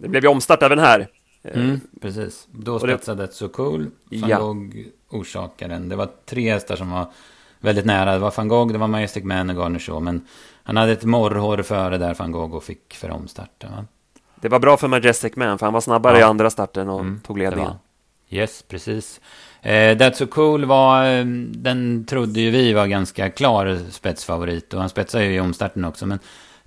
det 0.00 0.08
blev 0.08 0.22
ju 0.22 0.28
omstart 0.28 0.62
även 0.62 0.78
här. 0.78 1.08
Eh, 1.42 1.64
mm, 1.64 1.80
precis. 2.00 2.48
Då 2.50 2.78
spetsade 2.78 3.26
det... 3.26 3.32
Så 3.32 3.48
Cool. 3.48 3.90
Van 4.10 4.30
ja. 4.30 4.38
Gogh 4.38 4.76
orsakaren. 5.10 5.88
Det 5.88 5.96
var 5.96 6.08
tre 6.26 6.52
hästar 6.52 6.76
som 6.76 6.90
var 6.90 7.06
väldigt 7.60 7.84
nära. 7.84 8.12
Det 8.12 8.18
var 8.18 8.34
van 8.36 8.48
Gogh, 8.48 8.72
det 8.72 8.78
var 8.78 8.88
Majestic 8.88 9.24
Man 9.24 9.50
och 9.50 9.56
Garner 9.56 9.78
Shaw. 9.78 10.04
Men 10.04 10.26
han 10.62 10.76
hade 10.76 10.92
ett 10.92 11.04
morrhår 11.04 11.62
före 11.62 11.98
där 11.98 12.14
van 12.14 12.32
Gogh 12.32 12.54
och 12.54 12.64
fick 12.64 12.94
för 12.94 13.10
omstarten. 13.10 13.70
Va? 13.70 13.84
Det 14.40 14.48
var 14.48 14.58
bra 14.58 14.76
för 14.76 14.88
Majestic 14.88 15.36
Man, 15.36 15.58
för 15.58 15.66
han 15.66 15.72
var 15.72 15.80
snabbare 15.80 16.18
ja. 16.18 16.20
i 16.20 16.22
andra 16.22 16.50
starten 16.50 16.88
och 16.88 17.00
mm, 17.00 17.20
tog 17.20 17.38
ledningen. 17.38 17.74
Yes, 18.30 18.64
precis. 18.68 19.20
Eh, 19.62 19.96
That's 19.96 20.14
So 20.14 20.26
Cool 20.26 20.64
var, 20.64 21.04
eh, 21.04 21.24
den 21.48 22.04
trodde 22.04 22.40
ju 22.40 22.50
vi 22.50 22.72
var 22.72 22.86
ganska 22.86 23.30
klar 23.30 23.78
spetsfavorit. 23.90 24.74
Och 24.74 24.80
han 24.80 24.88
spetsade 24.88 25.24
ju 25.24 25.34
i 25.34 25.40
omstarten 25.40 25.84
också. 25.84 26.06
Men 26.06 26.18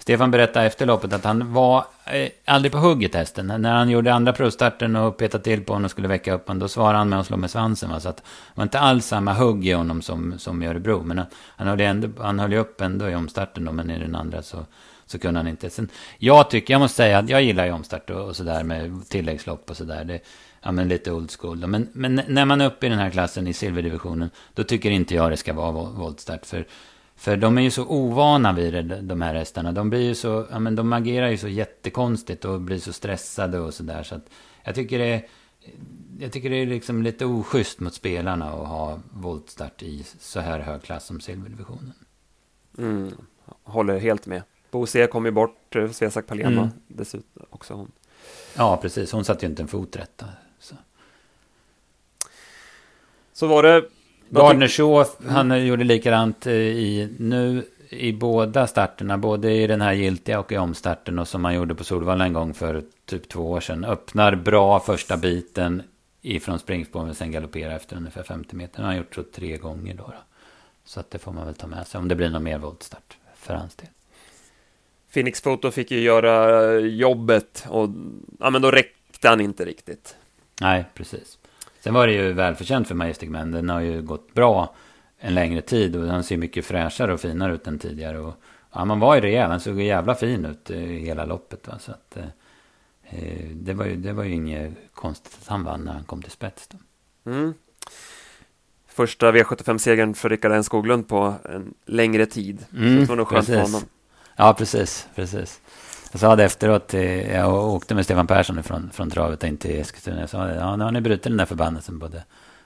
Stefan 0.05 0.31
berättade 0.31 0.65
efter 0.65 0.85
loppet 0.85 1.13
att 1.13 1.23
han 1.23 1.53
var 1.53 1.85
eh, 2.05 2.29
aldrig 2.45 2.71
på 2.71 2.77
hugget 2.77 3.15
hästen. 3.15 3.47
När 3.47 3.73
han 3.73 3.89
gjorde 3.89 4.13
andra 4.13 4.33
provstarten 4.33 4.95
och 4.95 5.17
petade 5.17 5.43
till 5.43 5.63
på 5.63 5.73
honom 5.73 5.85
och 5.85 5.91
skulle 5.91 6.07
väcka 6.07 6.33
upp 6.33 6.47
honom. 6.47 6.59
Då 6.59 6.67
svarade 6.67 6.97
han 6.97 7.09
med 7.09 7.19
att 7.19 7.27
slå 7.27 7.37
med 7.37 7.51
svansen. 7.51 7.89
Va? 7.89 7.99
Så 7.99 8.09
att 8.09 8.17
det 8.17 8.23
var 8.55 8.63
inte 8.63 8.79
alls 8.79 9.05
samma 9.05 9.33
hugg 9.33 9.67
i 9.67 9.71
honom 9.71 10.01
som, 10.01 10.39
som 10.39 10.63
i 10.63 10.67
Örebro. 10.67 11.03
Men 11.03 11.17
han, 11.17 11.27
han, 11.55 11.67
höll 11.67 11.81
ändå, 11.81 12.23
han 12.23 12.39
höll 12.39 12.51
ju 12.51 12.57
upp 12.57 12.81
ändå 12.81 13.09
i 13.09 13.15
omstarten 13.15 13.65
då. 13.65 13.71
Men 13.71 13.91
i 13.91 13.99
den 13.99 14.15
andra 14.15 14.41
så, 14.41 14.65
så 15.05 15.19
kunde 15.19 15.39
han 15.39 15.47
inte. 15.47 15.69
Sen, 15.69 15.89
jag 16.17 16.49
tycker, 16.49 16.73
jag 16.73 16.79
måste 16.79 16.95
säga 16.95 17.17
att 17.17 17.29
jag 17.29 17.43
gillar 17.43 17.65
ju 17.65 17.71
omstart 17.71 18.09
och, 18.09 18.27
och 18.27 18.35
sådär 18.35 18.63
med 18.63 19.09
tilläggslopp 19.09 19.69
och 19.69 19.77
sådär 19.77 20.19
ja, 20.61 20.71
men 20.71 20.87
lite 20.87 21.11
old 21.11 21.31
school. 21.39 21.61
Då. 21.61 21.67
Men, 21.67 21.89
men 21.93 22.21
när 22.27 22.45
man 22.45 22.61
är 22.61 22.65
uppe 22.65 22.85
i 22.85 22.89
den 22.89 22.99
här 22.99 23.09
klassen 23.09 23.47
i 23.47 23.53
silverdivisionen, 23.53 24.29
då 24.53 24.63
tycker 24.63 24.91
inte 24.91 25.15
jag 25.15 25.31
det 25.31 25.37
ska 25.37 25.53
vara 25.53 25.71
voltstart. 25.71 26.45
För, 26.45 26.65
för 27.15 27.37
de 27.37 27.57
är 27.57 27.61
ju 27.61 27.71
så 27.71 27.85
ovana 27.85 28.53
vid 28.53 28.73
det, 28.73 29.01
de 29.01 29.21
här 29.21 29.35
hästarna. 29.35 29.71
De 29.71 29.89
blir 29.89 30.01
ju 30.01 30.15
så, 30.15 30.47
ja 30.51 30.59
men 30.59 30.75
de 30.75 30.93
agerar 30.93 31.29
ju 31.29 31.37
så 31.37 31.47
jättekonstigt 31.47 32.45
och 32.45 32.61
blir 32.61 32.79
så 32.79 32.93
stressade 32.93 33.59
och 33.59 33.73
sådär. 33.73 34.03
Så 34.03 34.15
att 34.15 34.29
jag 34.63 34.75
tycker 34.75 34.99
det 34.99 35.05
är, 35.05 35.27
jag 36.19 36.31
tycker 36.31 36.49
det 36.49 36.55
är 36.55 36.65
liksom 36.65 37.03
lite 37.03 37.25
oschysst 37.25 37.79
mot 37.79 37.93
spelarna 37.93 38.49
att 38.49 38.67
ha 38.67 38.99
voltstart 39.13 39.83
i 39.83 40.05
så 40.19 40.39
här 40.39 40.59
hög 40.59 40.81
klass 40.81 41.05
som 41.05 41.19
silverdivisionen. 41.19 41.93
Mm, 42.77 43.11
håller 43.63 43.99
helt 43.99 44.25
med. 44.25 44.41
Bo 44.71 44.85
C 44.85 45.07
kom 45.07 45.25
ju 45.25 45.31
bort, 45.31 45.75
eh, 45.75 45.91
Svesak 45.91 46.27
Palema 46.27 46.61
mm. 46.61 46.69
dessutom 46.87 47.45
också. 47.49 47.73
Hon. 47.73 47.91
Ja, 48.55 48.77
precis. 48.77 49.11
Hon 49.11 49.25
satte 49.25 49.45
ju 49.45 49.49
inte 49.49 49.61
en 49.61 49.67
fot 49.67 49.95
rätt. 49.95 50.23
Så 53.35 53.47
var 53.47 53.63
det... 53.63 53.89
Gardner 54.29 54.67
Shaw, 54.67 55.05
han 55.27 55.51
mm. 55.51 55.65
gjorde 55.65 55.83
likadant 55.83 56.47
i 56.47 57.15
nu 57.19 57.63
i 57.89 58.13
båda 58.13 58.67
starterna, 58.67 59.17
både 59.17 59.51
i 59.51 59.67
den 59.67 59.81
här 59.81 59.93
giltiga 59.93 60.39
och 60.39 60.51
i 60.51 60.57
omstarten 60.57 61.19
och 61.19 61.27
som 61.27 61.45
han 61.45 61.55
gjorde 61.55 61.75
på 61.75 61.83
Solvalla 61.83 62.25
en 62.25 62.33
gång 62.33 62.53
för 62.53 62.83
typ 63.05 63.29
två 63.29 63.51
år 63.51 63.59
sedan. 63.59 63.85
Öppnar 63.85 64.35
bra 64.35 64.79
första 64.79 65.17
biten 65.17 65.83
ifrån 66.21 66.59
springspår 66.59 67.05
men 67.05 67.15
sen 67.15 67.31
galopperar 67.31 67.75
efter 67.75 67.97
ungefär 67.97 68.23
50 68.23 68.55
meter. 68.55 68.77
Det 68.77 68.81
har 68.81 68.87
han 68.87 68.97
gjort 68.97 69.15
så 69.15 69.23
tre 69.23 69.57
gånger 69.57 69.93
då, 69.93 70.03
då. 70.03 70.13
Så 70.85 70.99
att 70.99 71.11
det 71.11 71.19
får 71.19 71.31
man 71.31 71.45
väl 71.45 71.55
ta 71.55 71.67
med 71.67 71.87
sig 71.87 71.99
om 71.99 72.07
det 72.07 72.15
blir 72.15 72.29
någon 72.29 72.43
mer 72.43 72.57
voltstart 72.57 73.17
för 73.35 73.53
hans 73.53 73.75
del. 73.75 73.87
Phoenix 75.13 75.41
Photo 75.41 75.71
fick 75.71 75.91
ju 75.91 75.99
göra 75.99 76.79
jobbet 76.79 77.65
och 77.69 77.89
ja, 78.39 78.49
men 78.49 78.61
då 78.61 78.71
räckte 78.71 79.29
han 79.29 79.41
inte 79.41 79.65
riktigt. 79.65 80.15
Nej, 80.61 80.85
precis. 80.93 81.37
Sen 81.85 81.93
var 81.93 82.07
det 82.07 82.13
ju 82.13 82.33
välförtjänt 82.33 82.87
för 82.87 82.95
Majestic 82.95 83.29
Man. 83.29 83.51
Den 83.51 83.69
har 83.69 83.81
ju 83.81 84.01
gått 84.01 84.33
bra 84.33 84.75
en 85.17 85.33
längre 85.33 85.61
tid 85.61 85.95
och 85.95 86.07
han 86.07 86.23
ser 86.23 86.37
mycket 86.37 86.65
fräschare 86.65 87.13
och 87.13 87.19
finare 87.19 87.53
ut 87.53 87.67
än 87.67 87.79
tidigare. 87.79 88.19
Och, 88.19 88.33
ja, 88.73 88.85
man 88.85 88.99
var 88.99 89.15
ju 89.15 89.21
rejäl. 89.21 89.49
Han 89.51 89.59
såg 89.59 89.81
jävla 89.81 90.15
fin 90.15 90.45
ut 90.45 90.71
i 90.71 90.99
hela 90.99 91.25
loppet. 91.25 91.67
Va? 91.67 91.79
Så 91.79 91.91
att, 91.91 92.17
eh, 92.17 93.49
det, 93.51 93.73
var 93.73 93.85
ju, 93.85 93.95
det 93.95 94.13
var 94.13 94.23
ju 94.23 94.33
inget 94.33 94.73
konstigt 94.93 95.37
att 95.41 95.47
han 95.47 95.63
vann 95.63 95.81
när 95.81 95.93
han 95.93 96.03
kom 96.03 96.21
till 96.21 96.31
spets. 96.31 96.69
Mm. 97.25 97.53
Första 98.87 99.31
V75-segern 99.31 100.13
för 100.13 100.29
Rickard 100.29 100.51
N 100.51 100.63
Skoglund 100.63 101.07
på 101.07 101.33
en 101.43 101.73
längre 101.85 102.25
tid. 102.25 102.65
Mm, 102.77 102.95
så 102.95 103.01
det 103.01 103.09
var 103.09 103.15
nog 103.15 103.27
skönt 103.27 103.45
för 103.45 103.61
honom. 103.61 103.81
Ja, 104.35 104.53
precis. 104.57 105.07
precis. 105.15 105.61
Jag 106.15 106.19
sa 106.19 106.35
det 106.35 106.43
efteråt, 106.43 106.93
eh, 106.93 107.35
jag 107.35 107.53
åkte 107.53 107.95
med 107.95 108.05
Stefan 108.05 108.27
Persson 108.27 108.63
från, 108.63 108.89
från 108.93 109.09
travet 109.09 109.43
in 109.43 109.57
till 109.57 109.79
Eskilstuna. 109.79 110.19
Jag 110.19 110.29
sa 110.29 110.45
det, 110.45 110.55
ja 110.55 110.75
nu 110.75 110.83
har 110.83 110.91
ni 110.91 111.01
brutit 111.01 111.23
den 111.23 111.37
där 111.37 111.45
förbannelsen 111.45 111.99
både, 111.99 112.23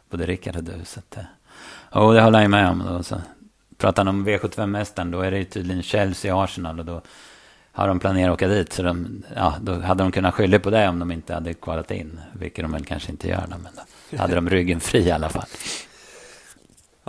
både 0.10 0.26
Rickard 0.26 0.56
och 0.56 0.64
du. 0.64 0.74
Så 0.86 1.00
att, 1.00 1.18
eh. 1.18 1.24
och 2.02 2.14
det 2.14 2.22
håller 2.22 2.42
han 2.42 2.52
med 2.52 2.70
om. 2.70 2.84
Då, 2.88 3.04
så 3.04 3.22
pratar 3.78 4.06
han 4.06 4.16
om 4.16 4.28
V75-mästaren, 4.28 5.12
då 5.12 5.22
är 5.22 5.32
det 5.32 5.46
tydligen 5.46 5.84
Chelsea 5.84 6.44
Arsenal 6.44 6.80
och 6.80 6.86
då 6.86 7.02
har 7.72 7.88
de 7.88 8.00
planerat 8.00 8.30
att 8.30 8.34
åka 8.34 8.48
dit. 8.48 8.74
Så 8.74 8.84
de, 8.84 9.24
ja, 9.36 9.56
då 9.62 9.80
hade 9.80 10.04
de 10.04 10.12
kunnat 10.12 10.34
skylla 10.34 10.60
på 10.60 10.70
det 10.70 10.88
om 10.88 11.00
de 11.00 11.12
inte 11.12 11.34
hade 11.34 11.54
kvalat 11.54 11.92
in, 11.92 12.20
vilket 12.34 12.64
de 12.64 12.72
väl 12.72 12.86
kanske 12.86 13.12
inte 13.12 13.28
gör. 13.28 13.44
Men 13.50 13.68
då 14.12 14.18
hade 14.18 14.36
de 14.36 14.50
ryggen 14.50 14.80
fri 14.80 15.00
i 15.00 15.12
alla 15.12 15.30
fall. 15.30 15.48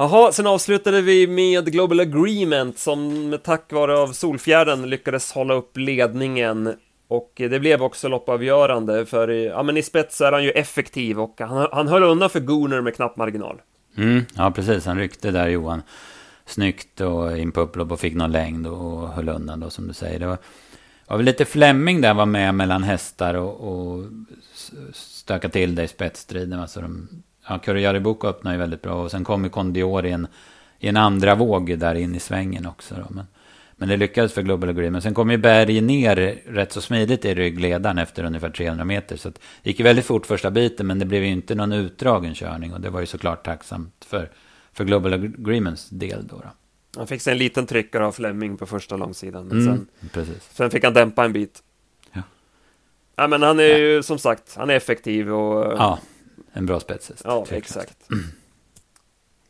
Jaha, 0.00 0.32
sen 0.32 0.46
avslutade 0.46 1.02
vi 1.02 1.26
med 1.26 1.72
Global 1.72 2.00
Agreement 2.00 2.78
som 2.78 3.38
tack 3.42 3.72
vare 3.72 3.98
av 3.98 4.12
Solfjärden 4.12 4.90
lyckades 4.90 5.32
hålla 5.32 5.54
upp 5.54 5.76
ledningen 5.76 6.74
och 7.08 7.32
det 7.34 7.60
blev 7.60 7.82
också 7.82 8.08
loppavgörande 8.08 9.06
för 9.06 9.28
ja, 9.28 9.62
men 9.62 9.76
i 9.76 9.82
spets 9.82 10.20
är 10.20 10.32
han 10.32 10.44
ju 10.44 10.50
effektiv 10.50 11.20
och 11.20 11.40
han, 11.40 11.68
han 11.72 11.88
höll 11.88 12.02
undan 12.02 12.30
för 12.30 12.40
Gooner 12.40 12.80
med 12.80 12.94
knapp 12.94 13.16
marginal. 13.16 13.60
Mm, 13.96 14.24
ja, 14.34 14.50
precis. 14.50 14.86
Han 14.86 14.98
ryckte 14.98 15.30
där 15.30 15.48
Johan 15.48 15.82
snyggt 16.46 17.00
och 17.00 17.38
in 17.38 17.52
på 17.52 17.60
upplopp 17.60 17.92
och 17.92 18.00
fick 18.00 18.14
någon 18.14 18.32
längd 18.32 18.66
och 18.66 19.08
höll 19.08 19.28
undan 19.28 19.60
då 19.60 19.70
som 19.70 19.88
du 19.88 19.94
säger. 19.94 20.18
Det 20.18 20.26
var, 20.26 20.38
var 21.06 21.16
väl 21.16 21.26
lite 21.26 21.44
Flemming 21.44 22.00
där 22.00 22.14
var 22.14 22.26
med 22.26 22.54
mellan 22.54 22.82
hästar 22.82 23.34
och, 23.34 23.60
och 23.60 24.04
stöka 24.92 25.48
till 25.48 25.74
det 25.74 25.84
i 25.84 25.88
spetsstriden. 25.88 26.60
Alltså 26.60 26.80
de 26.80 27.08
ja, 27.50 27.58
Kurjaribuko 27.58 28.26
öppnar 28.26 28.52
ju 28.52 28.58
väldigt 28.58 28.82
bra 28.82 28.94
och 28.94 29.10
sen 29.10 29.24
kommer 29.24 29.48
Kondior 29.48 30.06
i 30.06 30.10
en, 30.10 30.26
i 30.78 30.88
en 30.88 30.96
andra 30.96 31.34
våg 31.34 31.78
där 31.78 31.94
in 31.94 32.14
i 32.14 32.20
svängen 32.20 32.66
också. 32.66 32.94
Då. 32.94 33.06
Men, 33.14 33.26
Men 33.76 33.88
det 33.88 33.96
lyckades 33.96 34.32
för 34.32 34.42
Global 34.42 34.68
Agree. 34.68 34.90
Men 34.90 35.02
sen 35.02 35.14
kom 35.14 35.30
ju 35.30 35.36
Berg 35.36 35.80
ner 35.80 36.16
rätt 36.46 36.72
så 36.72 36.80
smidigt 36.80 37.24
i 37.24 37.34
ryggledaren 37.34 37.98
efter 37.98 38.24
ungefär 38.24 38.50
300 38.50 38.84
meter. 38.84 39.16
Så 39.16 39.28
det 39.28 39.38
gick 39.62 39.78
ju 39.78 39.84
väldigt 39.84 40.04
fort 40.04 40.26
första 40.26 40.50
biten, 40.50 40.86
men 40.86 40.98
det 40.98 41.04
blev 41.04 41.24
ju 41.24 41.30
inte 41.30 41.54
någon 41.54 41.72
utdragen 41.72 42.34
körning. 42.34 42.72
Och 42.72 42.80
det 42.80 42.90
var 42.90 43.00
ju 43.00 43.06
såklart 43.06 43.44
tacksamt 43.44 44.04
för, 44.04 44.30
för 44.72 44.84
Global 44.84 45.12
Agreements 45.12 45.88
del 45.88 46.26
då. 46.26 46.36
då. 46.36 46.50
Han 46.96 47.06
fick 47.06 47.22
sig 47.22 47.32
en 47.32 47.38
liten 47.38 47.66
tryckare 47.66 48.06
av 48.06 48.12
Fleming 48.12 48.56
på 48.56 48.66
första 48.66 48.96
långsidan. 48.96 49.46
Men 49.46 49.60
mm, 49.60 49.76
sen, 49.76 50.10
precis. 50.12 50.48
sen 50.52 50.70
fick 50.70 50.84
han 50.84 50.94
dämpa 50.94 51.24
en 51.24 51.32
bit. 51.32 51.62
Ja. 52.12 52.22
ja 53.16 53.26
men 53.26 53.42
han 53.42 53.60
är 53.60 53.64
ja. 53.64 53.78
ju 53.78 54.02
som 54.02 54.18
sagt, 54.18 54.54
han 54.56 54.70
är 54.70 54.74
effektiv 54.74 55.32
och... 55.32 55.72
Ja, 55.78 55.98
en 56.52 56.66
bra 56.66 56.80
spetshäst. 56.80 57.22
Ja, 57.24 57.46
exakt. 57.50 58.10
Mm. 58.10 58.24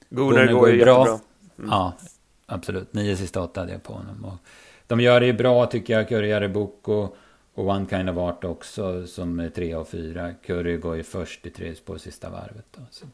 Gunnar 0.08 0.46
går 0.46 0.70
ju 0.70 0.84
bra. 0.84 0.98
jättebra. 0.98 1.20
Mm. 1.58 1.70
Ja, 1.70 1.92
absolut. 2.46 2.94
Nio 2.94 3.16
sista 3.16 3.42
åtta 3.42 3.60
hade 3.60 3.72
jag 3.72 3.82
på 3.82 3.92
honom. 3.92 4.24
Och 4.24 4.36
de 4.86 5.00
gör 5.00 5.20
det 5.20 5.26
ju 5.26 5.32
bra 5.32 5.66
tycker 5.66 5.92
jag, 5.92 6.08
Curry 6.08 6.48
Bok 6.48 6.88
och, 6.88 7.16
och 7.54 7.68
One 7.68 7.86
Kind 7.90 8.10
of 8.10 8.16
Art 8.16 8.44
också, 8.44 9.06
som 9.06 9.40
är 9.40 9.48
tre 9.48 9.74
och 9.74 9.88
fyra. 9.88 10.34
Curry 10.34 10.76
går 10.76 10.96
ju 10.96 11.02
först 11.02 11.46
i 11.46 11.50
tredje 11.50 11.82
på 11.84 11.98
sista 11.98 12.30
varvet. 12.30 12.66
Då, 12.70 12.82
så. 12.90 13.06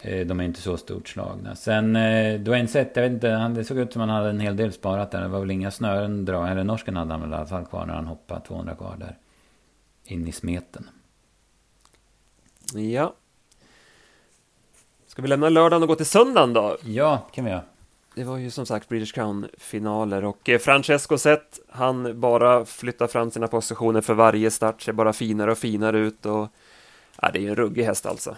Eh, 0.00 0.26
de 0.26 0.40
är 0.40 0.44
inte 0.44 0.60
så 0.60 0.76
stort 0.76 1.08
slagna. 1.08 1.56
Sen 1.56 1.96
eh, 1.96 2.40
Dwayne 2.40 2.68
Sett, 2.68 2.96
jag 2.96 3.02
vet 3.02 3.12
inte, 3.12 3.48
det 3.48 3.64
såg 3.64 3.78
ut 3.78 3.92
som 3.92 4.00
han 4.00 4.08
hade 4.08 4.30
en 4.30 4.40
hel 4.40 4.56
del 4.56 4.72
sparat 4.72 5.10
där. 5.10 5.22
Det 5.22 5.28
var 5.28 5.40
väl 5.40 5.50
inga 5.50 5.70
snören 5.70 6.24
dra, 6.24 6.48
eller 6.48 6.64
norsken 6.64 6.96
hade 6.96 7.10
han 7.10 7.20
väl 7.20 7.30
i 7.30 7.34
alla 7.34 7.46
fall 7.46 7.66
kvar 7.66 7.86
när 7.86 7.94
han 7.94 8.06
hoppade 8.06 8.40
200 8.46 8.74
kvar 8.74 8.96
där. 8.98 9.18
In 10.04 10.28
i 10.28 10.32
smeten. 10.32 10.88
Ja. 12.72 13.14
Ska 15.06 15.22
vi 15.22 15.28
lämna 15.28 15.48
lördagen 15.48 15.82
och 15.82 15.88
gå 15.88 15.94
till 15.94 16.06
söndagen 16.06 16.52
då? 16.52 16.76
Ja, 16.82 17.26
kan 17.32 17.44
vi 17.44 17.50
göra. 17.50 17.62
Det 18.14 18.24
var 18.24 18.36
ju 18.36 18.50
som 18.50 18.66
sagt 18.66 18.88
British 18.88 19.14
Crown-finaler 19.14 20.24
och 20.24 20.48
eh, 20.48 20.58
Francesco 20.58 21.18
Zet, 21.18 21.60
han 21.68 22.20
bara 22.20 22.64
flyttar 22.64 23.06
fram 23.06 23.30
sina 23.30 23.48
positioner 23.48 24.00
för 24.00 24.14
varje 24.14 24.50
start, 24.50 24.82
ser 24.82 24.92
bara 24.92 25.12
finare 25.12 25.50
och 25.50 25.58
finare 25.58 25.98
ut 25.98 26.26
och 26.26 26.48
ja, 27.22 27.30
det 27.32 27.38
är 27.38 27.42
ju 27.42 27.48
en 27.48 27.56
ruggig 27.56 27.84
häst 27.84 28.06
alltså. 28.06 28.36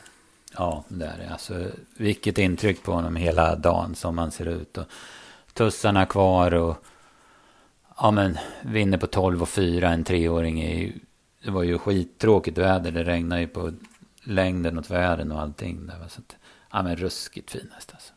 Ja, 0.56 0.84
det 0.88 1.04
är 1.04 1.18
det. 1.18 1.32
Alltså, 1.32 1.66
vilket 1.96 2.38
intryck 2.38 2.82
på 2.82 2.92
honom 2.92 3.16
hela 3.16 3.56
dagen 3.56 3.94
som 3.94 4.18
han 4.18 4.30
ser 4.30 4.46
ut. 4.46 4.78
Och 4.78 4.86
tussarna 5.52 6.06
kvar 6.06 6.54
och 6.54 6.84
ja, 7.96 8.10
men 8.10 8.38
vinner 8.62 8.98
på 8.98 9.06
12 9.06 9.42
och 9.42 9.48
4. 9.48 9.88
En 9.88 10.04
treåring 10.04 10.60
är 10.60 10.78
ju, 10.78 10.92
det 11.44 11.50
var 11.50 11.62
ju 11.62 11.78
skittråkigt 11.78 12.58
väder. 12.58 12.90
Det 12.90 13.04
regnade 13.04 13.40
ju 13.40 13.48
på 13.48 13.72
längden 14.26 14.78
och 14.78 14.84
tvären 14.84 15.32
och 15.32 15.40
allting. 15.40 15.86
Där, 15.86 16.08
så 16.08 16.20
att, 16.20 16.36
ja, 16.72 16.82
men 16.82 16.96
ruskigt 16.96 17.50
fin 17.50 17.70
häst 17.74 17.90
alltså. 17.92 18.12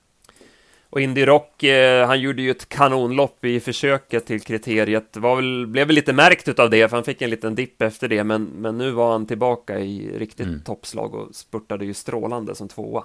Och 0.92 1.02
Indy 1.02 1.26
Rock, 1.26 1.64
eh, 1.64 2.08
han 2.08 2.20
gjorde 2.20 2.42
ju 2.42 2.52
ett 2.52 2.70
kanonlopp 2.70 3.46
i 3.46 3.60
försöket 3.60 4.26
till 4.26 4.42
kriteriet. 4.42 5.18
Var 5.18 5.36
väl, 5.36 5.68
blev 5.68 5.88
väl 5.88 5.96
lite 5.96 6.14
märkt 6.14 6.60
av 6.60 6.70
det, 6.70 6.90
för 6.90 6.98
han 6.98 7.04
fick 7.04 7.22
en 7.22 7.30
liten 7.30 7.56
dipp 7.56 7.82
efter 7.82 8.08
det. 8.08 8.24
Men, 8.24 8.44
men 8.44 8.78
nu 8.78 8.92
var 8.92 9.12
han 9.12 9.26
tillbaka 9.26 9.80
i 9.80 10.18
riktigt 10.18 10.48
mm. 10.48 10.62
toppslag 10.62 11.16
och 11.16 11.36
spurtade 11.36 11.86
ju 11.86 11.94
strålande 11.94 12.56
som 12.56 12.68
tvåa. 12.68 13.04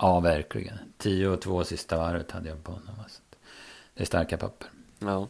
Ja, 0.00 0.20
verkligen. 0.20 0.78
10 0.98 1.28
och 1.28 1.40
2 1.40 1.64
sista 1.64 1.96
varvet 1.96 2.30
hade 2.30 2.48
jag 2.48 2.64
på 2.64 2.72
honom. 2.72 2.94
Alltså. 3.02 3.20
Det 3.94 4.02
är 4.02 4.06
starka 4.06 4.36
papper. 4.36 4.68
Ja. 4.98 5.28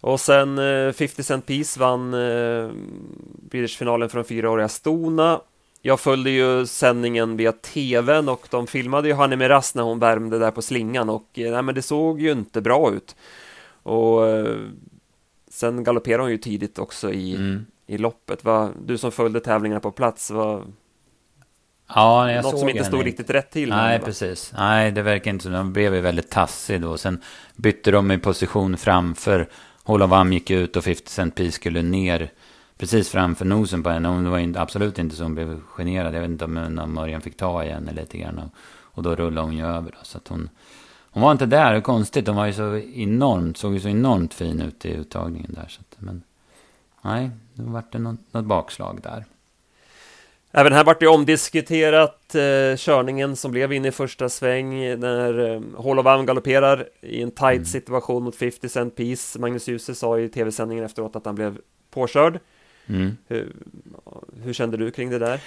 Och 0.00 0.20
sen 0.20 0.58
eh, 0.58 0.92
50 0.92 1.22
Cent 1.22 1.46
Piece 1.46 1.80
vann 1.80 2.14
eh, 2.14 2.70
British-finalen 3.50 4.08
från 4.08 4.24
fyraåriga 4.24 4.68
Stona 4.68 5.40
jag 5.82 6.00
följde 6.00 6.30
ju 6.30 6.66
sändningen 6.66 7.36
via 7.36 7.52
tvn 7.52 8.28
och 8.28 8.46
de 8.50 8.66
filmade 8.66 9.08
ju 9.08 9.14
Hanni 9.14 9.36
Miraz 9.36 9.74
när 9.74 9.82
hon 9.82 9.98
värmde 9.98 10.38
där 10.38 10.50
på 10.50 10.62
slingan 10.62 11.10
och 11.10 11.38
eh, 11.38 11.52
nej, 11.52 11.62
men 11.62 11.74
det 11.74 11.82
såg 11.82 12.20
ju 12.20 12.32
inte 12.32 12.60
bra 12.60 12.92
ut. 12.92 13.16
Och 13.82 14.28
eh, 14.28 14.56
sen 15.50 15.84
galopperade 15.84 16.22
hon 16.22 16.30
ju 16.30 16.38
tidigt 16.38 16.78
också 16.78 17.12
i, 17.12 17.34
mm. 17.34 17.66
i 17.86 17.98
loppet. 17.98 18.44
Va, 18.44 18.70
du 18.84 18.98
som 18.98 19.12
följde 19.12 19.40
tävlingarna 19.40 19.80
på 19.80 19.90
plats, 19.90 20.30
var 20.30 20.64
Ja, 21.94 22.32
jag 22.32 22.42
Något 22.42 22.50
såg 22.50 22.60
som 22.60 22.68
inte 22.68 22.84
stod 22.84 23.04
riktigt 23.04 23.30
rätt 23.30 23.50
till. 23.50 23.68
Nej, 23.68 23.98
med, 23.98 24.04
precis. 24.04 24.52
Nej, 24.56 24.92
det 24.92 25.02
verkar 25.02 25.30
inte 25.30 25.44
så. 25.44 25.50
De 25.50 25.72
blev 25.72 25.94
ju 25.94 26.00
väldigt 26.00 26.30
tassig 26.30 26.80
då. 26.80 26.98
Sen 26.98 27.22
bytte 27.56 27.90
de 27.90 28.10
i 28.10 28.18
position 28.18 28.76
framför. 28.76 29.48
Holovam 29.82 30.32
gick 30.32 30.50
ut 30.50 30.76
och 30.76 30.84
50 30.84 31.10
Cent 31.10 31.34
Piece 31.34 31.52
skulle 31.52 31.82
ner 31.82 32.30
precis 32.80 33.08
framför 33.08 33.44
nosen 33.44 33.82
på 33.82 33.90
henne. 33.90 34.08
Hon 34.08 34.30
var 34.30 34.52
absolut 34.56 34.98
inte 34.98 35.16
så 35.16 35.22
hon 35.22 35.34
blev 35.34 35.60
generad. 35.60 36.14
Jag 36.14 36.20
vet 36.20 36.30
inte 36.30 36.44
om, 36.44 36.78
om 36.78 36.94
Mörjan 36.94 37.20
fick 37.20 37.36
ta 37.36 37.64
i 37.64 37.68
henne 37.68 37.92
lite 37.92 38.18
grann. 38.18 38.38
Och, 38.38 38.50
och 38.80 39.02
då 39.02 39.14
rullade 39.14 39.46
hon 39.46 39.56
ju 39.56 39.66
över. 39.66 39.90
Då, 39.90 39.98
så 40.02 40.18
att 40.18 40.28
hon, 40.28 40.50
hon 41.10 41.22
var 41.22 41.32
inte 41.32 41.46
där. 41.46 41.70
Det 41.72 41.76
är 41.76 41.80
konstigt. 41.80 42.26
Hon 42.26 42.36
var 42.36 42.46
ju 42.46 42.52
så 42.52 42.76
enormt, 42.76 43.56
såg 43.56 43.74
ju 43.74 43.80
så 43.80 43.88
enormt 43.88 44.34
fin 44.34 44.60
ut 44.60 44.84
i 44.84 44.92
uttagningen 44.92 45.54
där. 45.54 45.66
Så 45.68 45.80
att, 45.80 46.00
men 46.00 46.22
nej, 47.02 47.30
då 47.54 47.70
vart 47.70 47.92
det 47.92 47.98
något, 47.98 48.20
något 48.32 48.44
bakslag 48.44 49.00
där. 49.02 49.24
Även 50.52 50.72
här 50.72 50.84
vart 50.84 51.00
det 51.00 51.06
omdiskuterat 51.06 52.34
eh, 52.34 52.76
körningen 52.76 53.36
som 53.36 53.50
blev 53.50 53.72
in 53.72 53.84
i 53.84 53.92
första 53.92 54.28
sväng 54.28 55.00
när 55.00 55.54
eh, 55.54 55.60
Holovam 55.74 56.26
galopperar 56.26 56.88
i 57.00 57.22
en 57.22 57.30
tight 57.30 57.52
mm. 57.52 57.64
situation 57.64 58.22
mot 58.22 58.36
50 58.36 58.68
cent 58.68 58.96
piece. 58.96 59.38
Magnus 59.38 59.68
Djuse 59.68 59.94
sa 59.94 60.18
i 60.18 60.28
tv-sändningen 60.28 60.84
efteråt 60.84 61.16
att 61.16 61.26
han 61.26 61.34
blev 61.34 61.58
påkörd. 61.90 62.40
Mm. 62.90 63.16
Hur, 63.28 63.52
hur, 64.42 64.52
kände 64.52 64.76
du 64.76 64.90
kring 64.90 65.10
det 65.10 65.18
där? 65.18 65.40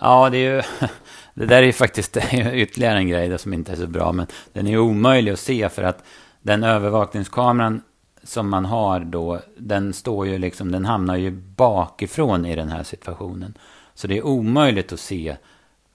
Ja, 0.00 0.30
det 0.30 0.38
är 0.38 0.54
ju... 0.54 0.62
Det 1.34 1.46
där 1.46 1.62
är 1.62 1.66
ju 1.66 1.72
faktiskt 1.72 2.16
ytterligare 2.52 2.98
en 2.98 3.08
grej 3.08 3.38
som 3.38 3.52
inte 3.52 3.72
är 3.72 3.76
så 3.76 3.86
bra. 3.86 4.12
Men 4.12 4.26
den 4.52 4.66
är 4.66 4.78
omöjlig 4.78 5.32
att 5.32 5.38
se 5.38 5.68
för 5.68 5.82
att 5.82 6.04
den 6.42 6.64
övervakningskameran 6.64 7.82
som 8.22 8.48
man 8.48 8.64
har 8.64 9.00
då, 9.00 9.40
den 9.56 9.92
står 9.92 10.26
ju 10.26 10.38
liksom, 10.38 10.72
den 10.72 10.84
hamnar 10.84 11.16
ju 11.16 11.30
bakifrån 11.30 12.46
i 12.46 12.56
den 12.56 12.68
här 12.68 12.82
situationen. 12.82 13.54
Så 13.94 14.06
det 14.06 14.18
är 14.18 14.26
omöjligt 14.26 14.92
att 14.92 15.00
se 15.00 15.36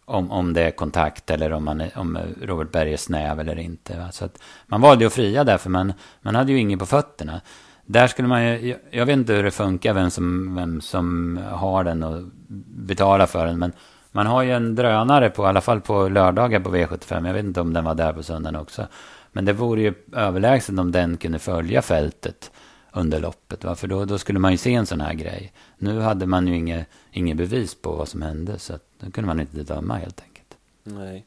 om, 0.05 0.31
om 0.31 0.53
det 0.53 0.61
är 0.61 0.71
kontakt 0.71 1.29
eller 1.29 1.53
om, 1.53 1.65
man 1.65 1.83
om 1.95 2.17
Robert 2.41 2.71
Berg 2.71 2.93
är 2.93 2.97
snäv 2.97 3.39
eller 3.39 3.59
inte. 3.59 3.97
Va? 3.97 4.11
Så 4.11 4.25
att 4.25 4.39
man 4.65 4.81
valde 4.81 5.07
att 5.07 5.13
fria 5.13 5.43
därför 5.43 5.69
man, 5.69 5.93
man 6.21 6.35
hade 6.35 6.51
ju 6.51 6.59
inget 6.59 6.79
på 6.79 6.85
fötterna. 6.85 7.41
Där 7.85 8.07
skulle 8.07 8.27
man 8.27 8.43
ju, 8.43 8.77
jag 8.91 9.05
vet 9.05 9.17
inte 9.17 9.33
hur 9.33 9.43
det 9.43 9.51
funkar, 9.51 9.93
vem 9.93 10.09
som, 10.09 10.55
vem 10.55 10.81
som 10.81 11.39
har 11.51 11.83
den 11.83 12.03
och 12.03 12.23
betalar 12.67 13.25
för 13.25 13.45
den. 13.45 13.59
Men 13.59 13.71
man 14.11 14.27
har 14.27 14.43
ju 14.43 14.51
en 14.51 14.75
drönare 14.75 15.29
på, 15.29 15.43
i 15.43 15.47
alla 15.47 15.61
fall 15.61 15.81
på 15.81 16.09
lördagar 16.09 16.59
på 16.59 16.75
V75. 16.75 17.27
Jag 17.27 17.33
vet 17.33 17.45
inte 17.45 17.61
om 17.61 17.73
den 17.73 17.83
var 17.83 17.95
där 17.95 18.13
på 18.13 18.23
söndagen 18.23 18.55
också. 18.55 18.87
Men 19.31 19.45
det 19.45 19.53
vore 19.53 19.81
ju 19.81 19.93
överlägset 20.13 20.79
om 20.79 20.91
den 20.91 21.17
kunde 21.17 21.39
följa 21.39 21.81
fältet 21.81 22.51
under 22.91 23.19
loppet. 23.19 23.63
Va? 23.63 23.75
För 23.75 23.87
då, 23.87 24.05
då 24.05 24.17
skulle 24.17 24.39
man 24.39 24.51
ju 24.51 24.57
se 24.57 24.73
en 24.73 24.85
sån 24.85 25.01
här 25.01 25.13
grej. 25.13 25.53
Nu 25.77 25.99
hade 25.99 26.25
man 26.25 26.47
ju 26.47 26.55
inget, 26.55 26.87
inget 27.11 27.37
bevis 27.37 27.75
på 27.75 27.91
vad 27.91 28.07
som 28.07 28.21
hände. 28.21 28.59
Så 28.59 28.73
att, 28.73 28.83
då 28.99 29.11
kunde 29.11 29.27
man 29.27 29.39
inte 29.39 29.63
döma 29.63 29.97
helt 29.97 30.21
enkelt. 30.21 30.57
Nej. 30.83 31.25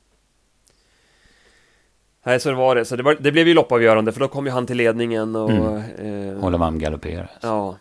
Nej, 2.26 2.40
så 2.40 2.48
det 2.48 2.54
var 2.54 2.74
det. 2.74 2.84
Så 2.84 2.96
det, 2.96 3.02
var, 3.02 3.16
det 3.20 3.32
blev 3.32 3.48
ju 3.48 3.54
loppavgörande, 3.54 4.12
för 4.12 4.20
då 4.20 4.28
kom 4.28 4.46
ju 4.46 4.52
han 4.52 4.66
till 4.66 4.76
ledningen 4.76 5.36
och... 5.36 5.50
Mm. 5.50 6.32
Eh, 6.32 6.40
Håller 6.40 6.58
man 6.58 6.78
galopperar. 6.78 7.30
Ja. 7.40 7.76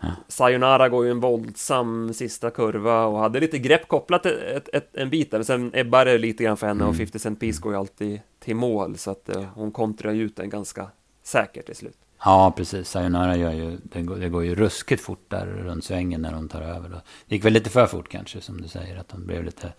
ja. 0.00 0.08
Sayonara 0.28 0.88
går 0.88 1.04
ju 1.04 1.10
en 1.10 1.20
våldsam 1.20 2.14
sista 2.14 2.50
kurva 2.50 3.04
och 3.04 3.18
hade 3.18 3.40
lite 3.40 3.58
grepp 3.58 3.88
kopplat 3.88 4.26
ett, 4.26 4.68
ett, 4.72 4.96
en 4.96 5.10
bit 5.10 5.30
där, 5.30 5.38
men 5.38 5.44
sen 5.44 5.70
ebbar 5.74 6.04
det 6.04 6.18
lite 6.18 6.44
grann 6.44 6.56
för 6.56 6.66
henne 6.66 6.80
mm. 6.80 6.90
och 6.90 6.96
50 6.96 7.18
Cent 7.18 7.40
Piece 7.40 7.60
går 7.60 7.72
ju 7.72 7.78
alltid 7.78 8.20
till 8.38 8.56
mål, 8.56 8.98
så 8.98 9.10
att 9.10 9.28
eh, 9.28 9.44
hon 9.54 9.72
kontrar 9.72 10.12
ju 10.12 10.22
ut 10.22 10.36
den 10.36 10.50
ganska 10.50 10.86
säkert 11.22 11.66
till 11.66 11.76
slut. 11.76 11.98
Ja, 12.24 12.52
precis. 12.56 12.88
Sayonara 12.88 13.36
gör 13.36 13.52
ju, 13.52 13.78
det 13.82 14.02
går, 14.02 14.16
det 14.16 14.28
går 14.28 14.44
ju 14.44 14.54
ruskigt 14.54 15.02
fort 15.02 15.24
där 15.28 15.46
runt 15.46 15.84
svängen 15.84 16.22
när 16.22 16.32
hon 16.32 16.48
tar 16.48 16.62
över. 16.62 16.90
Det 17.26 17.34
gick 17.34 17.44
väl 17.44 17.52
lite 17.52 17.70
för 17.70 17.86
fort 17.86 18.08
kanske, 18.08 18.40
som 18.40 18.60
du 18.60 18.68
säger, 18.68 18.96
att 18.96 19.08
de 19.08 19.26
blev 19.26 19.44
lite 19.44 19.72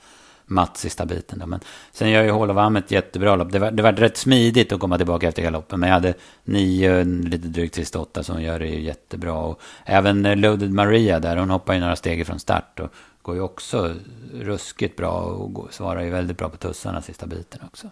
matt 0.50 0.78
sista 0.78 1.06
biten. 1.06 1.40
Då. 1.40 1.46
Men 1.46 1.60
sen 1.92 2.10
gör 2.10 2.24
ju 2.24 2.30
Holovam 2.30 2.76
ett 2.76 2.92
jättebra 2.92 3.36
lopp. 3.36 3.52
Det 3.52 3.60
var, 3.60 3.72
det 3.72 3.84
var 3.84 3.94
rätt 3.94 4.18
smidigt 4.18 4.72
att 4.72 4.80
komma 4.80 4.98
tillbaka 4.98 5.28
efter 5.28 5.42
galoppen. 5.42 5.80
Men 5.80 5.90
jag 5.90 5.94
hade 5.94 6.14
nio, 6.44 7.04
lite 7.04 7.48
drygt 7.48 7.76
sista 7.76 8.00
åtta, 8.00 8.24
så 8.24 8.34
hon 8.34 8.42
gör 8.42 8.60
det 8.60 8.68
ju 8.68 8.82
jättebra. 8.82 9.34
Och 9.34 9.62
även 9.86 10.42
Loaded 10.42 10.74
Maria 10.74 11.20
där, 11.20 11.38
hon 11.38 11.50
hoppar 11.50 11.74
ju 11.74 11.80
några 11.80 11.96
steg 11.96 12.28
från 12.28 12.40
start. 12.40 12.80
Och 12.80 12.90
går 13.22 13.36
ju 13.36 13.42
också 13.42 13.96
ruskigt 14.34 14.96
bra 14.98 15.22
och 15.22 15.74
svarar 15.74 16.02
ju 16.02 16.10
väldigt 16.10 16.38
bra 16.38 16.50
på 16.50 16.58
tussarna 16.58 17.02
sista 17.02 17.28
biten 17.28 17.62
också. 17.66 17.88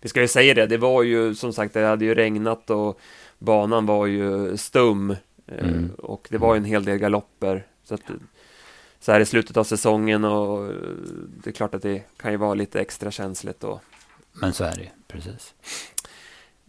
Vi 0.00 0.08
ska 0.08 0.20
ju 0.20 0.28
säga 0.28 0.54
det, 0.54 0.66
det 0.66 0.76
var 0.76 1.02
ju 1.02 1.34
som 1.34 1.52
sagt, 1.52 1.74
det 1.74 1.86
hade 1.86 2.04
ju 2.04 2.14
regnat 2.14 2.70
och 2.70 3.00
banan 3.38 3.86
var 3.86 4.06
ju 4.06 4.56
stum. 4.56 5.10
Eh, 5.46 5.68
mm. 5.68 5.90
Och 5.98 6.28
det 6.30 6.38
var 6.38 6.54
ju 6.54 6.58
en 6.58 6.64
hel 6.64 6.84
del 6.84 6.98
galopper. 6.98 7.66
Så 7.84 7.94
att, 7.94 8.02
så 9.00 9.12
här 9.12 9.20
i 9.20 9.26
slutet 9.26 9.56
av 9.56 9.64
säsongen 9.64 10.24
och 10.24 10.72
det 11.44 11.50
är 11.50 11.52
klart 11.52 11.74
att 11.74 11.82
det 11.82 12.02
kan 12.16 12.30
ju 12.30 12.36
vara 12.36 12.54
lite 12.54 12.80
extra 12.80 13.10
känsligt 13.10 13.60
då. 13.60 13.80
Men 14.32 14.52
så 14.52 14.64
är 14.64 14.74
det 14.74 14.82
ju, 14.82 14.88
precis. 15.08 15.54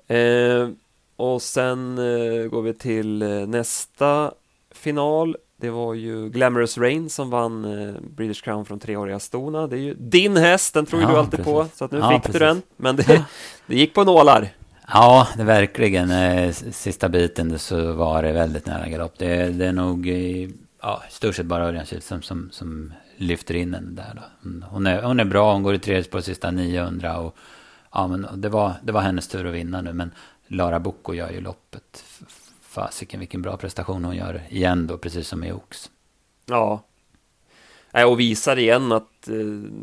Eh, 0.08 0.70
och 1.16 1.42
sen 1.42 1.98
eh, 1.98 2.48
går 2.48 2.62
vi 2.62 2.74
till 2.74 3.22
eh, 3.22 3.30
nästa 3.30 4.32
final. 4.72 5.38
Det 5.58 5.70
var 5.70 5.94
ju 5.94 6.30
Glamorous 6.30 6.78
Rain 6.78 7.10
som 7.10 7.30
vann 7.30 7.66
eh, 7.66 7.94
British 8.02 8.44
Crown 8.44 8.66
från 8.66 8.80
treåriga 8.80 9.20
Stona. 9.20 9.68
Det 9.68 9.76
är 9.76 9.80
ju 9.80 9.94
din 9.94 10.38
häst, 10.38 10.74
den 10.74 10.86
tror 10.86 11.02
ja, 11.02 11.08
du 11.08 11.18
alltid 11.18 11.32
precis. 11.32 11.46
på, 11.46 11.68
så 11.76 11.86
att 11.86 11.92
nu 11.92 11.98
ja, 11.98 12.12
fick 12.12 12.22
precis. 12.22 12.40
du 12.40 12.46
den. 12.46 12.62
Men 12.78 12.96
det, 12.96 13.26
det 13.68 13.76
gick 13.76 13.94
på 13.94 14.04
nålar. 14.04 14.50
Ja, 14.88 15.28
det 15.38 15.44
verkligen. 15.44 16.12
Eh, 16.12 16.54
sista 16.54 17.10
biten 17.10 17.60
så 17.60 17.94
var 17.94 18.24
det 18.24 18.32
väldigt 18.32 18.66
nära 18.66 18.90
galopp. 18.90 19.14
Det, 19.18 19.50
det 19.50 19.66
är 19.66 19.74
nog 19.74 20.08
ja, 20.82 21.04
i 21.10 21.12
stort 21.12 21.36
sett 21.36 21.46
bara 21.46 21.66
Örjan 21.66 21.86
Kihlström 21.86 22.22
som, 22.22 22.50
som 22.52 22.94
lyfter 23.18 23.54
in 23.54 23.72
den 23.72 23.96
där. 23.96 24.14
Då. 24.16 24.50
Hon, 24.68 24.88
är, 24.88 25.04
hon 25.04 25.20
är 25.20 25.26
bra, 25.26 25.54
hon 25.54 25.64
går 25.64 25.76
i 25.76 25.80
tredje 25.80 26.04
på 26.04 26.22
sista 26.22 26.52
900. 26.52 27.18
Och, 27.18 27.36
ja, 27.92 28.08
men 28.08 28.28
det, 28.42 28.50
var, 28.50 28.74
det 28.84 28.92
var 28.92 29.02
hennes 29.02 29.28
tur 29.28 29.46
att 29.46 29.54
vinna 29.54 29.82
nu. 29.82 29.94
Men 29.94 30.12
Lara 30.48 30.80
Bocco 30.80 31.14
gör 31.14 31.32
ju 31.32 31.42
loppet. 31.42 32.04
Fasiken 32.62 33.20
vilken 33.20 33.42
bra 33.42 33.58
prestation 33.58 34.06
hon 34.06 34.16
gör 34.16 34.42
igen 34.50 34.88
då, 34.88 34.98
precis 34.98 35.28
som 35.28 35.44
i 35.44 35.52
Ox. 35.52 35.92
Ja. 36.46 36.84
Och 38.08 38.20
visar 38.20 38.60
igen 38.60 38.92
att 38.92 39.28
eh, 39.28 39.36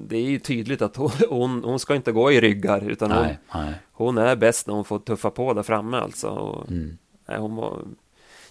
det 0.09 0.17
är 0.17 0.31
ju 0.31 0.39
tydligt 0.39 0.83
att 0.83 0.97
hon, 0.97 1.11
hon, 1.29 1.65
hon 1.65 1.79
ska 1.79 1.95
inte 1.95 2.13
gå 2.13 2.33
i 2.33 2.41
ryggar. 2.41 2.91
Utan 2.91 3.11
hon, 3.11 3.23
nej, 3.23 3.39
nej. 3.55 3.75
hon 3.93 4.19
är 4.19 4.37
bäst 4.37 4.67
när 4.67 4.75
hon 4.75 4.85
får 4.85 4.99
tuffa 4.99 5.31
på 5.31 5.55
där 5.55 5.63
framme 5.63 5.97
alltså. 5.97 6.29
Och, 6.29 6.71
mm. 6.71 6.99
hon 7.27 7.57
var, 7.57 7.83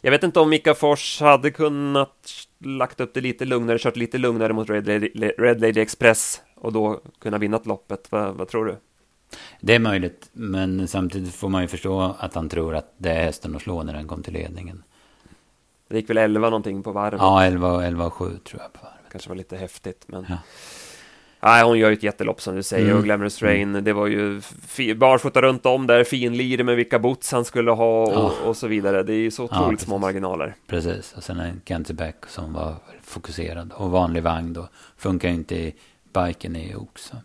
jag 0.08 0.12
vet 0.12 0.24
inte 0.24 0.40
om 0.40 0.50
Mika 0.50 0.74
Fors 0.74 1.22
hade 1.22 1.52
kunnat 1.52 2.32
lagt 2.60 3.00
upp 3.00 3.14
det 3.14 3.22
lite 3.22 3.46
lugnare, 3.46 3.78
kört 3.80 3.96
lite 3.96 4.18
lugnare 4.18 4.54
mot 4.54 4.70
Red 4.70 4.88
Lady, 4.88 5.10
Red 5.38 5.62
Lady 5.62 5.82
Express 5.82 6.42
och 6.56 6.74
då 6.74 7.02
kunna 7.20 7.38
vinna 7.38 7.60
loppet. 7.64 8.08
Vad, 8.12 8.36
vad 8.36 8.48
tror 8.48 8.66
du? 8.66 8.78
Det 9.62 9.76
är 9.76 9.80
möjligt, 9.80 10.30
men 10.32 10.88
samtidigt 10.88 11.34
får 11.34 11.50
man 11.50 11.62
ju 11.62 11.68
förstå 11.68 12.16
att 12.20 12.34
han 12.34 12.50
tror 12.50 12.76
att 12.76 12.94
det 12.98 13.10
är 13.10 13.24
hästen 13.24 13.56
att 13.56 13.62
slå 13.62 13.84
när 13.84 13.94
den 13.94 14.08
kom 14.08 14.24
till 14.24 14.34
ledningen. 14.34 14.84
Det 15.88 15.96
gick 15.96 16.10
väl 16.10 16.18
11 16.18 16.50
någonting 16.50 16.84
på 16.84 16.92
varvet? 16.92 17.22
Ja, 17.22 17.46
11, 17.46 17.86
11 17.86 18.06
och 18.06 18.14
7 18.14 18.26
tror 18.26 18.62
jag 18.62 18.74
på 18.74 18.80
varvet. 18.84 19.12
Kanske 19.12 19.30
var 19.30 19.36
lite 19.36 19.58
häftigt, 19.58 20.04
men... 20.08 20.26
Ja. 20.30 20.38
Nej, 21.40 21.64
hon 21.64 21.80
gör 21.80 21.90
ju 21.90 21.94
ett 21.94 22.04
jättelopp 22.04 22.42
som 22.42 22.56
du 22.56 22.64
säger 22.64 22.86
mm. 22.86 22.98
och 22.98 23.04
Glamorous 23.04 23.42
Rain, 23.42 23.70
mm. 23.70 23.84
det 23.84 23.94
var 23.94 24.08
ju 24.08 24.42
barfota 24.96 25.42
runt 25.42 25.66
om 25.66 25.88
där, 25.88 26.04
finlir 26.04 26.64
med 26.64 26.76
vilka 26.76 27.00
boots 27.00 27.32
han 27.32 27.46
skulle 27.46 27.72
ha 27.72 28.04
och, 28.04 28.14
ja. 28.14 28.34
och 28.46 28.58
så 28.58 28.68
vidare. 28.68 29.04
Det 29.04 29.14
är 29.14 29.20
ju 29.20 29.32
så 29.32 29.44
otroligt 29.44 29.82
ja, 29.82 29.86
små 29.86 29.98
marginaler. 29.98 30.56
Precis, 30.68 31.14
och 31.18 31.24
sen 31.24 31.40
en 31.40 31.62
Kenty 31.66 31.94
som 32.28 32.54
var 32.54 32.76
fokuserad 33.04 33.72
och 33.76 33.92
vanlig 33.92 34.24
vagn 34.24 34.54
då. 34.54 34.68
Funkar 34.98 35.28
ju 35.28 35.34
inte 35.34 35.56
i 35.56 35.76
biken 36.14 36.56
i 36.56 36.76
också. 36.76 37.16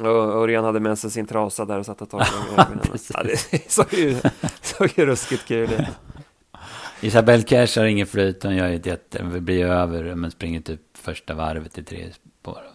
Och 0.00 0.06
Örjan 0.42 0.64
hade 0.64 0.80
med 0.80 0.98
sig 0.98 1.10
sin 1.10 1.26
trasa 1.26 1.64
där 1.64 1.78
och 1.78 1.86
satte 1.86 2.06
tag 2.06 2.20
i 2.20 2.60
ögonen. 2.60 2.84
ja, 3.14 3.22
det 3.22 3.36
såg 3.70 3.92
ju, 3.92 4.16
såg 4.62 4.90
ju 4.96 5.06
ruskigt 5.06 5.44
kul 5.44 5.72
ut. 5.72 5.80
Isabelle 7.00 7.42
Cash 7.42 7.78
har 7.78 7.84
ingen 7.84 8.06
flyt, 8.06 8.42
hon 8.42 8.56
gör 8.56 8.68
ju 8.68 8.76
ett 8.76 8.86
jätte, 8.86 9.22
blir 9.22 9.64
över, 9.64 10.14
men 10.14 10.30
springer 10.30 10.60
typ 10.60 10.80
första 10.94 11.34
varvet 11.34 11.78
i 11.78 11.82
tre 11.82 12.06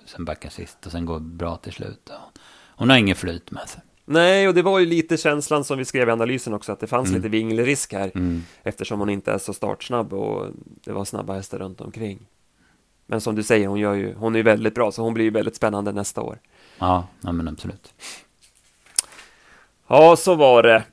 Sen 0.06 0.26
backar 0.26 0.50
sist 0.50 0.86
och 0.86 0.92
sen 0.92 1.06
går 1.06 1.20
bra 1.20 1.58
till 1.58 1.74
slut. 1.74 2.10
Hon 2.76 2.90
har 2.90 2.98
ingen 2.98 3.16
flyt 3.16 3.52
med 3.52 3.70
sig. 3.70 3.82
Nej, 4.06 4.48
och 4.48 4.54
det 4.54 4.62
var 4.62 4.80
ju 4.80 4.86
lite 4.86 5.18
känslan 5.18 5.64
som 5.64 5.78
vi 5.78 5.86
skrev 5.86 6.10
i 6.10 6.12
analysen 6.12 6.54
också, 6.54 6.72
att 6.72 6.80
det 6.80 6.88
fanns 6.88 7.10
mm. 7.10 7.22
lite 7.22 7.30
vingelrisk 7.30 7.94
här, 7.94 8.12
mm. 8.16 8.44
eftersom 8.64 9.00
hon 9.00 9.10
inte 9.10 9.32
är 9.32 9.38
så 9.38 9.54
startsnabb 9.54 10.14
och 10.14 10.48
det 10.84 10.92
var 10.92 11.06
snabba 11.06 11.34
hästar 11.34 11.60
runt 11.60 11.82
omkring. 11.82 12.20
Men 13.06 13.22
som 13.22 13.36
du 13.36 13.44
säger, 13.44 13.68
hon, 13.68 13.80
gör 13.80 13.94
ju, 13.94 14.14
hon 14.14 14.36
är 14.36 14.40
ju 14.40 14.44
väldigt 14.44 14.76
bra, 14.76 14.92
så 14.92 15.02
hon 15.02 15.14
blir 15.14 15.26
ju 15.26 15.32
väldigt 15.32 15.56
spännande 15.56 15.92
nästa 15.92 16.22
år. 16.22 16.40
Ja, 16.80 17.08
ja 17.22 17.32
men 17.32 17.48
absolut. 17.48 17.94
Ja, 19.88 20.16
så 20.16 20.36
var 20.36 20.64
det. 20.64 20.84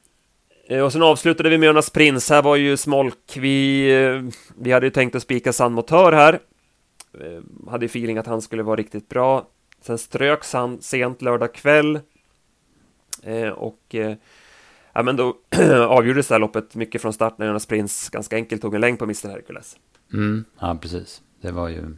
Eh, 0.68 0.80
och 0.80 0.92
sen 0.92 1.02
avslutade 1.02 1.48
vi 1.48 1.58
med 1.58 1.66
Jonas 1.66 1.90
Prins. 1.90 2.30
Här 2.30 2.42
var 2.42 2.56
ju 2.56 2.76
smolk. 2.76 3.36
Vi, 3.36 3.90
eh, 3.92 4.32
vi 4.58 4.72
hade 4.72 4.86
ju 4.86 4.90
tänkt 4.90 5.14
att 5.14 5.22
spika 5.22 5.52
San 5.52 5.72
Motör 5.72 6.12
här. 6.12 6.40
Eh, 7.20 7.70
hade 7.70 7.86
feeling 7.86 8.18
att 8.18 8.26
han 8.26 8.42
skulle 8.42 8.62
vara 8.62 8.76
riktigt 8.76 9.08
bra. 9.08 9.48
Sen 9.80 9.98
ströks 9.98 10.52
han 10.52 10.82
sent 10.82 11.22
lördag 11.22 11.54
kväll. 11.54 12.00
Eh, 13.22 13.48
och 13.48 13.94
eh, 13.94 14.16
ja, 14.92 15.02
men 15.02 15.16
då 15.16 15.36
avgjordes 15.88 16.28
det 16.28 16.34
här 16.34 16.40
loppet 16.40 16.74
mycket 16.74 17.02
från 17.02 17.12
start 17.12 17.38
när 17.38 17.46
Jonas 17.46 17.66
Prins 17.66 18.08
ganska 18.08 18.36
enkelt 18.36 18.62
tog 18.62 18.74
en 18.74 18.80
längd 18.80 18.98
på 18.98 19.04
Mr 19.04 19.28
Hercules. 19.28 19.76
Mm, 20.12 20.44
ja, 20.58 20.78
precis. 20.82 21.22
Det 21.40 21.50
var 21.50 21.68
ju 21.68 21.96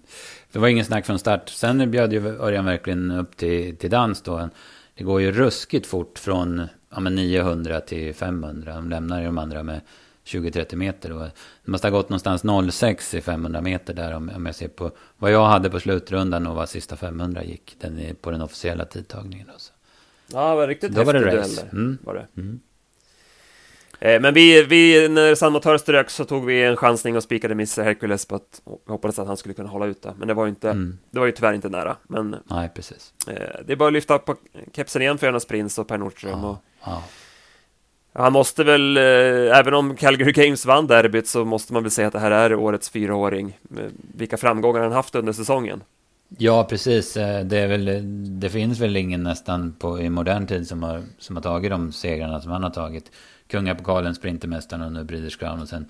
det 0.52 0.58
var 0.58 0.68
ingen 0.68 0.84
snack 0.84 1.06
från 1.06 1.18
start. 1.18 1.48
Sen 1.48 1.90
bjöd 1.90 2.12
ju 2.12 2.26
Örjan 2.26 2.64
verkligen 2.64 3.10
upp 3.10 3.36
till, 3.36 3.76
till 3.76 3.90
dans 3.90 4.22
då. 4.22 4.48
Det 4.94 5.04
går 5.04 5.20
ju 5.20 5.32
ruskigt 5.32 5.86
fort 5.86 6.18
från 6.18 6.66
ja, 6.90 7.00
men 7.00 7.14
900 7.14 7.80
till 7.80 8.14
500. 8.14 8.74
De 8.74 8.90
lämnar 8.90 9.20
ju 9.20 9.26
de 9.26 9.38
andra 9.38 9.62
med 9.62 9.80
20-30 10.24 10.76
meter. 10.76 11.12
Och 11.12 11.20
det 11.64 11.70
måste 11.70 11.86
ha 11.86 11.92
gått 11.92 12.08
någonstans 12.08 12.72
06 12.72 13.14
i 13.14 13.20
500 13.20 13.60
meter 13.60 13.94
där 13.94 14.14
om, 14.14 14.30
om 14.36 14.46
jag 14.46 14.54
ser 14.54 14.68
på 14.68 14.90
vad 15.16 15.32
jag 15.32 15.46
hade 15.46 15.70
på 15.70 15.80
slutrundan 15.80 16.46
och 16.46 16.56
vad 16.56 16.68
sista 16.68 16.96
500 16.96 17.44
gick 17.44 17.76
den 17.80 17.98
är 17.98 18.14
på 18.14 18.30
den 18.30 18.42
officiella 18.42 18.84
tidtagningen. 18.84 19.46
Då, 19.46 19.58
så. 19.58 19.72
Ja, 20.32 20.50
det 20.50 20.56
var 20.56 20.68
riktigt 20.68 20.94
Då 20.94 21.04
var 21.04 21.12
det 21.12 21.36
race. 21.36 21.68
Mm. 21.72 21.98
Var 22.02 22.14
det. 22.14 22.40
Mm. 22.40 22.60
Eh, 24.04 24.20
men 24.20 24.34
vi, 24.34 24.62
vi, 24.62 25.08
när 25.08 25.34
San 25.34 25.52
Motör 25.52 25.78
strök 25.78 26.10
så 26.10 26.24
tog 26.24 26.44
vi 26.44 26.62
en 26.62 26.76
chansning 26.76 27.16
och 27.16 27.22
spikade 27.22 27.52
Mr 27.52 27.82
Hercules 27.82 28.26
på 28.26 28.34
att 28.34 28.62
hoppades 28.86 29.18
att 29.18 29.26
han 29.26 29.36
skulle 29.36 29.54
kunna 29.54 29.68
hålla 29.68 29.86
ut 29.86 30.02
det. 30.02 30.14
Men 30.18 30.28
det 30.28 30.34
var 30.34 30.44
ju 30.44 30.50
inte, 30.50 30.70
mm. 30.70 30.98
det 31.10 31.18
var 31.18 31.26
ju 31.26 31.32
tyvärr 31.32 31.52
inte 31.52 31.68
nära. 31.68 31.96
Men 32.02 32.36
Nej, 32.44 32.70
precis. 32.74 33.12
Eh, 33.28 33.60
det 33.66 33.72
är 33.72 33.76
bara 33.76 33.86
att 33.86 33.92
lyfta 33.92 34.18
på 34.18 34.36
kepsen 34.72 35.02
igen 35.02 35.18
för 35.18 35.26
Jonas 35.26 35.44
Prins 35.44 35.78
och 35.78 35.88
Per 35.88 35.98
Nordström. 35.98 36.40
Ja. 36.40 36.48
Och, 36.48 36.58
ja. 36.84 37.02
Han 38.14 38.32
måste 38.32 38.64
väl, 38.64 38.96
eh, 38.96 39.58
även 39.58 39.74
om 39.74 39.96
Calgary 39.96 40.32
Games 40.32 40.66
vann 40.66 40.86
derbyt 40.86 41.28
så 41.28 41.44
måste 41.44 41.72
man 41.72 41.82
väl 41.82 41.90
säga 41.90 42.06
att 42.06 42.12
det 42.12 42.18
här 42.18 42.30
är 42.30 42.54
årets 42.54 42.90
fyraåring. 42.90 43.58
Vilka 44.14 44.36
framgångar 44.36 44.80
han 44.80 44.92
haft 44.92 45.14
under 45.14 45.32
säsongen. 45.32 45.82
Ja, 46.38 46.64
precis. 46.64 47.16
Eh, 47.16 47.44
det, 47.44 47.58
är 47.58 47.66
väl, 47.68 48.02
det 48.40 48.50
finns 48.50 48.80
väl 48.80 48.96
ingen 48.96 49.22
nästan 49.22 49.72
på, 49.72 50.00
i 50.00 50.10
modern 50.10 50.46
tid 50.46 50.68
som 50.68 50.82
har, 50.82 51.02
som 51.18 51.36
har 51.36 51.42
tagit 51.42 51.70
de 51.70 51.92
segrarna 51.92 52.40
som 52.40 52.52
han 52.52 52.62
har 52.62 52.70
tagit. 52.70 53.10
Kungapokalen, 53.48 54.14
Sprintermästaren 54.14 54.82
och 54.82 54.92
nu 54.92 55.04
Breeders 55.04 55.36
Crown. 55.36 55.60
Och 55.60 55.68
sen 55.68 55.86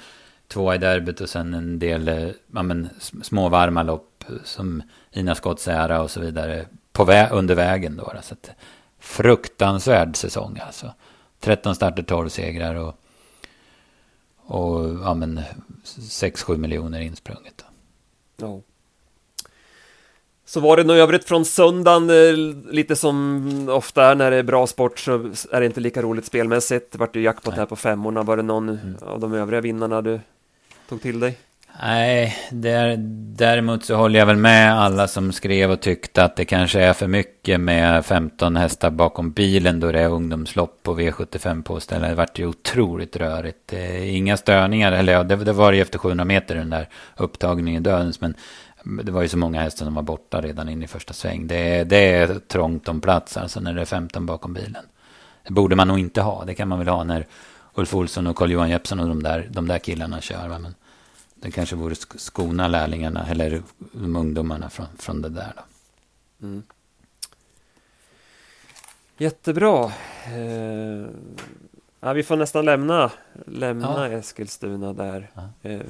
två 0.48 0.74
i 0.74 0.78
derbyt 0.78 1.20
och 1.20 1.28
sen 1.28 1.54
en 1.54 1.78
del 1.78 2.08
eh, 2.08 2.28
ja, 2.54 2.62
men, 2.62 2.88
små 3.22 3.48
varma 3.48 3.82
lopp 3.82 4.24
som 4.44 4.82
Ina 5.12 5.34
Scotts 5.34 5.68
ära 5.68 6.02
och 6.02 6.10
så 6.10 6.20
vidare 6.20 6.66
på 6.92 7.04
vä 7.04 7.28
under 7.32 7.54
vägen 7.54 7.96
då. 7.96 8.12
Så 8.22 8.34
att, 8.34 8.50
fruktansvärd 8.98 10.16
säsong 10.16 10.60
alltså. 10.66 10.92
13 11.44 11.74
starter, 11.74 12.02
12 12.02 12.28
segrar 12.28 12.74
och, 12.74 12.94
och 14.36 14.94
ja, 15.02 15.14
men 15.14 15.40
6-7 15.84 16.56
miljoner 16.56 17.00
insprunget. 17.00 17.64
Ja. 18.36 18.60
Så 20.46 20.60
var 20.60 20.76
det 20.76 20.84
något 20.84 20.94
övrigt 20.94 21.24
från 21.24 21.44
söndagen, 21.44 22.10
eh, 22.10 22.36
lite 22.72 22.96
som 22.96 23.68
ofta 23.68 24.04
är 24.04 24.14
när 24.14 24.30
det 24.30 24.36
är 24.36 24.42
bra 24.42 24.66
sport 24.66 24.98
så 24.98 25.12
är 25.50 25.60
det 25.60 25.66
inte 25.66 25.80
lika 25.80 26.02
roligt 26.02 26.26
spelmässigt. 26.26 26.92
Det 26.92 26.98
vart 26.98 27.16
ju 27.16 27.22
jackpot 27.22 27.52
Nej. 27.52 27.58
här 27.58 27.66
på 27.66 27.76
femmorna. 27.76 28.22
Var 28.22 28.36
det 28.36 28.42
någon 28.42 28.68
mm. 28.68 28.96
av 29.00 29.20
de 29.20 29.34
övriga 29.34 29.60
vinnarna 29.60 30.02
du 30.02 30.20
tog 30.88 31.02
till 31.02 31.20
dig? 31.20 31.38
Nej, 31.82 32.36
där, 32.50 32.96
däremot 33.36 33.84
så 33.84 33.94
håller 33.94 34.18
jag 34.18 34.26
väl 34.26 34.36
med 34.36 34.80
alla 34.80 35.08
som 35.08 35.32
skrev 35.32 35.70
och 35.70 35.80
tyckte 35.80 36.24
att 36.24 36.36
det 36.36 36.44
kanske 36.44 36.80
är 36.80 36.92
för 36.92 37.06
mycket 37.06 37.60
med 37.60 38.06
15 38.06 38.56
hästar 38.56 38.90
bakom 38.90 39.30
bilen 39.30 39.80
då 39.80 39.92
det 39.92 40.00
är 40.00 40.08
ungdomslopp 40.08 40.82
på 40.82 40.98
V75 40.98 41.62
påställda. 41.62 42.08
Det 42.08 42.14
vart 42.14 42.38
ju 42.38 42.46
otroligt 42.46 43.16
rörigt. 43.16 43.72
Eh, 43.72 44.16
inga 44.16 44.36
störningar, 44.36 44.92
eller 44.92 45.12
ja, 45.12 45.22
det, 45.22 45.36
det 45.36 45.52
var 45.52 45.72
ju 45.72 45.80
efter 45.80 45.98
700 45.98 46.24
meter 46.24 46.54
den 46.54 46.70
där 46.70 46.88
upptagningen 47.16 47.82
dödens, 47.82 48.20
men 48.20 48.34
det 48.84 49.12
var 49.12 49.22
ju 49.22 49.28
så 49.28 49.38
många 49.38 49.60
hästar 49.60 49.84
som 49.84 49.94
var 49.94 50.02
borta 50.02 50.40
redan 50.40 50.68
in 50.68 50.82
i 50.82 50.86
första 50.86 51.12
sväng. 51.12 51.46
Det, 51.46 51.84
det 51.84 52.12
är 52.12 52.38
trångt 52.48 52.88
om 52.88 53.00
plats 53.00 53.36
alltså 53.36 53.60
när 53.60 53.74
det 53.74 53.80
är 53.80 53.84
15 53.84 54.26
bakom 54.26 54.54
bilen. 54.54 54.84
Det 55.46 55.52
borde 55.52 55.76
man 55.76 55.88
nog 55.88 55.98
inte 55.98 56.20
ha. 56.20 56.44
Det 56.44 56.54
kan 56.54 56.68
man 56.68 56.78
väl 56.78 56.88
ha 56.88 57.04
när 57.04 57.26
Ulf 57.74 57.94
Olsson 57.94 58.26
och 58.26 58.36
Carl-Johan 58.36 58.70
Jeppsson 58.70 59.00
och 59.00 59.08
de 59.08 59.22
där, 59.22 59.48
de 59.50 59.68
där 59.68 59.78
killarna 59.78 60.20
kör. 60.20 60.48
Men 60.48 60.74
det 61.44 61.50
kanske 61.50 61.76
vore 61.76 61.94
skona 62.16 62.68
lärlingarna 62.68 63.26
eller 63.30 63.62
ungdomarna 63.92 64.70
från, 64.70 64.86
från 64.98 65.22
det 65.22 65.28
där. 65.28 65.52
Då. 65.56 66.46
Mm. 66.46 66.62
Jättebra. 69.18 69.84
Eh, 70.26 71.06
Ja, 72.00 72.12
vi 72.12 72.22
får 72.22 72.36
nästan 72.36 72.64
lämna, 72.64 73.10
lämna 73.46 74.08
ja. 74.10 74.18
Eskilstuna 74.18 74.92
där. 74.92 75.30
Ja. 75.34 75.70
Eh, 75.70 75.80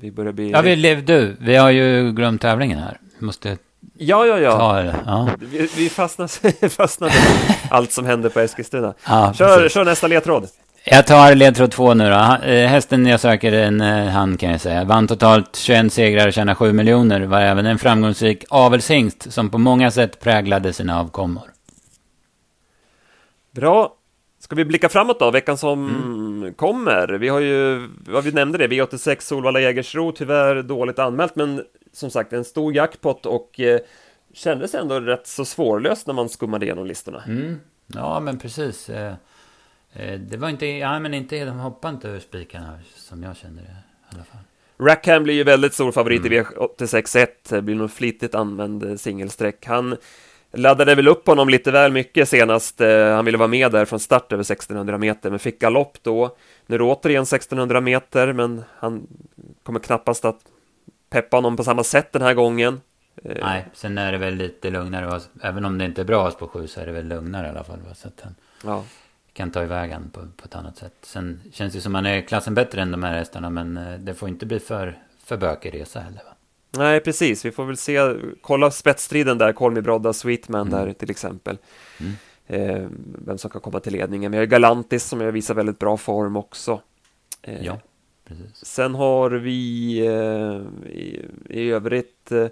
vi 0.00 0.10
börjar 0.10 0.32
bli... 0.32 0.50
Ja, 0.50 0.60
vi, 0.60 0.94
du, 0.94 1.36
vi 1.40 1.56
har 1.56 1.70
ju 1.70 2.12
glömt 2.12 2.40
tävlingen 2.40 2.78
här. 2.78 3.00
Vi 3.18 3.26
måste 3.26 3.58
Ja, 3.94 4.26
ja, 4.26 4.38
ja. 4.38 4.94
ja. 5.06 5.30
Vi, 5.38 5.70
vi 5.76 5.88
fastnade, 5.88 6.30
fastnade 6.70 7.12
allt 7.70 7.92
som 7.92 8.06
hände 8.06 8.30
på 8.30 8.40
Eskilstuna. 8.40 8.94
Ja, 9.06 9.32
kör, 9.34 9.68
kör 9.68 9.84
nästa 9.84 10.06
ledtråd. 10.06 10.48
Jag 10.90 11.06
tar 11.06 11.34
ledtråd 11.34 11.70
två 11.70 11.94
nu 11.94 12.04
då. 12.04 12.46
Eh, 12.46 12.66
hästen 12.66 13.06
jag 13.06 13.20
söker 13.20 13.52
en 13.52 13.80
eh, 13.80 14.06
hand 14.06 14.40
kan 14.40 14.50
jag 14.50 14.60
säga. 14.60 14.84
Vann 14.84 15.06
totalt 15.06 15.56
21 15.56 15.92
segrar 15.92 16.26
och 16.26 16.32
tjänade 16.32 16.56
7 16.56 16.72
miljoner. 16.72 17.20
Var 17.20 17.40
även 17.40 17.66
en 17.66 17.78
framgångsrik 17.78 18.44
avelshingst 18.48 19.32
som 19.32 19.50
på 19.50 19.58
många 19.58 19.90
sätt 19.90 20.20
präglade 20.20 20.72
sina 20.72 21.00
avkommor. 21.00 21.42
Bra. 23.50 23.94
Ska 24.40 24.56
vi 24.56 24.64
blicka 24.64 24.88
framåt 24.88 25.20
då, 25.20 25.30
veckan 25.30 25.58
som 25.58 25.88
mm. 25.88 26.54
kommer? 26.54 27.08
Vi 27.08 27.28
har 27.28 27.40
ju, 27.40 27.88
vad 28.06 28.24
vi 28.24 28.32
nämnde 28.32 28.58
det, 28.58 28.66
V86 28.66 29.20
Solvalla 29.20 29.60
Jägersro, 29.60 30.12
tyvärr 30.12 30.62
dåligt 30.62 30.98
anmält, 30.98 31.36
men 31.36 31.64
som 31.92 32.10
sagt 32.10 32.32
en 32.32 32.44
stor 32.44 32.74
jackpot 32.74 33.26
och 33.26 33.60
eh, 33.60 33.80
kändes 34.34 34.74
ändå 34.74 35.00
rätt 35.00 35.26
så 35.26 35.44
svårlöst 35.44 36.06
när 36.06 36.14
man 36.14 36.28
skummade 36.28 36.66
igenom 36.66 36.86
listorna. 36.86 37.22
Mm. 37.26 37.60
Ja, 37.86 38.20
men 38.20 38.38
precis. 38.38 38.90
Eh, 39.98 40.18
det 40.20 40.36
var 40.36 40.48
inte, 40.48 40.66
ja 40.66 40.98
men 40.98 41.14
inte, 41.14 41.44
de 41.44 41.58
hoppade 41.58 41.94
inte 41.94 42.08
ur 42.08 42.20
spikarna 42.20 42.78
som 42.96 43.22
jag 43.22 43.36
kände 43.36 43.62
det 43.62 43.68
i 43.68 44.14
alla 44.14 44.24
fall. 44.24 44.40
Rackham 44.80 45.22
blir 45.22 45.34
ju 45.34 45.44
väldigt 45.44 45.74
stor 45.74 45.92
favorit 45.92 46.20
mm. 46.20 46.32
i 46.32 46.40
V86.1, 46.40 47.26
det 47.48 47.62
blir 47.62 47.74
nog 47.74 47.90
flitigt 47.90 48.34
använd 48.34 48.82
eh, 48.82 48.96
singelsträck. 48.96 49.66
Han 49.66 49.96
laddade 50.52 50.94
väl 50.94 51.08
upp 51.08 51.26
honom 51.26 51.48
lite 51.48 51.70
väl 51.70 51.92
mycket 51.92 52.28
senast, 52.28 52.80
eh, 52.80 53.14
han 53.14 53.24
ville 53.24 53.38
vara 53.38 53.48
med 53.48 53.72
där 53.72 53.84
från 53.84 54.00
start 54.00 54.32
över 54.32 54.42
1600 54.42 54.98
meter, 54.98 55.30
men 55.30 55.38
fick 55.38 55.60
galopp 55.60 55.98
då. 56.02 56.36
Nu 56.66 56.74
är 56.74 56.78
det 56.78 56.84
återigen 56.84 57.22
1600 57.22 57.80
meter, 57.80 58.32
men 58.32 58.64
han 58.76 59.06
kommer 59.62 59.80
knappast 59.80 60.24
att 60.24 60.40
peppa 61.10 61.36
honom 61.36 61.56
på 61.56 61.64
samma 61.64 61.84
sätt 61.84 62.12
den 62.12 62.22
här 62.22 62.34
gången. 62.34 62.80
Nej, 63.22 63.66
sen 63.74 63.98
är 63.98 64.12
det 64.12 64.18
väl 64.18 64.34
lite 64.34 64.70
lugnare, 64.70 65.20
även 65.42 65.64
om 65.64 65.78
det 65.78 65.84
inte 65.84 66.00
är 66.00 66.04
bra 66.04 66.30
på 66.30 66.48
sju 66.48 66.66
så 66.66 66.80
är 66.80 66.86
det 66.86 66.92
väl 66.92 67.08
lugnare 67.08 67.46
i 67.46 67.50
alla 67.50 67.64
fall. 67.64 67.78
Så 67.94 68.08
att 68.08 68.20
han 68.20 68.34
ja. 68.64 68.84
Kan 69.38 69.50
ta 69.50 69.62
iväg 69.62 69.92
han 69.92 70.10
på, 70.10 70.20
på 70.20 70.44
ett 70.44 70.54
annat 70.54 70.76
sätt. 70.76 70.94
Sen 71.02 71.40
känns 71.52 71.72
det 71.72 71.80
som 71.80 71.94
han 71.94 72.06
är 72.06 72.20
klassen 72.20 72.54
bättre 72.54 72.82
än 72.82 72.90
de 72.90 73.02
här 73.02 73.14
hästarna, 73.14 73.50
men 73.50 73.76
eh, 73.76 73.98
det 73.98 74.14
får 74.14 74.28
inte 74.28 74.46
bli 74.46 74.60
för, 74.60 74.98
för 75.24 75.36
bökig 75.36 75.74
resa 75.74 76.00
heller. 76.00 76.22
Va? 76.24 76.34
Nej, 76.70 77.00
precis. 77.00 77.44
Vi 77.44 77.50
får 77.50 77.64
väl 77.64 77.76
se, 77.76 78.14
kolla 78.40 78.70
spetsstriden 78.70 79.38
där, 79.38 79.52
Kolmi 79.52 79.80
Brodda, 79.80 80.12
Sweetman 80.12 80.68
mm. 80.68 80.86
där 80.86 80.92
till 80.92 81.10
exempel. 81.10 81.58
Mm. 82.00 82.12
Eh, 82.46 82.88
vem 83.26 83.38
som 83.38 83.50
kan 83.50 83.60
komma 83.60 83.80
till 83.80 83.92
ledningen. 83.92 84.32
Vi 84.32 84.38
har 84.38 84.44
Galantis 84.44 85.04
som 85.04 85.20
jag 85.20 85.32
visar 85.32 85.54
väldigt 85.54 85.78
bra 85.78 85.96
form 85.96 86.36
också. 86.36 86.80
Eh, 87.42 87.64
ja, 87.64 87.80
precis. 88.24 88.64
Sen 88.64 88.94
har 88.94 89.30
vi 89.30 89.98
eh, 90.06 90.90
i, 90.92 91.24
i 91.48 91.70
övrigt 91.70 92.32
eh, 92.32 92.46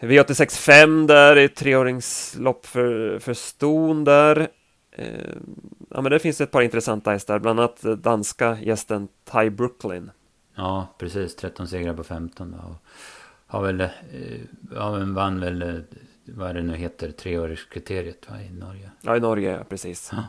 V86.5 0.00 1.06
där, 1.06 1.38
i 1.38 1.48
treåringslopp 1.48 2.66
för, 2.66 3.18
för 3.18 3.34
ston 3.34 4.04
där. 4.04 4.48
Eh, 4.92 5.36
ja, 5.90 6.00
men 6.00 6.12
det 6.12 6.18
finns 6.18 6.40
ett 6.40 6.50
par 6.50 6.62
intressanta 6.62 7.10
hästar, 7.10 7.38
bland 7.38 7.60
annat 7.60 7.82
danska 7.82 8.58
gästen 8.60 9.08
Ty 9.24 9.50
Brooklyn. 9.50 10.10
Ja, 10.54 10.94
precis. 10.98 11.36
13 11.36 11.68
segrar 11.68 11.94
på 11.94 12.04
15 12.04 12.50
då. 12.50 12.76
Har 13.46 13.62
väl, 13.62 13.80
eh, 13.80 13.88
ja, 14.74 14.98
men 14.98 15.14
vann 15.14 15.40
väl, 15.40 15.62
eh, 15.62 15.80
vad 16.24 16.54
det 16.54 16.62
nu 16.62 16.76
heter, 16.76 17.10
treårskriteriet 17.10 18.30
va, 18.30 18.42
i 18.42 18.50
Norge. 18.50 18.90
Ja, 19.00 19.16
i 19.16 19.20
Norge, 19.20 19.50
ja, 19.50 19.64
precis. 19.64 20.10
Ja. 20.12 20.24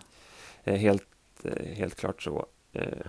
Eh, 0.64 0.76
helt, 0.78 1.07
eh, 1.43 1.76
helt 1.76 1.95
klart 1.95 2.22
så. 2.22 2.45
Eh, 2.74 3.07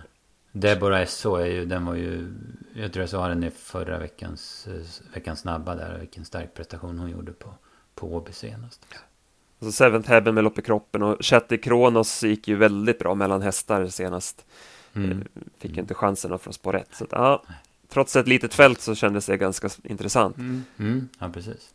Deborah 0.52 1.06
SO 1.06 1.36
är 1.36 1.46
ju, 1.46 1.64
den 1.64 1.86
var 1.86 1.94
ju, 1.94 2.34
jag 2.74 2.92
tror 2.92 3.02
jag 3.02 3.10
sa 3.10 3.28
den 3.28 3.44
i 3.44 3.50
förra 3.50 3.98
veckans, 3.98 4.68
veckans 5.14 5.40
snabba 5.40 5.74
där, 5.74 5.98
vilken 5.98 6.24
stark 6.24 6.54
prestation 6.54 6.98
hon 6.98 7.10
gjorde 7.10 7.32
på, 7.32 7.54
på 7.94 8.14
Åby 8.14 8.32
senast. 8.32 8.86
Ja. 8.92 8.98
Och 9.62 9.66
så 9.66 9.72
Seventh 9.72 10.08
Heaven 10.08 10.34
med 10.34 10.44
lopp 10.44 10.58
i 10.58 10.62
kroppen 10.62 11.02
och 11.02 11.24
Chatty 11.24 11.58
Kronos 11.58 12.22
gick 12.22 12.48
ju 12.48 12.56
väldigt 12.56 12.98
bra 12.98 13.14
mellan 13.14 13.42
hästar 13.42 13.86
senast. 13.86 14.44
Mm. 14.94 15.10
Eh, 15.10 15.42
fick 15.58 15.76
inte 15.76 15.94
chansen 15.94 16.38
från 16.38 16.52
spår 16.52 16.76
1. 16.76 16.88
Så 16.92 17.04
att, 17.04 17.12
ja, 17.12 17.42
trots 17.88 18.16
ett 18.16 18.28
litet 18.28 18.54
fält 18.54 18.80
så 18.80 18.94
kändes 18.94 19.26
det 19.26 19.36
ganska 19.36 19.68
intressant. 19.84 20.36
Mm. 20.36 20.64
Mm. 20.78 21.08
Ja, 21.18 21.28
precis. 21.28 21.70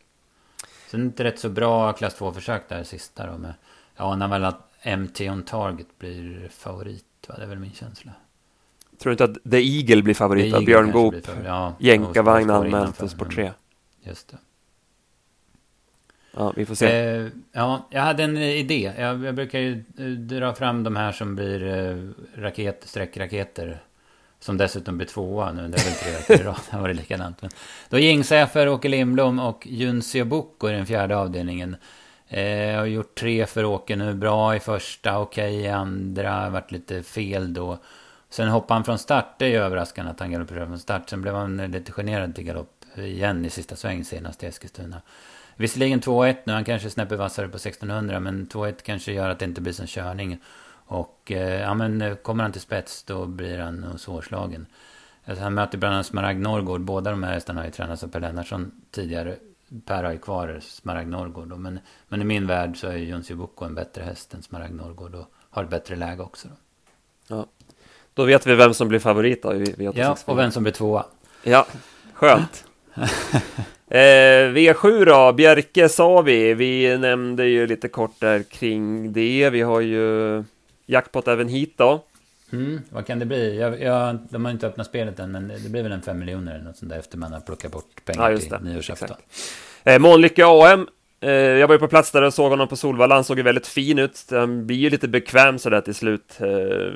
Sen 0.90 1.02
inte 1.02 1.24
rätt 1.24 1.38
så 1.38 1.48
bra 1.48 1.92
klass 1.92 2.16
2-försök 2.18 2.68
där 2.68 2.84
sista 2.84 3.26
då 3.26 3.38
med, 3.38 3.54
jag 3.96 4.12
anar 4.12 4.28
väl 4.28 4.44
att 4.44 4.70
MT 4.98 5.20
on 5.20 5.42
target 5.42 5.98
blir 5.98 6.48
favorit, 6.48 7.04
va? 7.28 7.34
det 7.36 7.42
är 7.42 7.48
väl 7.48 7.58
min 7.58 7.72
känsla. 7.72 8.12
Tror 8.98 9.10
du 9.10 9.12
inte 9.12 9.24
att 9.24 9.50
The 9.50 9.78
Eagle 9.78 10.02
blir 10.02 10.14
favorit 10.14 10.54
av 10.54 10.64
Björn 10.64 10.92
Goop? 10.92 11.14
Ja, 11.44 11.74
Jänkarvagn 11.78 12.50
anmält 12.50 12.98
till 12.98 13.08
spår 13.08 13.26
3. 13.26 13.52
Just 14.02 14.28
det. 14.28 14.38
Ja, 16.36 16.52
vi 16.56 16.66
får 16.66 16.74
se. 16.74 16.86
Eh, 16.86 17.26
ja, 17.52 17.88
jag 17.90 18.02
hade 18.02 18.24
en 18.24 18.36
idé. 18.36 18.92
Jag, 18.98 19.24
jag, 19.24 19.34
brukar 19.34 19.58
ju 19.58 19.84
eh, 19.98 20.04
dra 20.04 20.54
fram 20.54 20.84
de 20.84 20.96
här 20.96 21.12
som 21.12 21.34
blir 21.34 21.66
eh, 21.66 21.96
raket, 22.42 22.82
sträckraketer. 22.84 23.78
Som 24.40 24.56
dessutom 24.56 24.96
blir 24.96 25.06
tvåa 25.06 25.52
nu. 25.52 25.68
Det 25.68 25.80
är 25.80 25.84
väl 25.84 25.94
tre 25.94 26.12
raketer 26.12 26.40
i 26.40 26.46
rad. 26.46 26.56
Det 26.70 26.76
var 26.76 26.88
det 26.88 26.94
likadant. 26.94 27.42
Men 27.42 27.50
då 27.88 27.98
Jingsäfer, 27.98 28.68
Åke 28.68 28.88
Lindblom 28.88 29.38
och 29.38 29.66
Junsio 29.66 30.24
Boko 30.24 30.68
i 30.68 30.72
den 30.72 30.86
fjärde 30.86 31.16
avdelningen. 31.16 31.76
Eh, 32.28 32.42
jag 32.42 32.78
har 32.78 32.86
gjort 32.86 33.14
tre 33.14 33.46
för 33.46 33.64
Åke 33.64 33.96
nu. 33.96 34.14
Bra 34.14 34.56
i 34.56 34.60
första, 34.60 35.18
okej 35.18 35.56
okay 35.56 35.64
i 35.64 35.68
andra. 35.68 36.50
Varit 36.50 36.72
lite 36.72 37.02
fel 37.02 37.54
då. 37.54 37.78
Sen 38.30 38.48
hoppade 38.48 38.74
han 38.74 38.84
från 38.84 38.98
start. 38.98 39.34
Det 39.38 39.44
är 39.44 39.48
ju 39.48 39.56
överraskande 39.56 40.10
att 40.10 40.20
han 40.20 40.32
galopperade 40.32 40.66
från 40.66 40.78
start. 40.78 41.10
Sen 41.10 41.22
blev 41.22 41.34
han 41.34 41.56
lite 41.56 41.92
generad 41.92 42.34
till 42.34 42.44
galopp 42.44 42.84
igen 42.96 43.44
i 43.44 43.50
sista 43.50 43.76
sväng 43.76 44.04
senast 44.04 44.42
i 44.42 44.46
Eskilstuna. 44.46 45.02
Visserligen 45.58 46.00
2-1 46.00 46.36
nu, 46.44 46.52
han 46.52 46.64
kanske 46.64 46.90
snäpper 46.90 47.16
vassare 47.16 47.48
på 47.48 47.56
1600 47.56 48.20
men 48.20 48.48
2-1 48.48 48.74
kanske 48.82 49.12
gör 49.12 49.28
att 49.28 49.38
det 49.38 49.44
inte 49.44 49.60
blir 49.60 49.72
sån 49.72 49.86
körning. 49.86 50.38
Och 50.70 51.32
eh, 51.32 51.60
ja 51.60 51.74
men 51.74 52.02
eh, 52.02 52.14
kommer 52.14 52.42
han 52.42 52.52
till 52.52 52.60
spets 52.60 53.02
då 53.02 53.26
blir 53.26 53.58
han 53.58 53.76
nog 53.76 54.00
svårslagen. 54.00 54.66
Alltså, 55.24 55.44
han 55.44 55.54
möter 55.54 55.78
bland 55.78 55.94
annat 55.94 56.06
Smaragd 56.06 56.40
Norrgård. 56.40 56.80
Båda 56.80 57.10
de 57.10 57.22
här 57.22 57.32
hästarna 57.32 57.60
har 57.60 57.66
ju 57.66 57.70
tränats 57.70 58.04
av 58.04 58.08
Per 58.08 58.20
Lennartsson 58.20 58.70
tidigare. 58.90 59.36
Per 59.84 60.04
har 60.04 60.12
ju 60.12 60.18
kvar 60.18 60.60
Smaragd 60.62 61.08
Norrgård. 61.08 61.58
Men, 61.58 61.78
men 62.08 62.22
i 62.22 62.24
min 62.24 62.46
värld 62.46 62.76
så 62.76 62.86
är 62.86 62.96
ju 62.96 63.34
Boko 63.34 63.64
en 63.64 63.74
bättre 63.74 64.02
häst 64.02 64.34
än 64.34 64.42
Smaragd 64.42 64.74
Norrgård. 64.74 65.14
Och 65.14 65.32
har 65.50 65.64
ett 65.64 65.70
bättre 65.70 65.96
läge 65.96 66.22
också. 66.22 66.48
Då. 66.48 66.54
Ja. 67.36 67.46
Då 68.14 68.24
vet 68.24 68.46
vi 68.46 68.54
vem 68.54 68.74
som 68.74 68.88
blir 68.88 68.98
favorit 68.98 69.42
då. 69.42 69.54
I, 69.54 69.62
i 69.62 69.90
ja, 69.94 70.16
och 70.24 70.38
vem 70.38 70.50
som 70.50 70.62
blir 70.62 70.72
tvåa. 70.72 71.04
Ja, 71.42 71.66
skönt. 72.12 72.64
Eh, 73.90 74.52
V7 74.52 75.04
då, 75.04 75.32
Bjerke 75.32 75.88
sa 75.88 76.20
vi. 76.20 76.54
Vi 76.54 76.98
nämnde 76.98 77.46
ju 77.46 77.66
lite 77.66 77.88
kort 77.88 78.20
där 78.20 78.42
kring 78.42 79.12
det. 79.12 79.50
Vi 79.50 79.60
har 79.60 79.80
ju 79.80 80.44
jackpot 80.86 81.28
även 81.28 81.48
hit 81.48 81.74
då. 81.76 82.04
Mm, 82.52 82.80
vad 82.90 83.06
kan 83.06 83.18
det 83.18 83.26
bli? 83.26 83.58
Jag, 83.58 83.82
jag, 83.82 84.18
de 84.30 84.44
har 84.44 84.52
inte 84.52 84.66
öppnat 84.66 84.86
spelet 84.86 85.18
än, 85.18 85.32
men 85.32 85.48
det 85.48 85.70
blir 85.70 85.82
väl 85.82 85.92
en 85.92 86.02
5 86.02 86.18
miljoner 86.18 86.54
eller 86.54 86.64
något 86.64 86.76
sånt 86.76 86.90
där 86.90 86.98
efter 86.98 87.18
man 87.18 87.32
har 87.32 87.40
plockat 87.40 87.72
bort 87.72 88.04
pengar 88.04 88.30
ja, 88.30 88.38
till 88.38 88.56
nyårsafton. 88.62 89.16
Eh, 89.84 89.98
Månlycke 89.98 90.44
AM. 90.46 90.88
Eh, 91.20 91.30
jag 91.30 91.68
var 91.68 91.74
ju 91.74 91.78
på 91.78 91.88
plats 91.88 92.10
där 92.10 92.22
och 92.22 92.34
såg 92.34 92.50
honom 92.50 92.68
på 92.68 92.76
Solvalla. 92.76 93.14
Han 93.14 93.24
såg 93.24 93.36
ju 93.36 93.42
väldigt 93.42 93.66
fin 93.66 93.98
ut. 93.98 94.24
Han 94.30 94.66
blir 94.66 94.76
ju 94.76 94.90
lite 94.90 95.08
bekväm 95.08 95.58
sådär 95.58 95.80
till 95.80 95.94
slut. 95.94 96.38
Eh, 96.40 96.92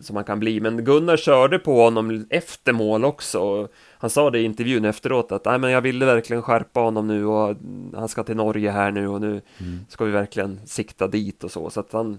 som 0.00 0.14
man 0.14 0.24
kan 0.24 0.40
bli. 0.40 0.60
Men 0.60 0.84
Gunnar 0.84 1.16
körde 1.16 1.58
på 1.58 1.82
honom 1.82 2.26
efter 2.30 2.72
mål 2.72 3.04
också 3.04 3.68
han 3.98 4.10
sa 4.10 4.30
det 4.30 4.38
i 4.38 4.44
intervjun 4.44 4.84
efteråt 4.84 5.32
att 5.32 5.44
Nej, 5.44 5.58
men 5.58 5.70
jag 5.70 5.80
ville 5.80 6.06
verkligen 6.06 6.42
skärpa 6.42 6.80
honom 6.80 7.06
nu 7.06 7.26
och 7.26 7.56
han 7.94 8.08
ska 8.08 8.22
till 8.22 8.36
Norge 8.36 8.70
här 8.70 8.90
nu 8.90 9.08
och 9.08 9.20
nu 9.20 9.42
mm. 9.58 9.86
ska 9.88 10.04
vi 10.04 10.10
verkligen 10.10 10.60
sikta 10.66 11.08
dit 11.08 11.44
och 11.44 11.50
så. 11.50 11.70
Så 11.70 11.80
att 11.80 11.92
han, 11.92 12.18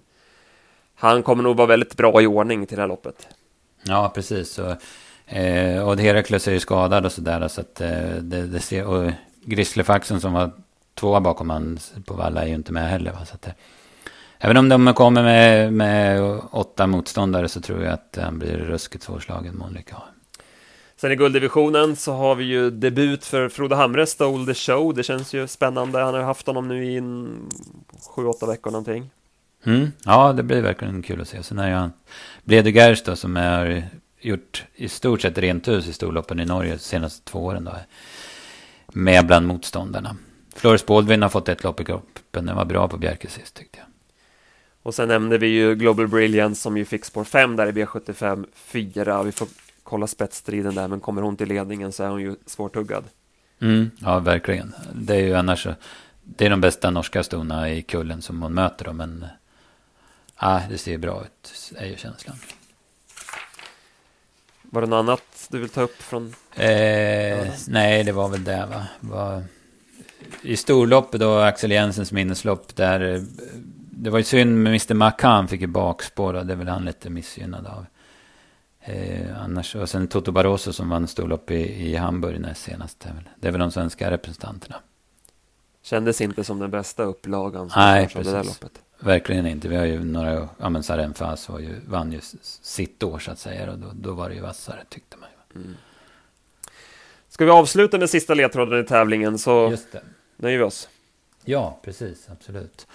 han 0.95 1.23
kommer 1.23 1.43
nog 1.43 1.57
vara 1.57 1.67
väldigt 1.67 1.97
bra 1.97 2.21
i 2.21 2.27
ordning 2.27 2.65
till 2.65 2.75
det 2.75 2.81
här 2.81 2.87
loppet. 2.87 3.27
Ja, 3.83 4.11
precis. 4.15 4.59
Och, 4.59 4.75
eh, 5.35 5.87
och 5.87 5.99
Herakles 5.99 6.47
är 6.47 6.51
ju 6.51 6.59
skadad 6.59 7.05
och 7.05 7.11
sådär. 7.11 7.47
Så 7.47 7.61
att 7.61 7.81
eh, 7.81 8.15
det, 8.21 8.47
det 8.47 8.59
ser, 8.59 8.85
och 8.85 9.11
Grisslefaxen 9.45 10.21
som 10.21 10.33
var 10.33 10.51
tvåa 10.93 11.21
bakom 11.21 11.49
han 11.49 11.79
på 12.05 12.13
Valla 12.13 12.43
är 12.43 12.47
ju 12.47 12.55
inte 12.55 12.73
med 12.73 12.89
heller. 12.89 13.11
Va? 13.11 13.25
Så 13.25 13.35
att, 13.35 13.47
eh, 13.47 13.53
även 14.39 14.57
om 14.57 14.69
de 14.69 14.93
kommer 14.93 15.23
med, 15.23 15.73
med 15.73 16.21
åtta 16.51 16.87
motståndare 16.87 17.49
så 17.49 17.61
tror 17.61 17.83
jag 17.83 17.93
att 17.93 18.17
han 18.21 18.39
blir 18.39 18.57
ruskigt 18.57 19.03
svårslagen, 19.03 19.57
Månlycke 19.57 19.95
Sen 20.97 21.11
i 21.11 21.15
gulddivisionen 21.15 21.95
så 21.95 22.13
har 22.13 22.35
vi 22.35 22.43
ju 22.43 22.69
debut 22.69 23.25
för 23.25 23.49
Frode 23.49 23.75
Hamre, 23.75 24.05
Stole 24.05 24.45
the 24.45 24.53
Show. 24.53 24.93
Det 24.93 25.03
känns 25.03 25.33
ju 25.33 25.47
spännande. 25.47 25.99
Han 25.99 26.13
har 26.13 26.21
haft 26.21 26.47
honom 26.47 26.67
nu 26.67 26.85
i 26.85 26.97
en 26.97 27.49
sju, 28.15 28.25
åtta 28.25 28.45
veckor 28.45 28.71
någonting. 28.71 29.09
Mm. 29.63 29.91
Ja, 30.05 30.33
det 30.33 30.43
blir 30.43 30.61
verkligen 30.61 31.01
kul 31.01 31.21
att 31.21 31.27
se. 31.27 31.43
Sen 31.43 31.59
är 31.59 31.67
ju 31.67 31.73
han 31.73 31.93
Bledegers 32.43 33.03
då 33.03 33.15
som 33.15 33.35
har 33.35 33.83
gjort 34.19 34.65
i 34.75 34.89
stort 34.89 35.21
sett 35.21 35.37
rent 35.37 35.67
hus 35.67 35.87
i 35.87 35.93
storloppen 35.93 36.39
i 36.39 36.45
Norge 36.45 36.71
de 36.71 36.79
senaste 36.79 37.31
två 37.31 37.39
åren 37.39 37.63
då. 37.63 37.75
Med 38.87 39.27
bland 39.27 39.47
motståndarna. 39.47 40.17
Floris 40.55 40.85
Baldwin 40.85 41.21
har 41.21 41.29
fått 41.29 41.49
ett 41.49 41.63
lopp 41.63 41.79
i 41.79 41.85
kroppen. 41.85 42.45
Den 42.45 42.55
var 42.55 42.65
bra 42.65 42.87
på 42.87 42.97
Bjerke 42.97 43.27
sist 43.29 43.53
tyckte 43.53 43.77
jag. 43.77 43.87
Och 44.83 44.95
sen 44.95 45.07
nämnde 45.07 45.37
vi 45.37 45.47
ju 45.47 45.75
Global 45.75 46.07
Brilliance 46.07 46.61
som 46.61 46.77
ju 46.77 46.85
fick 46.85 47.05
spår 47.05 47.23
5 47.23 47.55
där 47.55 47.67
i 47.67 47.71
B75 47.71 48.45
4. 48.53 49.23
Vi 49.23 49.31
får 49.31 49.47
kolla 49.87 50.07
spetsstriden 50.07 50.75
där, 50.75 50.87
men 50.87 50.99
kommer 50.99 51.21
hon 51.21 51.37
till 51.37 51.47
ledningen 51.47 51.91
så 51.91 52.03
är 52.03 52.09
hon 52.09 52.21
ju 52.21 52.35
svårtuggad. 52.45 53.03
Mm, 53.59 53.91
ja, 53.99 54.19
verkligen. 54.19 54.73
Det 54.93 55.15
är 55.15 55.19
ju 55.19 55.33
annars, 55.33 55.67
det 56.23 56.45
är 56.45 56.49
de 56.49 56.61
bästa 56.61 56.89
norska 56.89 57.23
stona 57.23 57.69
i 57.69 57.81
kullen 57.81 58.21
som 58.21 58.41
hon 58.41 58.53
möter 58.53 58.85
då, 58.85 58.93
men 58.93 59.25
ja, 60.39 60.61
det 60.69 60.77
ser 60.77 60.97
bra 60.97 61.21
ut, 61.21 61.73
är 61.77 61.85
ju 61.85 61.95
känslan. 61.95 62.35
Var 64.61 64.81
det 64.81 64.87
något 64.87 64.97
annat 64.97 65.47
du 65.49 65.59
vill 65.59 65.69
ta 65.69 65.81
upp 65.81 66.01
från? 66.01 66.33
Eh, 66.55 67.47
nej, 67.67 68.03
det 68.03 68.11
var 68.11 68.29
väl 68.29 68.43
det 68.43 68.65
va. 68.69 68.85
Var, 68.99 69.43
I 70.41 70.57
storloppet 70.57 71.19
då, 71.19 71.39
Axel 71.39 71.71
Jensens 71.71 72.11
minneslopp, 72.11 72.75
där 72.75 73.25
det 73.91 74.09
var 74.09 74.17
ju 74.17 74.23
synd 74.23 74.63
med 74.63 74.69
Mr. 74.69 74.93
Macan 74.93 75.47
fick 75.47 75.61
ju 75.61 75.67
bakspår, 75.67 76.33
det 76.33 76.53
är 76.53 76.57
väl 76.57 76.67
han 76.67 76.85
lite 76.85 77.09
missgynnad 77.09 77.67
av. 77.67 77.85
Eh, 78.87 79.43
annars, 79.43 79.75
och 79.75 79.89
sen 79.89 80.07
Toto 80.07 80.31
Barroso 80.31 80.73
som 80.73 80.89
vann 80.89 81.07
storlopp 81.07 81.51
i, 81.51 81.87
i 81.87 81.95
Hamburg 81.95 82.39
näst 82.41 82.63
senast. 82.63 82.99
Det 83.39 83.47
är, 83.47 83.51
väl, 83.51 83.59
de 83.59 83.71
svenska 83.71 84.11
representanterna. 84.11 84.75
Kändes 85.81 86.21
inte 86.21 86.43
som 86.43 86.59
den 86.59 86.71
bästa 86.71 87.03
upplagan 87.03 87.69
som 87.69 87.81
Nej, 87.81 88.07
precis. 88.07 88.27
det 88.27 88.37
där 88.37 88.43
loppet. 88.43 88.71
verkligen 88.99 89.47
inte. 89.47 89.67
Vi 89.67 89.75
har 89.75 89.85
ju 89.85 90.03
några, 90.03 90.49
ja 90.57 90.69
men 90.69 90.83
Sarenfas 90.83 91.49
var 91.49 91.59
ju, 91.59 91.79
vann 91.87 92.11
ju 92.11 92.19
sitt 92.61 93.03
år 93.03 93.19
så 93.19 93.31
att 93.31 93.39
säga. 93.39 93.71
Och 93.71 93.77
då, 93.79 93.87
då 93.93 94.13
var 94.13 94.29
det 94.29 94.35
ju 94.35 94.41
vassare 94.41 94.83
tyckte 94.89 95.17
man 95.17 95.29
ju. 95.29 95.61
Mm. 95.61 95.77
Ska 97.29 97.45
vi 97.45 97.51
avsluta 97.51 97.97
med 97.97 98.09
sista 98.09 98.33
ledtråden 98.33 98.79
i 98.79 98.83
tävlingen 98.83 99.37
så 99.37 99.69
Just 99.71 99.91
det. 99.91 100.01
nöjer 100.37 100.57
vi 100.57 100.63
oss. 100.63 100.89
Ja, 101.45 101.79
precis, 101.83 102.27
absolut. 102.31 102.87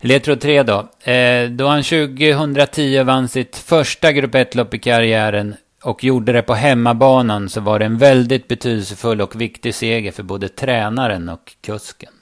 Ledtråd 0.00 0.40
3 0.40 0.62
då. 0.62 0.88
Eh, 1.10 1.50
då 1.50 1.66
han 1.66 1.82
2010 1.82 3.02
vann 3.02 3.28
sitt 3.28 3.56
första 3.56 4.12
Grupp 4.12 4.34
1-lopp 4.34 4.74
i 4.74 4.78
karriären 4.78 5.54
och 5.82 6.04
gjorde 6.04 6.32
det 6.32 6.42
på 6.42 6.54
hemmabanan 6.54 7.48
så 7.48 7.60
var 7.60 7.78
det 7.78 7.84
en 7.84 7.98
väldigt 7.98 8.48
betydelsefull 8.48 9.20
och 9.20 9.40
viktig 9.40 9.74
seger 9.74 10.12
för 10.12 10.22
både 10.22 10.48
tränaren 10.48 11.28
och 11.28 11.56
kusken. 11.60 12.12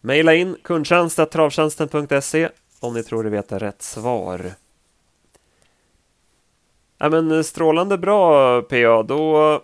Maila 0.00 0.34
in 0.34 0.56
kundtjänst.travtjänsten.se 0.62 2.48
om 2.80 2.94
ni 2.94 3.02
tror 3.02 3.24
ni 3.24 3.30
vet 3.30 3.52
rätt 3.52 3.82
svar. 3.82 4.50
Ja, 6.98 7.08
men 7.08 7.44
strålande 7.44 7.98
bra 7.98 8.62
PA, 8.62 9.02
då 9.02 9.62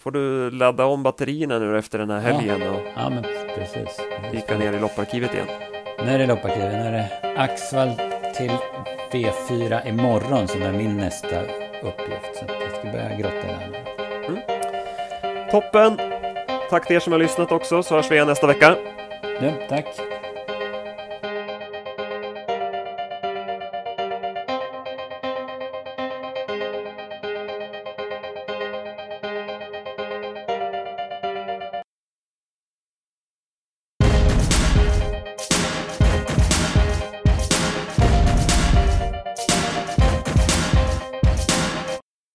får 0.00 0.10
du 0.10 0.50
ladda 0.50 0.84
om 0.84 1.02
batterierna 1.02 1.58
nu 1.58 1.78
efter 1.78 1.98
den 1.98 2.10
här 2.10 2.20
helgen 2.20 2.62
och 2.62 2.80
ja, 2.96 3.10
men 3.10 3.22
precis. 3.54 4.00
kika 4.32 4.58
ner 4.58 4.72
i 4.72 4.80
lopparkivet 4.80 5.34
igen. 5.34 5.46
Nu 6.04 6.10
är 6.10 6.18
det 6.18 6.26
lopparkivet, 6.26 6.72
nu 6.72 6.78
är 6.78 6.92
det 6.92 7.34
Axvall 7.36 7.90
till 8.36 8.50
V4 9.12 9.88
imorgon 9.88 10.48
som 10.48 10.62
är 10.62 10.72
min 10.72 10.96
nästa 10.96 11.40
uppgift. 11.82 12.34
Så 12.34 12.44
jag 12.48 12.78
ska 12.78 12.92
börja 12.92 13.16
grotta 13.18 13.36
i 13.36 13.56
den. 13.60 13.74
Mm. 14.28 15.50
Toppen! 15.50 16.00
Tack 16.70 16.86
till 16.86 16.96
er 16.96 17.00
som 17.00 17.12
har 17.12 17.20
lyssnat 17.20 17.52
också, 17.52 17.82
så 17.82 17.94
hörs 17.94 18.10
vi 18.10 18.14
igen 18.14 18.26
nästa 18.26 18.46
vecka. 18.46 18.76
Ja, 19.40 19.52
tack. 19.68 19.86